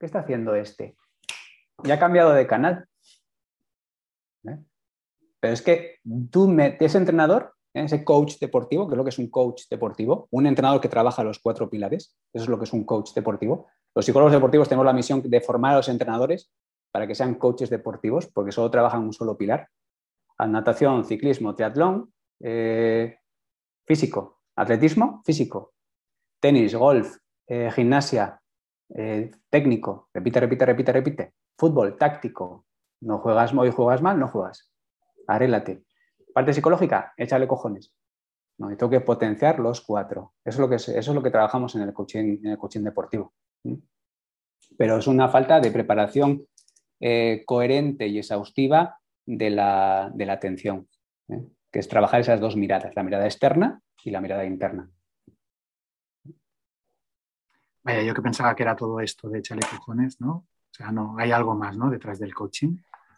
¿qué 0.00 0.06
está 0.06 0.18
haciendo 0.18 0.56
este? 0.56 0.96
Y 1.84 1.90
ha 1.90 1.98
cambiado 1.98 2.32
de 2.32 2.46
canal. 2.46 2.86
¿Eh? 4.44 4.58
Pero 5.40 5.54
es 5.54 5.62
que 5.62 5.96
tú, 6.30 6.54
ese 6.58 6.98
entrenador, 6.98 7.54
¿eh? 7.74 7.84
ese 7.84 8.04
coach 8.04 8.38
deportivo, 8.38 8.88
que 8.88 8.94
es 8.94 8.96
lo 8.96 9.04
que 9.04 9.10
es 9.10 9.18
un 9.18 9.30
coach 9.30 9.62
deportivo, 9.70 10.28
un 10.30 10.46
entrenador 10.46 10.80
que 10.80 10.88
trabaja 10.88 11.24
los 11.24 11.38
cuatro 11.38 11.68
pilares, 11.68 12.16
eso 12.32 12.44
es 12.44 12.48
lo 12.48 12.58
que 12.58 12.64
es 12.64 12.72
un 12.72 12.84
coach 12.84 13.12
deportivo. 13.14 13.68
Los 13.94 14.04
psicólogos 14.04 14.32
deportivos 14.32 14.68
tenemos 14.68 14.86
la 14.86 14.92
misión 14.92 15.22
de 15.22 15.40
formar 15.40 15.74
a 15.74 15.76
los 15.78 15.88
entrenadores 15.88 16.52
para 16.92 17.06
que 17.06 17.14
sean 17.14 17.34
coaches 17.34 17.70
deportivos, 17.70 18.26
porque 18.28 18.52
solo 18.52 18.70
trabajan 18.70 19.02
un 19.02 19.12
solo 19.12 19.36
pilar. 19.36 19.68
Natación, 20.38 21.04
ciclismo, 21.04 21.54
triatlón, 21.54 22.12
eh, 22.40 23.18
físico, 23.86 24.40
atletismo, 24.56 25.22
físico, 25.24 25.74
tenis, 26.40 26.74
golf, 26.74 27.16
gimnasia, 27.74 28.40
técnico, 29.50 30.08
repite, 30.14 30.40
repite, 30.40 30.66
repite, 30.66 30.92
repite, 30.92 31.32
fútbol, 31.60 31.98
táctico, 31.98 32.64
no 33.02 33.18
juegas 33.18 33.52
hoy 33.54 33.70
juegas 33.70 34.00
mal, 34.00 34.18
no 34.18 34.28
juegas, 34.28 34.72
arréglate. 35.26 35.84
Parte 36.32 36.54
psicológica, 36.54 37.12
échale 37.18 37.46
cojones. 37.46 37.92
No, 38.58 38.68
tengo 38.76 38.90
que 38.90 39.00
potenciar 39.00 39.58
los 39.58 39.82
cuatro. 39.82 40.34
Eso 40.44 40.56
es 40.56 40.58
lo 40.58 40.68
que, 40.68 40.76
eso 40.76 40.92
es 40.92 41.08
lo 41.08 41.22
que 41.22 41.30
trabajamos 41.30 41.74
en 41.74 41.82
el 41.82 41.92
coaching, 41.92 42.38
en 42.42 42.46
el 42.46 42.58
coaching 42.58 42.82
deportivo. 42.82 43.34
Pero 44.78 44.96
es 44.96 45.06
una 45.06 45.28
falta 45.28 45.60
de 45.60 45.70
preparación 45.70 46.46
eh, 46.98 47.42
coherente 47.46 48.06
y 48.06 48.18
exhaustiva 48.18 48.98
de 49.26 49.50
la, 49.50 50.10
de 50.14 50.26
la 50.26 50.34
atención, 50.34 50.88
que 51.70 51.78
es 51.78 51.88
trabajar 51.88 52.20
esas 52.20 52.40
dos 52.40 52.56
miradas, 52.56 52.94
la 52.96 53.02
mirada 53.02 53.26
externa 53.26 53.82
y 54.02 54.10
la 54.10 54.20
mirada 54.20 54.44
interna. 54.44 54.90
Vaya, 57.82 58.02
yo 58.02 58.14
que 58.14 58.22
pensaba 58.22 58.54
que 58.54 58.62
era 58.62 58.76
todo 58.76 59.00
esto 59.00 59.28
de 59.28 59.38
échale 59.38 59.62
cojones, 59.70 60.20
¿no? 60.20 60.46
O 60.80 60.82
sea, 60.82 60.92
no, 60.92 61.14
hay 61.18 61.30
algo 61.30 61.54
más, 61.54 61.76
¿no? 61.76 61.90
Detrás 61.90 62.18
del 62.18 62.34
coaching. 62.34 62.76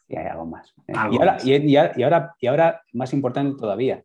Sí, 0.08 0.16
hay 0.16 0.26
algo 0.26 0.46
más. 0.46 0.74
¿eh? 0.88 0.92
y, 0.92 1.76
ahora, 1.76 2.34
y, 2.40 2.46
ahora, 2.46 2.82
más 2.92 3.12
importante 3.12 3.56
todavía, 3.56 4.02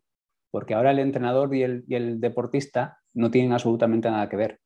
porque 0.52 0.76
ahora 0.76 0.92
el 0.92 1.00
entrenador 1.00 1.54
y 1.56 1.64
el, 1.64 2.20
deportista 2.20 3.00
no 3.14 3.32
tienen 3.32 3.54
absolutamente 3.54 4.12
nada 4.12 4.30
que 4.30 4.36
ver. 4.36 4.60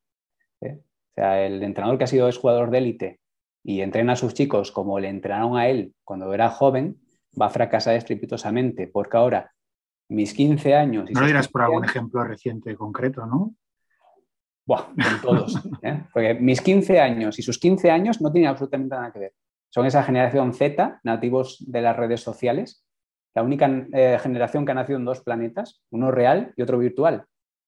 ¿eh? 0.60 0.82
O 0.82 1.14
sea, 1.16 1.46
el 1.46 1.64
entrenador 1.64 1.98
que 1.98 2.04
ha 2.04 2.08
sido 2.08 2.30
jugador 2.34 2.70
de 2.70 2.78
élite 2.80 3.20
y 3.64 3.80
entrena 3.80 4.14
a 4.14 4.18
sus 4.18 4.34
chicos 4.34 4.72
como 4.74 5.00
le 5.00 5.08
entrenaron 5.08 5.58
a 5.58 5.70
él 5.70 5.94
cuando 6.04 6.34
era 6.34 6.50
joven, 6.50 7.00
va 7.39 7.46
a 7.46 7.50
fracasar 7.50 7.96
estrepitosamente, 7.96 8.88
porque 8.88 9.16
ahora 9.16 9.54
mis 10.10 10.34
15 10.34 10.76
años... 10.76 11.10
no 11.12 11.22
lo 11.22 11.28
dirás 11.28 11.48
por 11.48 11.62
algún 11.62 11.86
ejemplo 11.86 12.24
reciente 12.26 12.76
concreto, 12.76 13.26
¿no? 13.26 13.56
Buah, 14.66 14.86
con 14.86 15.22
todos. 15.22 15.55
¿eh? 15.82 16.03
Porque 16.14 16.34
mis 16.36 16.62
15 16.62 16.99
años 16.99 17.39
y 17.39 17.41
sus 17.41 17.57
15 17.57 17.91
años 17.91 18.22
no 18.22 18.32
tienen 18.32 18.49
absolutamente 18.49 18.95
nada 18.95 19.12
que 19.12 19.20
ver. 19.20 19.34
Son 19.70 19.86
esa 19.86 20.03
generación 20.03 20.53
Z, 20.53 20.99
nativos 21.03 21.64
de 21.66 21.82
las 21.82 21.95
redes 21.95 22.22
sociales, 22.22 22.86
la 23.34 23.43
única 23.43 23.70
eh, 23.93 24.20
generación 24.22 24.66
que 24.66 24.72
ha 24.72 24.76
nacido 24.76 24.99
en 24.99 25.05
dos 25.05 25.22
planetas, 25.22 25.82
uno 25.89 26.12
real 26.12 26.53
y 26.57 26.62
otro 26.62 26.78
virtual, 26.78 27.26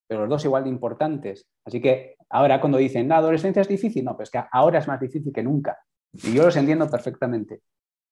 pero 0.08 0.22
los 0.22 0.30
dos 0.30 0.46
igual 0.46 0.66
de 0.66 0.70
importantes. 0.70 1.48
Así 1.66 1.80
que 1.80 2.16
ahora 2.30 2.60
cuando 2.60 2.78
dicen, 2.78 3.08
la 3.08 3.18
adolescencia 3.18 3.62
es 3.62 3.68
difícil, 3.70 4.04
no, 4.04 4.18
pues 4.18 4.30
que 4.30 4.44
ahora 4.52 4.80
es 4.80 4.88
más 4.88 5.00
difícil 5.00 5.32
que 5.32 5.44
nunca. 5.44 5.78
Y 6.12 6.34
yo 6.34 6.44
los 6.44 6.58
entiendo 6.58 6.90
perfectamente. 6.90 7.62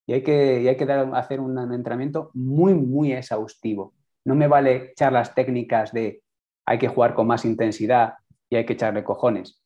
Y 0.07 0.13
hay 0.13 0.23
que, 0.23 0.67
hay 0.67 0.77
que 0.77 0.91
hacer 1.13 1.39
un 1.39 1.57
entrenamiento 1.73 2.31
muy, 2.33 2.73
muy 2.73 3.13
exhaustivo. 3.13 3.93
No 4.25 4.35
me 4.35 4.47
vale 4.47 4.93
charlas 4.95 5.35
técnicas 5.35 5.91
de 5.91 6.23
hay 6.65 6.79
que 6.79 6.87
jugar 6.87 7.13
con 7.13 7.27
más 7.27 7.43
intensidad, 7.43 8.13
y 8.51 8.57
hay 8.57 8.65
que 8.65 8.73
echarle 8.73 9.03
cojones. 9.03 9.63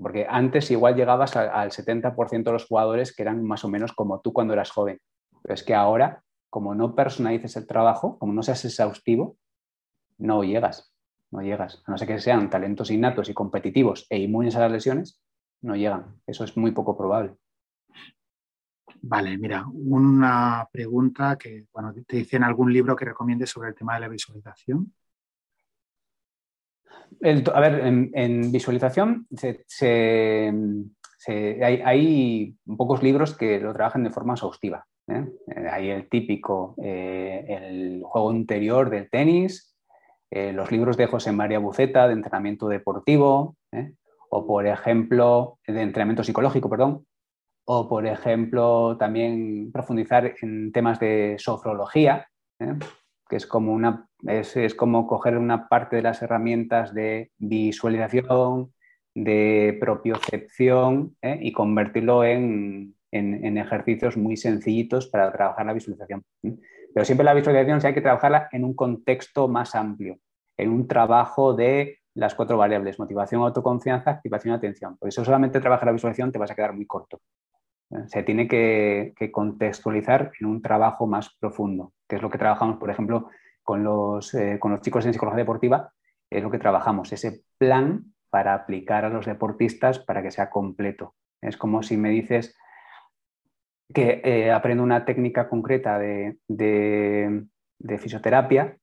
Porque 0.00 0.26
antes 0.28 0.70
igual 0.72 0.96
llegabas 0.96 1.36
al 1.36 1.70
70% 1.70 2.42
de 2.42 2.52
los 2.52 2.66
jugadores 2.66 3.14
que 3.14 3.22
eran 3.22 3.44
más 3.44 3.64
o 3.64 3.68
menos 3.68 3.92
como 3.92 4.20
tú 4.20 4.32
cuando 4.32 4.54
eras 4.54 4.70
joven. 4.70 4.98
Pero 5.42 5.54
es 5.54 5.62
que 5.62 5.74
ahora, 5.74 6.24
como 6.50 6.74
no 6.74 6.96
personalices 6.96 7.56
el 7.56 7.66
trabajo, 7.66 8.18
como 8.18 8.32
no 8.32 8.42
seas 8.42 8.64
exhaustivo, 8.64 9.36
no 10.18 10.42
llegas. 10.42 10.92
No 11.30 11.42
llegas. 11.42 11.82
A 11.86 11.92
no 11.92 11.98
ser 11.98 12.08
que 12.08 12.18
sean 12.18 12.50
talentos 12.50 12.90
innatos 12.90 13.28
y 13.28 13.34
competitivos 13.34 14.06
e 14.08 14.18
inmunes 14.18 14.56
a 14.56 14.60
las 14.60 14.72
lesiones, 14.72 15.22
no 15.60 15.76
llegan. 15.76 16.20
Eso 16.26 16.44
es 16.44 16.56
muy 16.56 16.72
poco 16.72 16.96
probable. 16.96 17.36
Vale, 19.02 19.36
mira, 19.36 19.66
una 19.70 20.66
pregunta 20.72 21.36
que, 21.36 21.66
bueno, 21.72 21.92
te 22.06 22.16
dice 22.16 22.36
en 22.36 22.44
algún 22.44 22.72
libro 22.72 22.96
que 22.96 23.04
recomiendes 23.04 23.50
sobre 23.50 23.68
el 23.68 23.74
tema 23.74 23.94
de 23.94 24.00
la 24.00 24.08
visualización 24.08 24.94
a 27.54 27.60
ver, 27.60 27.80
en, 28.12 28.52
visualización 28.52 29.26
hay, 31.26 32.54
pocos 32.76 33.02
libros 33.02 33.36
que 33.36 33.60
lo 33.60 33.72
trabajan 33.72 34.04
de 34.04 34.10
forma 34.10 34.34
exhaustiva. 34.34 34.86
¿eh? 35.08 35.26
Eh, 35.48 35.68
hay 35.70 35.90
el 35.90 36.08
típico, 36.08 36.74
eh, 36.82 37.44
el 37.48 38.02
juego 38.04 38.32
interior 38.32 38.90
del 38.90 39.08
tenis, 39.10 39.70
los 40.30 40.72
libros 40.72 40.96
de 40.96 41.06
José 41.06 41.30
María 41.30 41.60
Buceta 41.60 42.08
de 42.08 42.14
entrenamiento 42.14 42.66
deportivo, 42.66 43.56
o 44.30 44.46
por 44.48 44.66
ejemplo, 44.66 45.60
de 45.64 45.80
entrenamiento 45.80 46.24
psicológico, 46.24 46.68
perdón, 46.68 47.06
o 47.66 47.88
por 47.88 48.04
ejemplo, 48.04 48.96
también 48.98 49.70
profundizar 49.70 50.34
en 50.42 50.72
temas 50.72 50.98
de 50.98 51.36
sofrología, 51.38 52.26
que 53.28 53.36
es 53.36 53.46
como, 53.46 53.72
una, 53.72 54.08
es, 54.26 54.74
como 54.74 55.06
coger 55.06 55.38
una 55.38 55.68
parte 55.68 55.96
de 55.96 56.02
las 56.02 56.22
herramientas 56.22 56.94
de 56.94 57.30
visualización, 57.38 58.72
de 59.14 59.76
propiocepción 59.80 61.16
¿eh? 61.22 61.38
y 61.40 61.52
convertirlo 61.52 62.24
en, 62.24 62.94
ejercicios 63.12 64.16
muy 64.16 64.36
sencillitos 64.36 65.06
para 65.06 65.32
trabajar 65.32 65.66
la 65.66 65.72
visualización. 65.72 66.24
Pero 66.42 67.04
siempre 67.04 67.24
la 67.24 67.34
visualización 67.34 67.80
hay 67.84 67.94
que 67.94 68.00
trabajarla 68.00 68.48
en 68.50 68.64
un 68.64 68.74
contexto 68.74 69.46
más 69.46 69.74
amplio, 69.74 70.18
en 70.56 70.70
un 70.70 70.88
trabajo 70.88 71.54
de 71.54 71.98
las 72.14 72.34
cuatro 72.34 72.56
variables, 72.56 72.98
motivación, 72.98 73.42
autoconfianza, 73.42 74.10
activación 74.10 74.54
y 74.54 74.56
atención. 74.56 74.96
Por 74.96 75.08
eso 75.08 75.24
solamente 75.24 75.60
trabajar 75.60 75.86
la 75.86 75.92
visualización 75.92 76.32
te 76.32 76.38
vas 76.38 76.50
a 76.50 76.54
quedar 76.54 76.72
muy 76.72 76.86
corto. 76.86 77.20
Se 78.06 78.22
tiene 78.22 78.48
que, 78.48 79.14
contextualizar 79.32 80.32
en 80.40 80.46
un 80.46 80.62
trabajo 80.62 81.06
más 81.06 81.30
profundo, 81.38 81.92
que 82.14 82.18
es 82.18 82.22
lo 82.22 82.30
que 82.30 82.38
trabajamos, 82.38 82.78
por 82.78 82.90
ejemplo, 82.90 83.28
con 83.62 83.82
los, 83.82 84.34
eh, 84.34 84.58
con 84.58 84.72
los 84.72 84.80
chicos 84.80 85.04
en 85.06 85.12
psicología 85.12 85.38
deportiva, 85.38 85.92
es 86.30 86.42
lo 86.42 86.50
que 86.50 86.58
trabajamos, 86.58 87.12
ese 87.12 87.42
plan 87.58 88.14
para 88.30 88.54
aplicar 88.54 89.04
a 89.04 89.10
los 89.10 89.26
deportistas 89.26 89.98
para 89.98 90.22
que 90.22 90.30
sea 90.30 90.50
completo. 90.50 91.14
Es 91.40 91.56
como 91.56 91.82
si 91.82 91.96
me 91.96 92.10
dices 92.10 92.56
que 93.92 94.22
eh, 94.24 94.50
aprendo 94.50 94.82
una 94.82 95.04
técnica 95.04 95.48
concreta 95.48 95.98
de 95.98 96.38
fisioterapia 97.98 98.78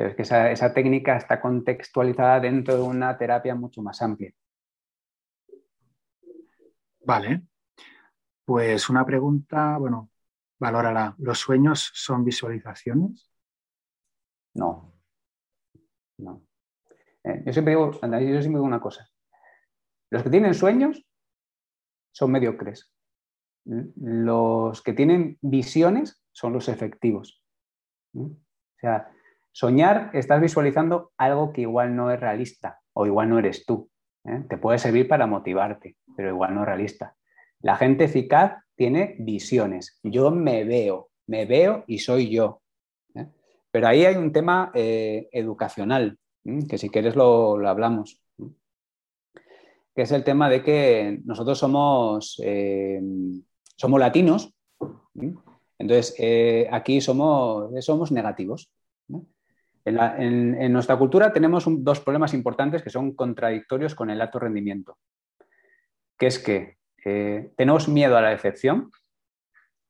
pero 0.00 0.08
es 0.08 0.16
que 0.16 0.22
esa, 0.22 0.72
técnica 0.72 1.18
está 1.18 1.42
contextualizada 1.42 2.40
dentro 2.40 2.74
de 2.74 2.80
una 2.80 3.18
terapia 3.18 3.54
mucho 3.54 3.82
más 3.82 4.00
amplia. 4.00 4.32
Vale. 7.04 7.42
Pues 8.46 8.88
una 8.88 9.04
pregunta, 9.04 9.76
bueno, 9.76 10.08
valórala. 10.60 11.14
¿Los 11.18 11.38
sueños 11.38 11.90
son 11.94 12.24
visualizaciones? 12.24 13.32
No. 14.54 14.94
No. 16.18 16.46
Eh, 17.24 17.42
yo, 17.46 17.52
siempre 17.52 17.72
digo, 17.72 17.90
yo 17.92 17.98
siempre 18.00 18.42
digo 18.42 18.62
una 18.62 18.80
cosa. 18.80 19.08
Los 20.10 20.22
que 20.22 20.30
tienen 20.30 20.54
sueños 20.54 21.04
son 22.12 22.30
mediocres. 22.30 22.92
Los 23.64 24.82
que 24.82 24.92
tienen 24.92 25.38
visiones 25.40 26.22
son 26.32 26.52
los 26.52 26.68
efectivos. 26.68 27.42
O 28.14 28.30
sea, 28.78 29.12
Soñar, 29.52 30.10
estás 30.12 30.40
visualizando 30.40 31.12
algo 31.16 31.52
que 31.52 31.62
igual 31.62 31.96
no 31.96 32.10
es 32.10 32.20
realista 32.20 32.80
o 32.92 33.06
igual 33.06 33.28
no 33.28 33.38
eres 33.38 33.66
tú. 33.66 33.90
¿eh? 34.24 34.44
Te 34.48 34.56
puede 34.56 34.78
servir 34.78 35.08
para 35.08 35.26
motivarte, 35.26 35.96
pero 36.16 36.28
igual 36.30 36.54
no 36.54 36.60
es 36.60 36.66
realista. 36.66 37.16
La 37.60 37.76
gente 37.76 38.04
eficaz 38.04 38.62
tiene 38.80 39.14
visiones. 39.18 40.00
Yo 40.02 40.30
me 40.30 40.64
veo, 40.64 41.10
me 41.26 41.44
veo 41.44 41.84
y 41.86 41.98
soy 41.98 42.30
yo. 42.30 42.62
¿eh? 43.14 43.26
Pero 43.70 43.86
ahí 43.86 44.06
hay 44.06 44.16
un 44.16 44.32
tema 44.32 44.70
eh, 44.72 45.28
educacional, 45.32 46.18
que 46.66 46.78
si 46.78 46.88
quieres 46.88 47.14
lo, 47.14 47.58
hablamos, 47.68 48.22
que 49.94 50.00
es 50.00 50.12
el 50.12 50.24
tema 50.24 50.48
de 50.48 50.62
que 50.62 51.20
nosotros 51.26 51.58
somos, 51.58 52.40
somos 53.76 54.00
latinos, 54.00 54.54
entonces 55.78 56.14
aquí 56.70 57.02
somos, 57.02 57.84
somos 57.84 58.10
negativos. 58.10 58.72
En, 59.84 60.72
nuestra 60.72 60.96
cultura 60.96 61.34
tenemos 61.34 61.66
dos 61.68 62.00
problemas 62.00 62.32
importantes 62.32 62.82
que 62.82 62.88
son 62.88 63.14
contradictorios 63.14 63.94
con 63.94 64.08
el 64.08 64.22
alto 64.22 64.38
rendimiento, 64.38 64.96
que 66.16 66.28
es 66.28 66.38
que 66.38 66.79
eh, 67.04 67.52
tenemos 67.56 67.88
miedo 67.88 68.16
a 68.16 68.22
la 68.22 68.30
decepción, 68.30 68.90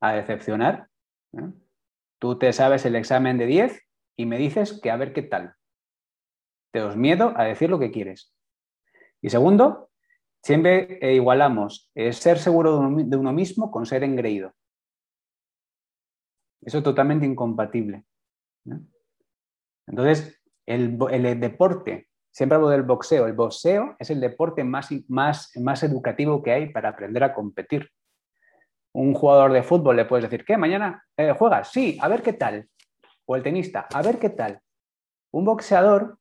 a 0.01 0.13
decepcionar. 0.13 0.89
¿eh? 1.33 1.53
Tú 2.19 2.39
te 2.39 2.53
sabes 2.53 2.85
el 2.85 2.97
examen 2.97 3.39
de 3.39 3.47
10 3.47 3.83
y 4.17 4.27
me 4.27 4.39
dices 4.39 4.81
que 4.83 4.91
a 4.91 4.97
ver 4.97 5.13
qué 5.13 5.23
tal. 5.23 5.55
Tenemos 6.73 6.97
miedo 6.97 7.33
a 7.37 7.45
decir 7.45 7.71
lo 7.71 7.79
que 7.79 7.91
quieres. 7.91 8.35
Y 9.23 9.31
segundo, 9.31 9.91
siempre 10.43 10.99
igualamos 11.15 11.91
ser 11.95 12.39
seguro 12.39 12.81
de 12.97 13.17
uno 13.17 13.33
mismo 13.33 13.71
con 13.71 13.87
ser 13.87 14.05
engreído. 14.05 14.55
Eso 16.63 16.79
es 16.79 16.85
totalmente 16.85 17.27
incompatible. 17.27 18.05
Entonces, 19.87 20.41
el, 20.67 20.99
deporte, 21.41 22.10
siempre 22.31 22.57
hablo 22.57 22.69
del 22.69 22.83
boxeo, 22.83 23.27
el 23.27 23.33
boxeo 23.33 23.97
es 23.99 24.11
el 24.11 24.21
deporte 24.21 24.65
más, 24.65 24.89
más, 25.09 25.83
educativo 25.83 26.43
que 26.43 26.53
hay 26.53 26.69
para 26.71 26.91
aprender 26.91 27.25
a 27.25 27.35
competir. 27.35 27.91
Un 28.93 29.15
jugador 29.15 29.53
de 29.53 29.63
fútbol 29.63 29.97
le 29.97 30.05
puedes 30.05 30.29
decir, 30.29 30.45
¿qué? 30.45 30.57
¿Mañana 30.57 31.05
eh, 31.17 31.33
juegas? 31.33 31.71
Sí, 31.71 31.99
a 32.01 32.09
ver 32.09 32.23
qué 32.23 32.33
tal. 32.33 32.69
O 33.27 33.37
el 33.37 33.43
tenista, 33.43 33.87
a 33.93 34.03
ver 34.03 34.19
qué 34.19 34.31
tal. 34.31 34.61
Un 35.33 35.45
boxeador 35.45 36.19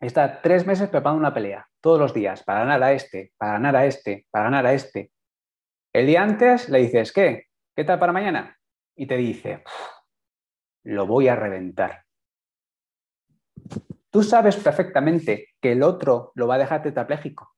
está 0.00 0.40
tres 0.40 0.66
meses 0.66 0.88
preparando 0.88 1.20
una 1.20 1.34
pelea, 1.34 1.66
todos 1.80 1.98
los 1.98 2.14
días, 2.14 2.42
para 2.42 2.60
ganar 2.60 2.82
a 2.82 2.92
este, 2.92 3.32
para 3.36 3.52
ganar 3.52 3.76
a 3.76 3.86
este, 3.86 4.26
para 4.30 4.44
ganar 4.44 4.66
a 4.66 4.72
este. 4.72 5.10
El 5.92 6.06
día 6.06 6.22
antes 6.22 6.68
le 6.68 6.78
dices, 6.78 7.12
¿qué? 7.12 7.44
¿Qué 7.76 7.84
tal 7.84 7.98
para 7.98 8.12
mañana? 8.12 8.56
Y 8.96 9.06
te 9.06 9.16
dice, 9.16 9.62
lo 10.84 11.06
voy 11.06 11.28
a 11.28 11.36
reventar. 11.36 12.03
Tú 14.14 14.22
sabes 14.22 14.54
perfectamente 14.54 15.48
que 15.60 15.72
el 15.72 15.82
otro 15.82 16.30
lo 16.36 16.46
va 16.46 16.54
a 16.54 16.58
dejar 16.58 16.84
tetrapléjico, 16.84 17.52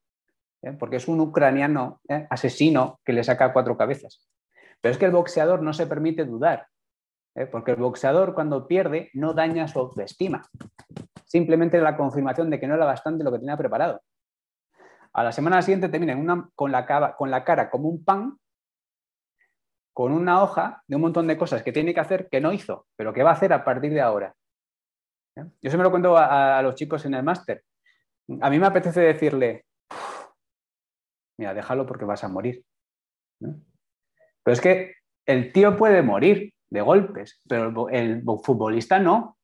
¿eh? 0.63 0.73
porque 0.73 0.97
es 0.97 1.07
un 1.07 1.21
ucraniano 1.21 2.01
¿eh? 2.09 2.27
asesino 2.31 2.99
que 3.05 3.13
le 3.13 3.23
saca 3.25 3.53
cuatro 3.53 3.77
cabezas. 3.77 4.27
Pero 4.81 4.91
es 4.91 4.97
que 4.97 5.05
el 5.05 5.11
boxeador 5.11 5.61
no 5.61 5.75
se 5.75 5.87
permite 5.87 6.25
dudar, 6.25 6.67
¿eh? 7.35 7.45
porque 7.45 7.73
el 7.73 7.77
boxeador 7.77 8.33
cuando 8.33 8.67
pierde 8.67 9.11
no 9.13 9.35
daña 9.35 9.69
su 9.69 9.81
autoestima, 9.81 10.49
simplemente 11.27 11.79
la 11.79 11.95
confirmación 11.95 12.49
de 12.49 12.59
que 12.59 12.67
no 12.67 12.77
era 12.77 12.87
bastante 12.87 13.23
lo 13.23 13.33
que 13.33 13.41
tenía 13.41 13.59
preparado. 13.59 14.01
A 15.13 15.25
la 15.25 15.33
semana 15.33 15.61
siguiente 15.61 15.91
termina 15.91 16.49
con 16.55 16.73
la 16.73 16.87
cara 16.87 17.71
como 17.71 17.91
un 17.91 18.03
pan, 18.03 18.39
con 19.93 20.11
una 20.11 20.43
hoja 20.43 20.83
de 20.87 20.97
un 20.97 21.03
montón 21.03 21.27
de 21.27 21.37
cosas 21.37 21.63
que 21.63 21.73
tiene 21.73 21.93
que 21.93 22.01
hacer 22.01 22.31
que 22.31 22.41
no 22.41 22.51
hizo, 22.51 22.87
pero 22.97 23.13
que 23.13 23.23
va 23.23 23.33
a 23.33 23.35
hacer 23.35 23.53
a 23.53 23.63
partir 23.63 23.93
de 23.93 24.01
ahora. 24.01 24.35
Yo 25.37 25.71
se 25.71 25.77
me 25.77 25.83
lo 25.83 25.91
cuento 25.91 26.17
a, 26.17 26.61
los 26.63 26.75
chicos 26.75 27.05
en 27.05 27.15
el 27.15 27.23
máster. 27.23 27.63
A 28.41 28.51
mí 28.51 28.59
me 28.59 28.67
apetece 28.67 29.01
decirle, 29.01 29.67
mira, 31.39 31.55
déjalo 31.55 31.87
porque 31.87 32.05
vas 32.05 32.25
a 32.25 32.29
morir. 32.29 32.65
Pero 33.39 34.53
es 34.53 34.61
que 34.61 34.95
el 35.27 35.53
tío 35.53 35.77
puede 35.77 36.03
morir 36.03 36.55
de 36.71 36.81
golpes, 36.81 37.41
pero 37.49 37.89
el, 37.91 38.23
futbolista 38.43 38.99
no. 38.99 39.37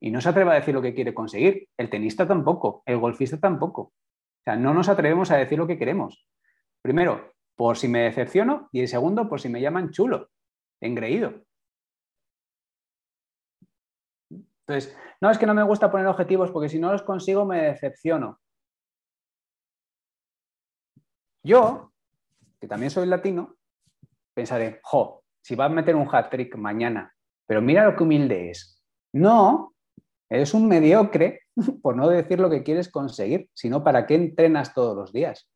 Y 0.00 0.10
no 0.10 0.20
se 0.20 0.28
atreve 0.28 0.50
a 0.50 0.54
decir 0.54 0.74
lo 0.74 0.82
que 0.82 0.94
quiere 0.94 1.14
conseguir. 1.14 1.68
El 1.78 1.90
tenista 1.90 2.26
tampoco, 2.26 2.82
el 2.86 2.98
golfista 2.98 3.38
tampoco. 3.38 3.82
O 3.82 4.42
sea, 4.44 4.56
no 4.56 4.74
nos 4.74 4.88
atrevemos 4.88 5.30
a 5.30 5.36
decir 5.36 5.58
lo 5.58 5.66
que 5.66 5.78
queremos. 5.78 6.26
Primero, 6.82 7.34
por 7.56 7.76
si 7.76 7.88
me 7.88 8.00
decepciono 8.00 8.68
y 8.72 8.80
el 8.80 8.88
segundo, 8.88 9.28
por 9.28 9.40
si 9.40 9.48
me 9.48 9.60
llaman 9.60 9.90
chulo, 9.90 10.30
engreído. 10.80 11.44
Entonces, 14.66 14.96
no 15.24 15.30
es 15.30 15.38
que 15.38 15.46
no 15.46 15.54
me 15.54 15.62
gusta 15.62 15.90
poner 15.90 16.06
objetivos 16.06 16.50
porque 16.50 16.68
si 16.68 16.78
no 16.78 16.92
los 16.92 17.02
consigo 17.02 17.46
me 17.46 17.62
decepciono. 17.62 18.42
Yo, 21.42 21.94
que 22.60 22.68
también 22.68 22.90
soy 22.90 23.06
latino, 23.06 23.56
pensaré, 24.34 24.80
jo, 24.82 25.24
si 25.40 25.54
va 25.54 25.64
a 25.64 25.70
meter 25.70 25.96
un 25.96 26.06
hat 26.14 26.28
trick 26.28 26.56
mañana, 26.56 27.10
pero 27.46 27.62
mira 27.62 27.86
lo 27.86 27.96
que 27.96 28.02
humilde 28.02 28.50
es. 28.50 28.84
No, 29.14 29.74
eres 30.28 30.52
un 30.52 30.68
mediocre 30.68 31.40
por 31.82 31.96
no 31.96 32.06
decir 32.06 32.38
lo 32.38 32.50
que 32.50 32.62
quieres 32.62 32.90
conseguir, 32.90 33.48
sino 33.54 33.82
para 33.82 34.06
qué 34.06 34.16
entrenas 34.16 34.74
todos 34.74 34.94
los 34.94 35.10
días. 35.10 35.48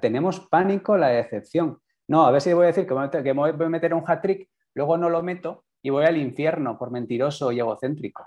Tenemos 0.00 0.40
pánico 0.48 0.96
la 0.96 1.08
decepción. 1.08 1.82
No, 2.08 2.24
a 2.24 2.30
ver 2.30 2.40
si 2.40 2.54
voy 2.54 2.64
a 2.64 2.68
decir 2.68 2.86
que 2.86 2.94
voy 2.94 3.50
a 3.50 3.68
meter 3.68 3.92
un 3.92 4.04
hat 4.06 4.22
trick, 4.22 4.48
luego 4.72 4.96
no 4.96 5.10
lo 5.10 5.22
meto 5.22 5.66
y 5.82 5.90
voy 5.90 6.04
al 6.04 6.16
infierno 6.16 6.78
por 6.78 6.90
mentiroso 6.90 7.50
y 7.52 7.58
egocéntrico. 7.58 8.26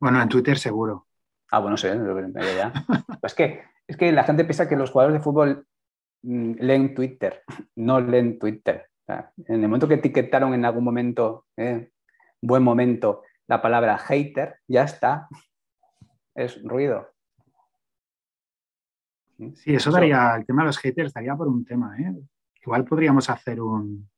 Bueno, 0.00 0.20
en 0.22 0.28
Twitter 0.28 0.58
seguro. 0.58 1.06
Ah, 1.50 1.58
bueno, 1.58 1.76
sí, 1.76 1.88
ya. 1.88 2.72
es, 3.22 3.34
que, 3.34 3.62
es 3.86 3.96
que 3.96 4.12
la 4.12 4.24
gente 4.24 4.44
piensa 4.44 4.68
que 4.68 4.76
los 4.76 4.90
jugadores 4.90 5.18
de 5.18 5.24
fútbol 5.24 5.66
mm, 6.22 6.52
leen 6.58 6.94
Twitter, 6.94 7.42
no 7.76 8.00
leen 8.00 8.38
Twitter. 8.38 8.88
en 9.08 9.62
el 9.62 9.68
momento 9.68 9.88
que 9.88 9.94
etiquetaron 9.94 10.54
en 10.54 10.64
algún 10.64 10.84
momento, 10.84 11.46
eh, 11.56 11.90
buen 12.40 12.62
momento, 12.62 13.22
la 13.46 13.60
palabra 13.60 13.98
hater, 13.98 14.60
ya 14.68 14.84
está. 14.84 15.28
Es 16.34 16.62
ruido. 16.62 17.08
Sí, 19.56 19.74
eso 19.74 19.90
daría, 19.90 20.36
el 20.36 20.46
tema 20.46 20.62
de 20.62 20.66
los 20.66 20.78
haters 20.78 21.12
daría 21.12 21.34
por 21.34 21.48
un 21.48 21.64
tema. 21.64 21.98
¿eh? 21.98 22.14
Igual 22.62 22.84
podríamos 22.84 23.28
hacer 23.28 23.60
un, 23.60 24.08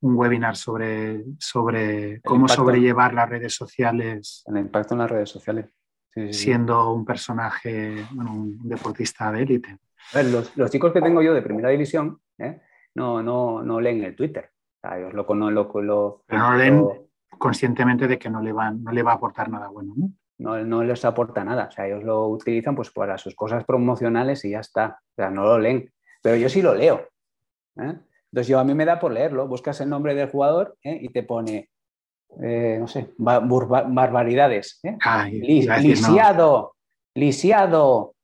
un 0.00 0.14
webinar 0.14 0.56
sobre, 0.56 1.24
sobre 1.38 2.20
cómo 2.22 2.48
sobrellevar 2.48 3.14
las 3.14 3.28
redes 3.28 3.54
sociales. 3.54 4.44
El 4.46 4.58
impacto 4.58 4.94
en 4.94 4.98
las 5.00 5.10
redes 5.10 5.30
sociales. 5.30 5.66
siendo 6.30 6.92
un 6.92 7.04
personaje, 7.04 8.04
bueno, 8.12 8.32
un 8.34 8.68
deportista 8.68 9.30
de 9.32 9.42
élite. 9.42 9.78
los, 10.14 10.56
los, 10.56 10.70
chicos 10.70 10.92
que 10.92 11.00
tengo 11.00 11.22
yo 11.22 11.34
de 11.34 11.42
primera 11.42 11.68
división 11.68 12.20
¿eh? 12.38 12.60
no, 12.94 13.22
no, 13.22 13.62
no 13.62 13.80
leen 13.80 14.02
el 14.02 14.16
Twitter. 14.16 14.50
lo, 14.82 15.10
lo, 15.50 16.24
Pero 16.26 16.42
no 16.42 16.56
leen 16.56 16.86
conscientemente 17.38 18.08
de 18.08 18.18
que 18.18 18.30
no 18.30 18.40
le, 18.40 18.52
van, 18.52 18.82
no 18.82 18.92
le 18.92 19.02
va 19.02 19.12
a 19.12 19.14
aportar 19.16 19.48
nada 19.48 19.68
bueno. 19.68 19.94
¿no? 19.96 20.64
no, 20.64 20.84
les 20.84 21.04
aporta 21.04 21.44
nada. 21.44 21.66
O 21.66 21.70
sea, 21.70 21.86
ellos 21.86 22.04
lo 22.04 22.28
utilizan 22.28 22.74
pues 22.74 22.90
para 22.90 23.18
sus 23.18 23.34
cosas 23.34 23.64
promocionales 23.64 24.44
y 24.44 24.50
ya 24.50 24.60
está. 24.60 25.00
O 25.12 25.14
sea, 25.14 25.30
no 25.30 25.44
lo 25.44 25.58
leen. 25.58 25.92
Pero 26.22 26.36
yo 26.36 26.48
sí 26.48 26.62
lo 26.62 26.74
leo. 26.74 27.08
¿eh? 27.76 27.94
Entonces 28.32 28.48
yo 28.48 28.58
a 28.58 28.64
mí 28.64 28.74
me 28.74 28.84
da 28.84 28.98
por 28.98 29.12
leerlo. 29.12 29.48
Buscas 29.48 29.80
el 29.80 29.88
nombre 29.88 30.14
del 30.14 30.30
jugador 30.30 30.76
¿eh? 30.82 30.98
y 31.00 31.08
te 31.08 31.22
pone, 31.22 31.70
no 32.36 32.86
sé, 32.86 33.12
barbaridades. 33.16 34.80
lisiado, 35.30 36.74
lisiado, 37.14 38.14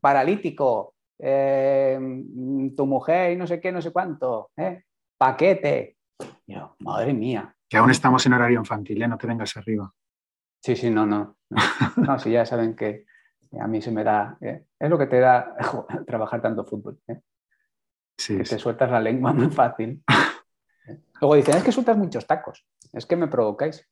paralítico, 0.00 0.94
tu 1.18 2.86
mujer 2.86 3.32
y 3.32 3.36
no 3.36 3.46
sé 3.46 3.60
qué, 3.60 3.70
no 3.72 3.82
sé 3.82 3.90
cuánto, 3.90 4.50
paquete. 5.18 5.96
madre 6.80 7.12
mía. 7.12 7.54
Que 7.68 7.76
aún 7.76 7.90
estamos 7.90 8.24
en 8.24 8.32
horario 8.32 8.58
infantil, 8.58 9.02
¿eh? 9.02 9.08
no 9.08 9.18
te 9.18 9.26
vengas 9.26 9.56
arriba. 9.56 9.92
Sí, 10.62 10.74
sí, 10.74 10.90
no, 10.90 11.04
no. 11.04 11.36
No, 11.96 12.18
si 12.18 12.30
ya 12.30 12.46
saben 12.46 12.74
que 12.74 13.04
a 13.60 13.66
mí 13.66 13.82
se 13.82 13.90
me 13.90 14.04
da. 14.04 14.38
¿eh? 14.40 14.64
Es 14.78 14.88
lo 14.88 14.98
que 14.98 15.06
te 15.06 15.20
da 15.20 15.54
trabajar 16.06 16.40
tanto 16.40 16.64
fútbol. 16.64 16.98
¿Eh? 18.18 18.22
Sí, 18.22 18.36
que 18.36 18.44
te 18.44 18.58
sueltas 18.58 18.90
la 18.90 19.00
lengua 19.00 19.32
muy 19.34 19.50
fácil. 19.50 20.02
Luego 21.20 21.34
dicen, 21.34 21.56
es 21.56 21.62
que 21.62 21.72
sueltas 21.72 21.96
muchos 21.96 22.26
tacos, 22.26 22.64
es 22.92 23.06
que 23.06 23.16
me 23.16 23.28
provocáis. 23.28 23.88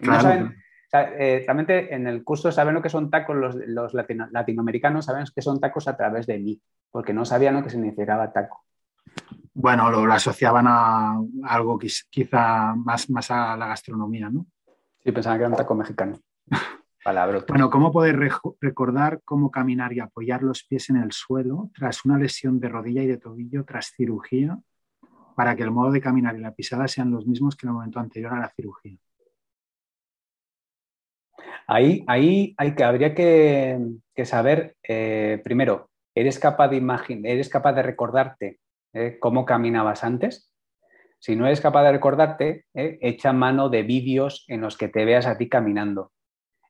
no 0.00 0.20
saben, 0.20 0.56
realmente 0.92 1.94
en 1.94 2.06
el 2.06 2.22
curso 2.22 2.52
saben 2.52 2.74
lo 2.74 2.82
que 2.82 2.88
son 2.88 3.10
tacos 3.10 3.36
los, 3.36 3.94
latinoamericanos, 3.94 5.04
saben 5.04 5.24
que 5.34 5.42
son 5.42 5.60
tacos 5.60 5.88
a 5.88 5.96
través 5.96 6.26
de 6.26 6.38
mí, 6.38 6.60
porque 6.90 7.12
no 7.12 7.24
sabían 7.24 7.54
lo 7.54 7.62
que 7.62 7.70
significaba 7.70 8.32
taco 8.32 8.64
bueno, 9.54 9.88
lo, 9.90 10.12
asociaban 10.12 10.66
a 10.68 11.16
algo 11.44 11.78
quizá 11.78 12.74
más, 12.74 13.08
más 13.08 13.30
a 13.30 13.56
la 13.56 13.68
gastronomía, 13.68 14.28
¿no? 14.28 14.46
Sí, 15.02 15.12
pensaban 15.12 15.38
que 15.38 15.44
era 15.44 15.50
un 15.50 15.56
taco 15.56 15.74
mexicano. 15.74 16.18
Bueno, 17.48 17.68
¿cómo 17.68 17.92
poder 17.92 18.18
recordar 18.60 19.20
cómo 19.26 19.50
caminar 19.50 19.92
y 19.92 20.00
apoyar 20.00 20.42
los 20.42 20.64
pies 20.64 20.88
en 20.88 20.96
el 20.96 21.12
suelo 21.12 21.70
tras 21.74 22.06
una 22.06 22.16
lesión 22.16 22.58
de 22.60 22.70
rodilla 22.70 23.02
y 23.02 23.06
de 23.06 23.18
tobillo 23.18 23.64
tras 23.66 23.92
cirugía 23.94 24.58
para 25.36 25.54
que 25.54 25.64
el 25.64 25.70
modo 25.70 25.92
de 25.92 26.00
caminar 26.00 26.34
y 26.34 26.40
la 26.40 26.54
pisada 26.54 26.88
sean 26.88 27.10
los 27.10 27.26
mismos 27.26 27.56
que 27.56 27.66
en 27.66 27.70
el 27.70 27.74
momento 27.74 28.00
anterior 28.00 28.32
a 28.32 28.40
la 28.40 28.48
cirugía? 28.48 28.96
Ahí, 31.66 32.04
ahí 32.06 32.54
hay 32.56 32.74
que, 32.74 32.84
habría 32.84 33.14
que, 33.14 34.24
saber, 34.24 34.76
eh, 34.82 35.42
primero, 35.44 35.90
¿eres 36.14 36.38
capaz 36.38 36.68
de 36.68 36.76
imaginar, 36.76 37.32
eres 37.32 37.50
capaz 37.50 37.74
de 37.74 37.82
recordarte 37.82 38.60
¿eh? 38.94 39.18
cómo 39.20 39.44
caminabas 39.44 40.04
antes. 40.04 40.50
Si 41.18 41.36
no 41.36 41.46
eres 41.46 41.60
capaz 41.60 41.84
de 41.84 41.92
recordarte, 41.92 42.64
¿eh? 42.72 42.98
echa 43.02 43.34
mano 43.34 43.68
de 43.68 43.82
vídeos 43.82 44.46
en 44.48 44.62
los 44.62 44.78
que 44.78 44.88
te 44.88 45.04
veas 45.04 45.26
a 45.26 45.36
ti 45.36 45.50
caminando. 45.50 46.13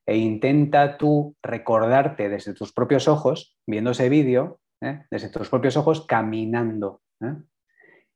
E 0.07 0.17
intenta 0.17 0.99
tú 0.99 1.35
recordarte 1.43 2.29
desde 2.29 2.55
tus 2.55 2.73
propios 2.73 3.09
ojos, 3.09 3.57
viendo 3.67 3.93
ese 3.93 4.09
vídeo, 4.09 4.61
¿eh? 4.81 5.05
desde 5.11 5.31
tus 5.31 5.49
propios 5.49 5.77
ojos, 5.77 6.07
caminando. 6.07 7.01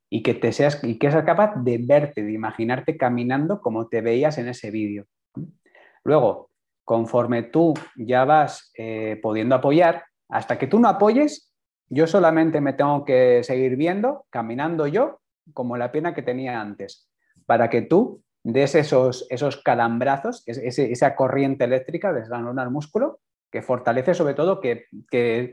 Y 0.09 0.21
que, 0.21 0.35
te 0.35 0.51
seas, 0.51 0.83
y 0.83 0.99
que 0.99 1.11
seas 1.11 1.25
capaz 1.25 1.55
de 1.55 1.79
verte, 1.79 2.23
de 2.23 2.31
imaginarte 2.31 2.97
caminando 2.97 3.59
como 3.61 3.87
te 3.87 4.01
veías 4.01 4.37
en 4.37 4.49
ese 4.49 4.69
vídeo. 4.69 5.05
Luego, 6.03 6.51
conforme 6.83 7.43
tú 7.43 7.73
ya 7.95 8.25
vas 8.25 8.71
pudiendo 9.21 9.55
apoyar, 9.55 10.03
hasta 10.29 10.57
que 10.59 10.67
tú 10.67 10.79
no 10.79 10.87
apoyes, 10.87 11.51
yo 11.89 12.05
solamente 12.05 12.61
me 12.61 12.73
tengo 12.73 13.03
que 13.03 13.43
seguir 13.43 13.75
viendo, 13.75 14.25
caminando 14.29 14.85
yo, 14.85 15.21
como 15.53 15.75
la 15.75 15.91
pierna 15.91 16.13
que 16.13 16.21
tenía 16.21 16.61
antes, 16.61 17.09
para 17.45 17.69
que 17.69 17.81
tú 17.81 18.23
des 18.43 18.75
esos, 18.75 19.27
esos 19.29 19.57
calambrazos, 19.61 20.43
esa 20.45 21.15
corriente 21.15 21.65
eléctrica 21.65 22.13
desde 22.13 22.35
el 22.35 22.69
músculo, 22.69 23.19
que 23.51 23.61
fortalece 23.61 24.13
sobre 24.13 24.35
todo 24.35 24.59
que, 24.61 24.85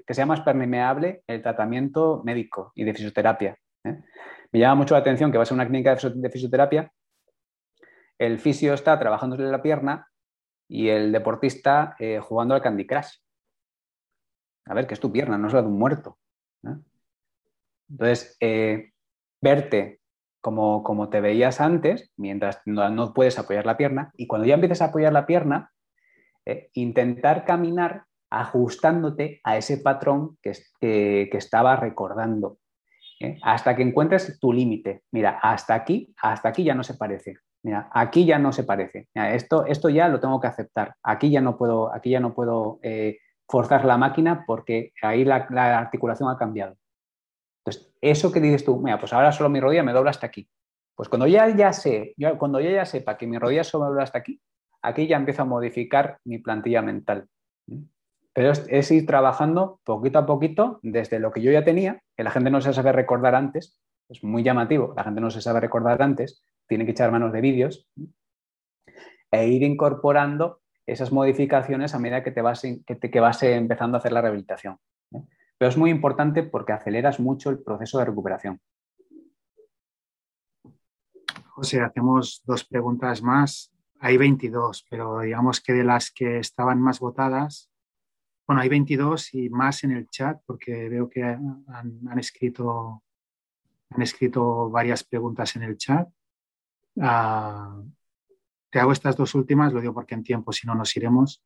sea 0.08 0.26
más 0.26 0.40
permeable 0.42 1.22
el 1.26 1.42
tratamiento 1.42 2.22
médico 2.24 2.72
y 2.74 2.84
de 2.84 2.94
fisioterapia. 2.94 3.58
¿eh? 3.84 3.98
Me 4.52 4.60
llama 4.60 4.76
mucho 4.76 4.94
la 4.94 5.00
atención 5.00 5.32
que 5.32 5.38
vas 5.38 5.50
a 5.50 5.54
una 5.54 5.66
clínica 5.66 5.94
de 5.94 6.30
fisioterapia, 6.30 6.92
el 8.18 8.38
fisio 8.38 8.74
está 8.74 8.98
trabajando 8.98 9.36
en 9.36 9.50
la 9.50 9.62
pierna 9.62 10.08
y 10.68 10.88
el 10.88 11.12
deportista 11.12 11.96
eh, 11.98 12.18
jugando 12.18 12.54
al 12.54 12.62
Candy 12.62 12.86
Crush. 12.86 13.18
A 14.66 14.74
ver, 14.74 14.86
que 14.86 14.94
es 14.94 15.00
tu 15.00 15.12
pierna, 15.12 15.38
no 15.38 15.48
es 15.48 15.52
la 15.52 15.62
de 15.62 15.68
un 15.68 15.78
muerto. 15.78 16.18
Entonces, 17.88 18.36
eh, 18.40 18.92
verte 19.40 20.00
como, 20.46 20.84
como, 20.84 21.08
te 21.08 21.20
veías 21.20 21.60
antes, 21.60 22.12
mientras 22.16 22.60
no, 22.66 23.12
puedes 23.12 23.36
apoyar 23.36 23.66
la 23.66 23.76
pierna, 23.76 24.12
y 24.16 24.28
cuando 24.28 24.46
ya 24.46 24.54
empieces 24.54 24.80
a 24.80 24.86
apoyar 24.86 25.12
la 25.12 25.26
pierna, 25.26 25.72
eh, 26.44 26.70
intentar 26.74 27.44
caminar 27.44 28.04
ajustándote 28.30 29.40
a 29.42 29.56
ese 29.56 29.78
patrón 29.78 30.38
que, 30.40 30.52
que, 30.78 31.28
estaba 31.32 31.74
recordando, 31.74 32.58
¿eh? 33.18 33.40
hasta 33.42 33.74
que 33.74 33.82
encuentres 33.82 34.38
tu 34.38 34.52
límite. 34.52 35.02
Mira, 35.10 35.40
hasta 35.42 35.74
aquí, 35.74 36.14
hasta 36.22 36.50
aquí 36.50 36.62
ya 36.62 36.76
no 36.76 36.84
se 36.84 36.94
parece. 36.94 37.38
Mira, 37.64 37.90
aquí 37.92 38.24
ya 38.24 38.38
no 38.38 38.52
se 38.52 38.62
parece. 38.62 39.08
esto, 39.14 39.66
esto 39.66 39.88
ya 39.88 40.06
lo 40.06 40.20
tengo 40.20 40.40
que 40.40 40.46
aceptar. 40.46 40.94
Aquí 41.02 41.28
ya 41.28 41.40
no 41.40 41.56
puedo, 41.56 41.92
aquí 41.92 42.10
ya 42.10 42.20
no 42.20 42.34
puedo 42.34 42.78
forzar 43.48 43.84
la 43.84 43.96
máquina 43.96 44.44
porque 44.46 44.92
ahí 45.02 45.24
la, 45.24 45.48
articulación 45.76 46.30
ha 46.30 46.38
cambiado. 46.38 46.76
Entonces, 47.66 47.92
eso 48.00 48.30
que 48.30 48.40
dices 48.40 48.64
tú, 48.64 48.80
mira, 48.80 48.98
pues 48.98 49.12
ahora 49.12 49.32
solo 49.32 49.48
mi 49.48 49.58
rodilla 49.58 49.82
me 49.82 49.92
dobla 49.92 50.10
hasta 50.10 50.26
aquí. 50.26 50.48
Pues 50.94 51.08
cuando 51.08 51.26
ya, 51.26 51.48
ya 51.48 51.72
sé, 51.72 52.14
cuando 52.38 52.60
ya, 52.60 52.84
sepa 52.86 53.18
que 53.18 53.26
mi 53.26 53.38
rodilla 53.38 53.64
solo 53.64 53.84
me 53.84 53.88
dobla 53.88 54.04
hasta 54.04 54.18
aquí, 54.18 54.40
aquí 54.82 55.06
ya 55.06 55.16
empiezo 55.16 55.42
a 55.42 55.46
modificar 55.46 56.18
mi 56.24 56.38
plantilla 56.38 56.80
mental. 56.80 57.28
Pero 58.32 58.52
es, 58.52 58.90
ir 58.90 59.06
trabajando 59.06 59.80
poquito 59.82 60.18
a 60.18 60.26
poquito 60.26 60.78
desde 60.82 61.18
lo 61.18 61.32
que 61.32 61.42
yo 61.42 61.50
ya 61.50 61.64
tenía, 61.64 62.02
que 62.16 62.22
la 62.22 62.30
gente 62.30 62.50
no 62.50 62.60
se 62.60 62.72
sabe 62.72 62.92
recordar 62.92 63.34
antes, 63.34 63.80
es 64.08 64.22
muy 64.22 64.42
llamativo, 64.44 64.94
la 64.96 65.04
gente 65.04 65.20
no 65.20 65.30
se 65.30 65.40
sabe 65.40 65.60
recordar 65.60 66.00
antes, 66.00 66.44
tiene 66.68 66.84
que 66.84 66.92
echar 66.92 67.10
manos 67.10 67.32
de 67.32 67.40
vídeos, 67.40 67.88
e 69.32 69.48
ir 69.48 69.64
incorporando 69.64 70.60
esas 70.86 71.10
modificaciones 71.10 71.94
a 71.94 71.98
medida 71.98 72.22
que, 72.22 72.30
te 72.30 72.42
vas, 72.42 72.62
que, 72.62 73.20
vas 73.20 73.42
empezando 73.42 73.96
a 73.96 73.98
hacer 73.98 74.12
la 74.12 74.22
rehabilitación. 74.22 74.78
Pero 75.58 75.68
es 75.70 75.76
muy 75.76 75.90
importante 75.90 76.42
porque 76.42 76.72
aceleras 76.72 77.18
mucho 77.18 77.50
el 77.50 77.62
proceso 77.62 77.98
de 77.98 78.04
recuperación. 78.04 78.60
José, 81.48 81.80
hacemos 81.80 82.42
dos 82.44 82.64
preguntas 82.64 83.22
más. 83.22 83.72
Hay 84.00 84.18
22, 84.18 84.86
pero 84.90 85.20
digamos 85.20 85.60
que 85.60 85.72
de 85.72 85.84
las 85.84 86.10
que 86.10 86.38
estaban 86.38 86.80
más 86.82 87.00
votadas, 87.00 87.70
bueno, 88.46 88.62
hay 88.62 88.68
22 88.68 89.34
y 89.34 89.48
más 89.48 89.82
en 89.82 89.90
el 89.90 90.08
chat 90.08 90.40
porque 90.46 90.88
veo 90.88 91.08
que 91.08 91.24
han, 91.24 92.18
escrito, 92.18 93.02
han 93.90 94.02
escrito 94.02 94.70
varias 94.70 95.02
preguntas 95.02 95.56
en 95.56 95.64
el 95.64 95.76
chat. 95.76 96.08
Ah, 97.00 97.82
te 98.70 98.78
hago 98.78 98.92
estas 98.92 99.16
dos 99.16 99.34
últimas, 99.34 99.72
lo 99.72 99.80
digo 99.80 99.94
porque 99.94 100.14
en 100.14 100.22
tiempo, 100.22 100.52
si 100.52 100.66
no 100.66 100.74
nos 100.76 100.96
iremos. 100.96 101.42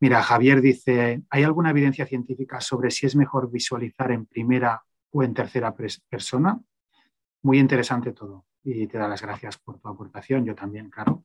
Mira, 0.00 0.22
Javier 0.22 0.60
dice, 0.60 1.22
¿hay 1.28 1.42
alguna 1.42 1.70
evidencia 1.70 2.06
científica 2.06 2.60
sobre 2.60 2.90
si 2.90 3.06
es 3.06 3.16
mejor 3.16 3.50
visualizar 3.50 4.12
en 4.12 4.26
primera 4.26 4.82
o 5.10 5.22
en 5.22 5.34
tercera 5.34 5.74
persona? 6.08 6.60
Muy 7.42 7.58
interesante 7.58 8.12
todo 8.12 8.44
y 8.64 8.86
te 8.86 8.98
da 8.98 9.08
las 9.08 9.22
gracias 9.22 9.58
por 9.58 9.78
tu 9.80 9.88
aportación, 9.88 10.44
yo 10.44 10.54
también, 10.54 10.90
claro. 10.90 11.24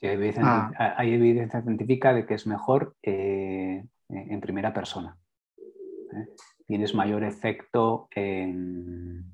hay, 0.00 0.10
evidencia, 0.10 1.58
ah. 1.58 1.62
científica 1.62 2.12
de 2.12 2.24
que 2.24 2.34
es 2.34 2.46
mejor 2.46 2.96
eh, 3.02 3.84
en 4.08 4.40
primera 4.40 4.72
persona. 4.72 5.18
¿eh? 5.58 6.28
Tienes 6.66 6.94
mayor 6.94 7.24
efecto 7.24 8.08
en 8.14 9.32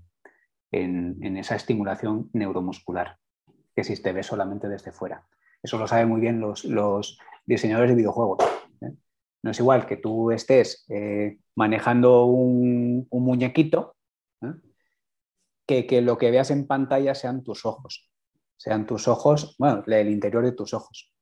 esa 0.71 1.57
estimulación 1.57 2.31
neuromuscular 2.33 3.19
que 3.75 3.85
si 3.85 4.01
te 4.01 4.13
ves 4.13 4.27
solamente 4.27 4.69
desde 4.69 4.93
fuera. 4.93 5.27
Eso 5.63 5.79
lo 5.79 5.87
saben 5.87 6.09
muy 6.09 6.21
bien 6.21 6.41
los, 6.41 7.19
diseñadores 7.47 7.91
de 7.91 7.97
videojuegos. 7.97 8.43
¿eh? 8.81 8.93
No 9.43 9.51
es 9.51 9.59
igual 9.59 9.87
que 9.87 9.97
tú 9.97 10.31
estés 10.31 10.85
eh, 10.89 11.39
manejando 11.55 12.25
un, 12.27 13.07
muñequito 13.11 13.97
¿eh? 14.43 15.87
que, 15.87 16.03
lo 16.03 16.19
que 16.19 16.31
veas 16.31 16.51
en 16.51 16.67
pantalla 16.67 17.15
sean 17.15 17.43
tus 17.43 17.65
ojos. 17.65 18.11
Sean 18.57 18.87
tus 18.87 19.09
ojos, 19.09 19.57
bueno, 19.59 19.83
el 19.87 20.11
interior 20.11 20.45
de 20.45 20.53
tus 20.53 20.75
ojos. 20.75 21.13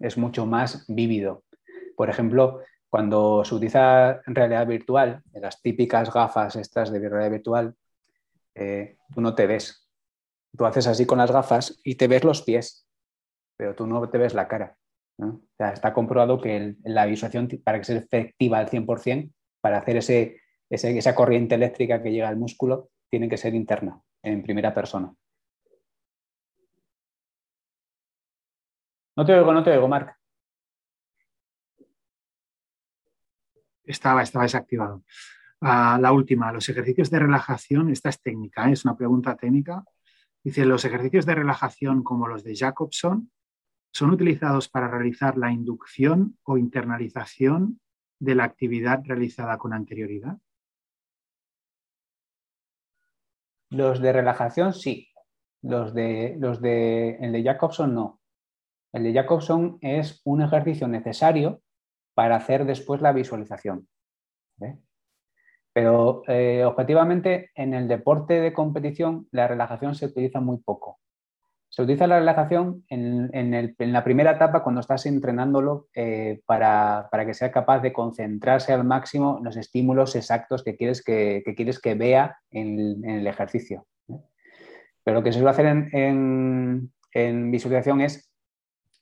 Es 0.00 0.16
mucho 0.16 0.46
más 0.46 0.84
vívido. 0.88 1.44
Por 1.96 2.08
ejemplo, 2.08 2.60
cuando 2.88 3.44
se 3.44 3.54
utiliza 3.54 4.20
realidad 4.26 4.66
virtual, 4.66 5.22
las 5.32 5.60
típicas 5.60 6.12
gafas 6.12 6.56
estas 6.56 6.92
de 6.92 7.08
realidad 7.08 7.32
virtual, 7.32 7.74
tú 8.54 9.20
no 9.20 9.34
te 9.34 9.46
ves, 9.48 9.90
tú 10.56 10.64
haces 10.64 10.86
así 10.86 11.04
con 11.04 11.18
las 11.18 11.32
gafas 11.32 11.80
y 11.82 11.96
te 11.96 12.06
ves 12.06 12.22
los 12.22 12.42
pies, 12.42 12.86
pero 13.56 13.74
tú 13.74 13.86
no 13.86 14.08
te 14.08 14.18
ves 14.18 14.32
la 14.32 14.46
cara. 14.46 14.76
Está 15.58 15.92
comprobado 15.92 16.40
que 16.40 16.76
la 16.84 17.06
visualización, 17.06 17.48
para 17.62 17.78
que 17.78 17.84
sea 17.84 17.96
efectiva 17.96 18.58
al 18.58 18.68
100%, 18.68 19.32
para 19.60 19.78
hacer 19.78 19.96
ese, 19.96 20.40
esa 20.68 21.14
corriente 21.14 21.54
eléctrica 21.54 22.02
que 22.02 22.10
llega 22.12 22.28
al 22.28 22.36
músculo, 22.36 22.90
tiene 23.08 23.28
que 23.28 23.36
ser 23.36 23.54
interna, 23.54 24.00
en 24.22 24.42
primera 24.42 24.74
persona. 24.74 25.14
No 29.16 29.24
te 29.24 29.32
oigo, 29.32 29.52
no 29.52 29.62
te 29.62 29.70
oigo, 29.70 29.86
Marc. 29.86 30.16
Estaba, 33.84 34.22
estaba 34.22 34.44
desactivado. 34.44 35.04
Ah, 35.60 35.98
la 36.00 36.12
última, 36.12 36.52
los 36.52 36.68
ejercicios 36.68 37.10
de 37.10 37.20
relajación, 37.20 37.90
esta 37.90 38.08
es 38.08 38.20
técnica, 38.20 38.68
¿eh? 38.68 38.72
es 38.72 38.84
una 38.84 38.96
pregunta 38.96 39.36
técnica. 39.36 39.84
Dice, 40.42 40.66
los 40.66 40.84
ejercicios 40.84 41.24
de 41.26 41.36
relajación 41.36 42.02
como 42.02 42.26
los 42.26 42.42
de 42.44 42.56
Jacobson 42.56 43.30
son 43.94 44.10
utilizados 44.10 44.68
para 44.68 44.88
realizar 44.88 45.38
la 45.38 45.52
inducción 45.52 46.36
o 46.42 46.58
internalización 46.58 47.80
de 48.18 48.34
la 48.34 48.44
actividad 48.44 49.02
realizada 49.04 49.56
con 49.56 49.72
anterioridad. 49.72 50.36
Los 53.70 54.00
de 54.00 54.12
relajación 54.12 54.72
sí, 54.72 55.08
los 55.62 55.94
de, 55.94 56.36
los 56.38 56.60
de, 56.60 57.16
el 57.20 57.32
de 57.32 57.44
Jacobson 57.44 57.94
no. 57.94 58.20
El 58.92 59.04
de 59.04 59.14
Jacobson 59.14 59.78
es 59.80 60.20
un 60.24 60.42
ejercicio 60.42 60.88
necesario 60.88 61.62
para 62.14 62.36
hacer 62.36 62.64
después 62.64 63.00
la 63.00 63.12
visualización. 63.12 63.88
Pero 65.72 66.22
eh, 66.26 66.64
objetivamente 66.64 67.50
en 67.54 67.74
el 67.74 67.86
deporte 67.86 68.40
de 68.40 68.52
competición 68.52 69.28
la 69.30 69.46
relajación 69.46 69.94
se 69.94 70.06
utiliza 70.06 70.40
muy 70.40 70.58
poco. 70.58 71.00
Se 71.74 71.82
utiliza 71.82 72.06
la 72.06 72.20
relajación 72.20 72.84
en, 72.88 73.92
la 73.92 74.04
primera 74.04 74.30
etapa 74.30 74.62
cuando 74.62 74.80
estás 74.80 75.06
entrenándolo 75.06 75.88
eh, 75.92 76.40
para, 76.46 77.08
que 77.26 77.34
sea 77.34 77.50
capaz 77.50 77.80
de 77.80 77.92
concentrarse 77.92 78.72
al 78.72 78.84
máximo 78.84 79.38
en 79.38 79.44
los 79.44 79.56
estímulos 79.56 80.14
exactos 80.14 80.62
que 80.62 80.76
quieres 80.76 81.02
que, 81.02 81.42
quieres 81.56 81.80
que 81.80 81.96
vea 81.96 82.38
en, 82.52 83.04
el 83.04 83.26
ejercicio. 83.26 83.88
Pero 85.02 85.16
lo 85.16 85.24
que 85.24 85.32
se 85.32 85.40
suele 85.40 85.50
hacer 85.50 85.66
en, 85.92 87.50
visualización 87.50 88.02
es 88.02 88.32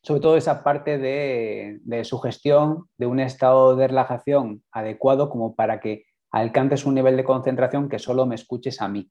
sobre 0.02 0.22
todo 0.22 0.38
esa 0.38 0.64
parte 0.64 0.96
de, 0.96 1.78
de 1.82 2.04
sugestión 2.04 2.88
de 2.96 3.04
un 3.04 3.20
estado 3.20 3.76
de 3.76 3.88
relajación 3.88 4.62
adecuado 4.72 5.28
como 5.28 5.54
para 5.54 5.78
que 5.78 6.06
alcances 6.30 6.86
un 6.86 6.94
nivel 6.94 7.18
de 7.18 7.24
concentración 7.24 7.90
que 7.90 7.98
solo 7.98 8.24
me 8.24 8.34
escuches 8.34 8.80
a 8.80 8.88
mí. 8.88 9.10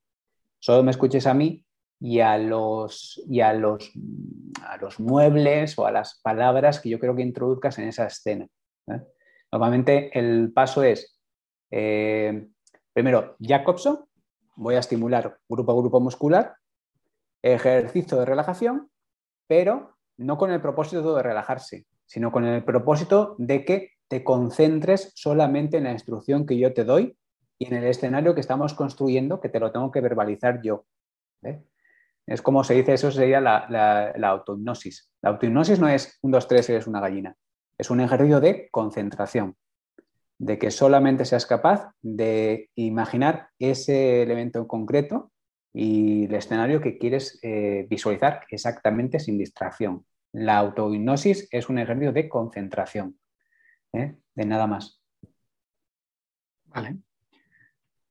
Solo 0.57 0.81
me 0.81 0.89
escuches 0.89 1.27
a 1.27 1.35
mí 1.35 1.63
y 2.03 2.19
a 2.19 2.35
los, 2.39 3.21
y 3.29 3.41
a 3.41 3.53
los, 3.53 3.91
a 4.65 4.77
los 4.77 4.99
muebles 4.99 5.77
o 5.77 5.85
a 5.85 5.91
las 5.91 6.19
palabras 6.23 6.79
que 6.79 6.89
yo 6.89 6.99
creo 6.99 7.15
que 7.15 7.21
introduzcas 7.21 7.77
en 7.77 7.87
esa 7.87 8.07
escena. 8.07 8.47
¿eh? 8.87 9.01
Normalmente 9.51 10.09
el 10.17 10.51
paso 10.51 10.81
es, 10.81 11.19
eh, 11.69 12.47
primero, 12.91 13.35
Jacobson, 13.39 14.03
voy 14.55 14.75
a 14.75 14.79
estimular 14.79 15.37
grupo 15.47 15.71
a 15.71 15.75
grupo 15.75 15.99
muscular, 15.99 16.55
ejercicio 17.43 18.17
de 18.17 18.25
relajación, 18.25 18.89
pero 19.47 19.95
no 20.17 20.39
con 20.39 20.51
el 20.51 20.59
propósito 20.59 21.15
de 21.15 21.21
relajarse, 21.21 21.85
sino 22.07 22.31
con 22.31 22.45
el 22.45 22.63
propósito 22.63 23.35
de 23.37 23.63
que 23.63 23.91
te 24.07 24.23
concentres 24.23 25.11
solamente 25.13 25.77
en 25.77 25.83
la 25.83 25.91
instrucción 25.91 26.47
que 26.47 26.57
yo 26.57 26.73
te 26.73 26.83
doy 26.83 27.15
y 27.59 27.67
en 27.67 27.75
el 27.75 27.83
escenario 27.83 28.33
que 28.33 28.41
estamos 28.41 28.73
construyendo, 28.73 29.39
que 29.39 29.49
te 29.49 29.59
lo 29.59 29.71
tengo 29.71 29.91
que 29.91 30.01
verbalizar 30.01 30.61
yo. 30.63 30.85
Es 32.31 32.41
como 32.41 32.63
se 32.63 32.75
dice, 32.75 32.93
eso 32.93 33.11
sería 33.11 33.41
la, 33.41 33.65
la, 33.69 34.27
autohipnosis. 34.29 35.11
La 35.21 35.31
autohipnosis 35.31 35.79
no 35.79 35.87
es 35.87 36.17
un, 36.21 36.31
dos, 36.31 36.47
tres, 36.47 36.69
eres 36.69 36.87
una 36.87 36.99
gallina. 36.99 37.35
Es 37.77 37.89
un 37.89 37.99
ejercicio 37.99 38.39
de 38.39 38.69
concentración, 38.71 39.55
de 40.37 40.57
que 40.57 40.71
solamente 40.71 41.25
seas 41.25 41.45
capaz 41.45 41.91
de 42.01 42.69
imaginar 42.75 43.49
ese 43.59 44.21
elemento 44.21 44.59
en 44.59 44.65
concreto 44.65 45.31
y 45.73 46.25
el 46.25 46.35
escenario 46.35 46.81
que 46.81 46.97
quieres 46.97 47.39
eh, 47.43 47.87
visualizar 47.89 48.45
exactamente 48.49 49.19
sin 49.19 49.37
distracción. 49.37 50.05
La 50.33 50.57
autohipnosis 50.57 51.47
es 51.51 51.69
un 51.69 51.79
ejercicio 51.79 52.13
de 52.13 52.29
concentración. 52.29 53.17
¿eh? 53.93 54.15
de 54.35 54.45
nada 54.45 54.67
más. 54.67 55.01
Vale. 56.65 56.97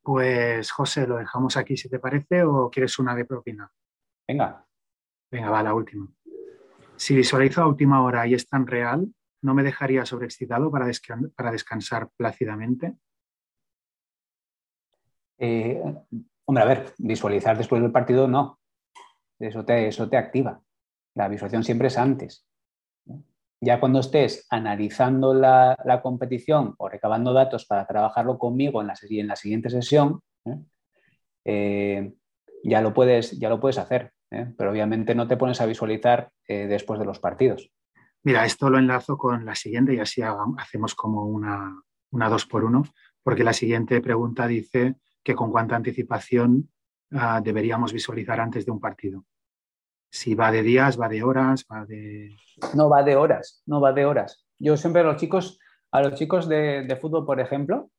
Pues 0.03 0.71
José, 0.71 1.07
lo 1.07 1.17
dejamos 1.17 1.57
aquí 1.57 1.77
si 1.77 1.89
te 1.89 1.99
parece 1.99 2.43
o 2.45 2.71
quieres 2.71 2.99
una 2.99 3.15
de 3.15 3.25
propina. 3.25 3.71
Venga. 4.31 4.65
Venga, 5.31 5.51
va, 5.51 5.62
la 5.62 5.74
última. 5.74 6.07
Si 6.97 7.16
visualizo 7.16 7.62
a 7.62 7.66
última 7.66 8.02
hora 8.05 8.27
y 8.27 8.35
es 8.35 8.48
tan 8.48 8.66
real, 8.66 9.12
¿no 9.43 9.55
me 9.55 9.62
dejaría 9.62 10.07
sobreexcitado 10.07 10.70
para, 10.70 10.86
para 11.35 11.51
descansar 11.51 12.11
plácidamente? 12.16 12.97
Eh, 15.39 15.82
hombre, 16.44 16.62
a 16.62 16.66
ver, 16.66 16.94
visualizar 16.98 17.57
después 17.59 17.82
del 17.82 17.90
partido 17.90 18.28
no. 18.28 18.61
Eso 19.39 19.65
te, 19.65 19.89
eso 19.89 20.09
te 20.09 20.16
activa. 20.16 20.61
La 21.15 21.28
visualización 21.28 21.65
siempre 21.65 21.89
es 21.89 21.98
antes 21.98 22.47
ya 23.61 23.78
cuando 23.78 24.01
estés 24.01 24.47
analizando 24.48 25.35
la, 25.35 26.01
competición 26.02 26.74
o 26.78 26.89
recabando 26.89 27.32
datos 27.32 27.66
para 27.66 27.86
trabajarlo 27.86 28.39
conmigo 28.39 28.81
en 28.81 28.86
la, 28.86 28.94
en 29.11 29.27
la 29.27 29.36
siguiente 29.36 29.69
sesión, 29.69 30.23
¿eh? 30.47 30.59
Eh, 31.44 32.12
ya, 32.65 32.81
lo 32.81 32.94
puedes, 32.94 33.39
ya 33.39 33.48
lo 33.48 33.61
puedes 33.61 33.78
hacer, 33.78 34.12
¿eh? 34.31 34.52
pero 34.57 34.70
obviamente 34.70 35.15
no 35.15 35.27
te 35.27 35.36
pones 35.36 35.61
a 35.61 35.66
visualizar 35.66 36.31
después 36.47 36.98
de 36.98 37.07
los 37.07 37.19
partidos. 37.19 37.70
Mira, 38.23 38.44
esto 38.44 38.69
lo 38.69 38.78
enlazo 38.78 39.16
con 39.16 39.47
la 39.47 39.55
siguiente 39.55 39.94
y 39.94 39.98
así 39.98 40.20
hacemos 40.59 40.94
como 40.94 41.24
una, 41.24 41.74
una 42.11 42.28
dos 42.28 42.44
por 42.44 42.65
uno, 42.65 42.85
porque 43.23 43.44
la 43.44 43.55
siguiente 43.55 44.01
pregunta 44.01 44.47
dice 44.47 44.97
que 45.23 45.35
con 45.35 45.51
cuánta 45.51 45.77
anticipación 45.77 46.70
ah, 47.12 47.40
deberíamos 47.43 47.93
visualizar 47.93 48.40
antes 48.40 48.66
de 48.66 48.73
un 48.73 48.81
partido. 48.81 49.24
Si 50.11 50.35
va 50.35 50.51
de 50.51 50.62
días, 50.62 51.01
va 51.01 51.09
de 51.09 51.23
horas, 51.23 51.65
va 51.70 51.86
de... 51.86 52.36
No 52.74 52.90
va 52.90 53.02
de 53.02 53.16
horas, 53.16 53.62
no 53.66 53.81
va 53.81 53.93
de 53.93 54.05
horas. 54.05 54.44
Yo 54.59 54.77
siempre 54.77 55.02
a 55.02 55.05
los 55.05 55.16
chicos, 55.16 55.59
a 55.90 56.02
los 56.02 56.15
chicos 56.15 56.48
de, 56.48 56.98
fútbol, 57.01 57.24
por 57.24 57.40
ejemplo, 57.40 57.90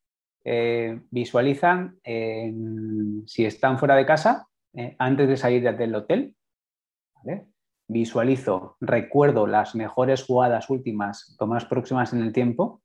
eh, 0.44 1.02
visualizan 1.10 2.00
si 2.04 3.46
están 3.46 3.80
fuera 3.80 3.96
de 3.96 4.06
casa 4.06 4.48
eh, 4.74 4.96
antes 5.00 5.28
de 5.28 5.38
salir 5.38 5.64
del 5.64 5.96
hotel. 5.96 6.36
Visualizo, 7.88 8.78
recuerdo 8.80 9.48
las 9.48 9.76
mejores 9.76 10.24
jugadas 10.24 10.70
últimas 10.70 11.36
o 11.38 11.46
más 11.46 11.66
próximas 11.66 12.14
en 12.14 12.22
el 12.22 12.32
tiempo 12.32 12.82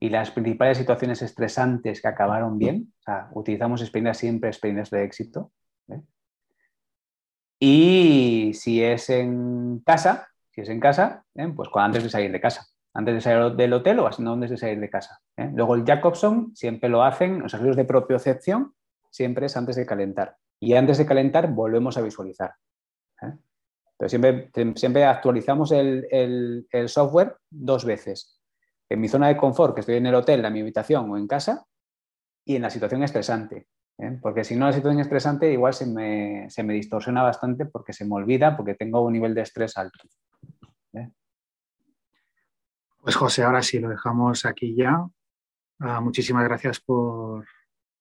y 0.00 0.10
las 0.10 0.30
principales 0.30 0.78
situaciones 0.78 1.22
estresantes 1.22 2.02
que 2.02 2.08
acabaron 2.08 2.58
bien. 2.58 2.92
O 2.98 3.02
sea, 3.02 3.28
utilizamos 3.32 3.80
experiencias 3.82 4.18
siempre, 4.18 4.50
experiencias 4.50 4.90
de 4.90 5.04
éxito. 5.04 5.52
Y 7.60 8.52
si 8.54 8.82
es 8.82 9.10
en 9.10 9.80
casa, 9.84 10.28
si 10.50 10.60
es 10.60 10.68
en 10.68 10.80
casa, 10.80 11.24
¿eh? 11.34 11.52
pues 11.54 11.68
antes 11.74 12.04
de 12.04 12.10
salir 12.10 12.30
de 12.30 12.40
casa, 12.40 12.66
antes 12.94 13.14
de 13.14 13.20
salir 13.20 13.56
del 13.56 13.72
hotel 13.72 13.98
o 13.98 14.06
antes 14.06 14.50
de 14.50 14.56
salir 14.56 14.78
de 14.78 14.90
casa. 14.90 15.20
¿eh? 15.36 15.50
Luego 15.54 15.74
el 15.74 15.84
Jacobson 15.84 16.54
siempre 16.54 16.88
lo 16.88 17.02
hacen, 17.02 17.40
los 17.40 17.54
ejercicios 17.54 17.76
de 17.76 17.84
propiocepción 17.84 18.74
siempre 19.10 19.46
es 19.46 19.56
antes 19.56 19.74
de 19.76 19.86
calentar. 19.86 20.36
Y 20.60 20.74
antes 20.74 20.98
de 20.98 21.06
calentar 21.06 21.52
volvemos 21.52 21.96
a 21.96 22.02
visualizar. 22.02 22.54
¿eh? 23.22 24.08
siempre, 24.08 24.50
siempre 24.74 25.04
actualizamos 25.04 25.72
el, 25.72 26.06
el, 26.10 26.88
software 26.88 27.36
dos 27.50 27.84
veces. 27.84 28.40
En 28.88 29.00
mi 29.00 29.08
zona 29.08 29.28
de 29.28 29.36
confort, 29.36 29.74
que 29.74 29.80
estoy 29.80 29.96
en 29.96 30.06
el 30.06 30.14
hotel, 30.14 30.44
en 30.44 30.52
mi 30.52 30.60
habitación 30.60 31.10
o 31.10 31.16
en 31.16 31.26
casa, 31.26 31.66
y 32.44 32.56
en 32.56 32.62
la 32.62 32.70
situación 32.70 33.02
estresante. 33.02 33.66
¿eh? 33.98 34.18
porque 34.22 34.44
si 34.44 34.56
no 34.56 34.66
la 34.66 34.72
situación 34.72 35.00
estresante 35.00 35.52
igual 35.52 35.74
se 35.74 35.86
me, 35.86 36.48
se 36.50 36.62
me, 36.62 36.72
distorsiona 36.74 37.22
bastante 37.22 37.66
porque 37.66 37.92
se 37.92 38.04
me 38.04 38.14
olvida, 38.14 38.56
porque 38.56 38.74
tengo 38.74 39.02
un 39.02 39.12
nivel 39.12 39.34
de 39.34 39.42
estrés 39.42 39.76
alto. 39.76 39.98
¿eh? 40.94 41.10
Pues 43.00 43.16
José, 43.16 43.42
ahora 43.42 43.62
sí, 43.62 43.78
lo 43.78 43.88
dejamos 43.88 44.46
aquí 44.46 44.74
ya. 44.74 45.06
Ah, 45.80 46.00
muchísimas 46.00 46.44
gracias 46.44 46.80
por, 46.80 47.44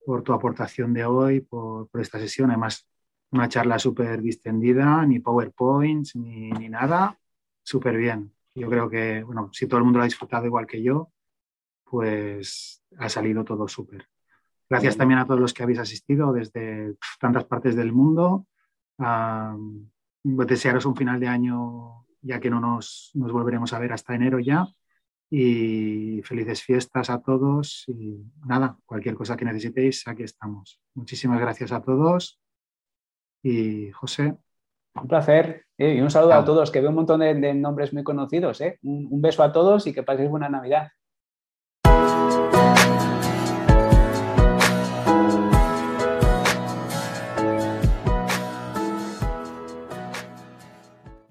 por, 0.07 0.23
tu 0.23 0.31
aportación 0.31 0.93
de 0.93 1.03
hoy, 1.03 1.41
por, 1.41 1.89
por 1.89 1.99
esta 1.99 2.17
sesión. 2.17 2.49
Además, 2.49 2.88
una 3.31 3.49
charla 3.49 3.77
súper 3.77 4.21
distendida, 4.21 5.05
ni 5.05 5.19
PowerPoints, 5.19 6.15
ni, 6.15 6.49
ni 6.51 6.69
nada. 6.69 7.19
Súper 7.61 7.97
bien. 7.97 8.34
Yo 8.55 8.69
creo 8.69 8.89
que, 8.89 9.21
bueno, 9.23 9.49
si 9.51 9.67
todo 9.67 9.79
el 9.79 9.84
mundo 9.84 9.97
lo 9.97 10.03
ha 10.03 10.07
disfrutado 10.07 10.45
igual 10.45 10.65
que 10.65 10.81
yo, 10.81 11.11
pues 11.84 12.81
ha 12.97 13.09
salido 13.09 13.43
todo 13.43 13.67
súper. 13.67 14.07
Gracias 14.69 14.95
también 14.95 15.19
a 15.19 15.25
todos 15.25 15.41
los 15.41 15.53
que 15.53 15.63
habéis 15.63 15.79
asistido 15.79 16.31
desde 16.31 16.95
tantas 17.19 17.43
partes 17.43 17.75
del 17.75 17.91
mundo. 17.91 18.47
desearos 20.23 20.85
un 20.85 20.95
final 20.95 21.19
de 21.19 21.27
año 21.27 22.05
ya 22.21 22.39
que 22.39 22.49
no 22.49 22.61
nos, 22.61 23.11
nos, 23.13 23.31
volveremos 23.34 23.73
a 23.73 23.79
ver 23.79 23.91
hasta 23.91 24.15
enero 24.15 24.39
ya. 24.39 24.67
Y 25.29 26.21
felices 26.23 26.63
fiestas 26.63 27.09
a 27.09 27.21
todos. 27.21 27.83
Y 27.87 28.23
nada, 28.45 28.77
cualquier 28.85 29.15
cosa 29.15 29.35
que 29.35 29.45
necesitéis, 29.45 30.07
aquí 30.07 30.23
estamos. 30.23 30.79
Muchísimas 30.95 31.39
gracias 31.39 31.71
a 31.71 31.81
todos. 31.81 32.39
Y 33.43 33.91
José. 33.91 34.35
Un 34.95 35.07
placer. 35.07 35.65
Eh, 35.77 35.95
y 35.95 36.01
un 36.01 36.09
saludo 36.09 36.33
a 36.33 36.45
todos, 36.45 36.71
que 36.71 36.81
veo 36.81 36.89
un 36.89 36.95
montón 36.95 37.19
de, 37.19 37.53
nombres 37.53 37.93
muy 37.93 38.03
conocidos. 38.03 38.61
Eh. 38.61 38.79
Un, 38.83 39.07
un 39.11 39.21
beso 39.21 39.43
a 39.43 39.51
todos 39.51 39.85
y 39.87 39.93
que 39.93 40.03
paséis 40.03 40.29
buena 40.29 40.49
Navidad. 40.49 40.89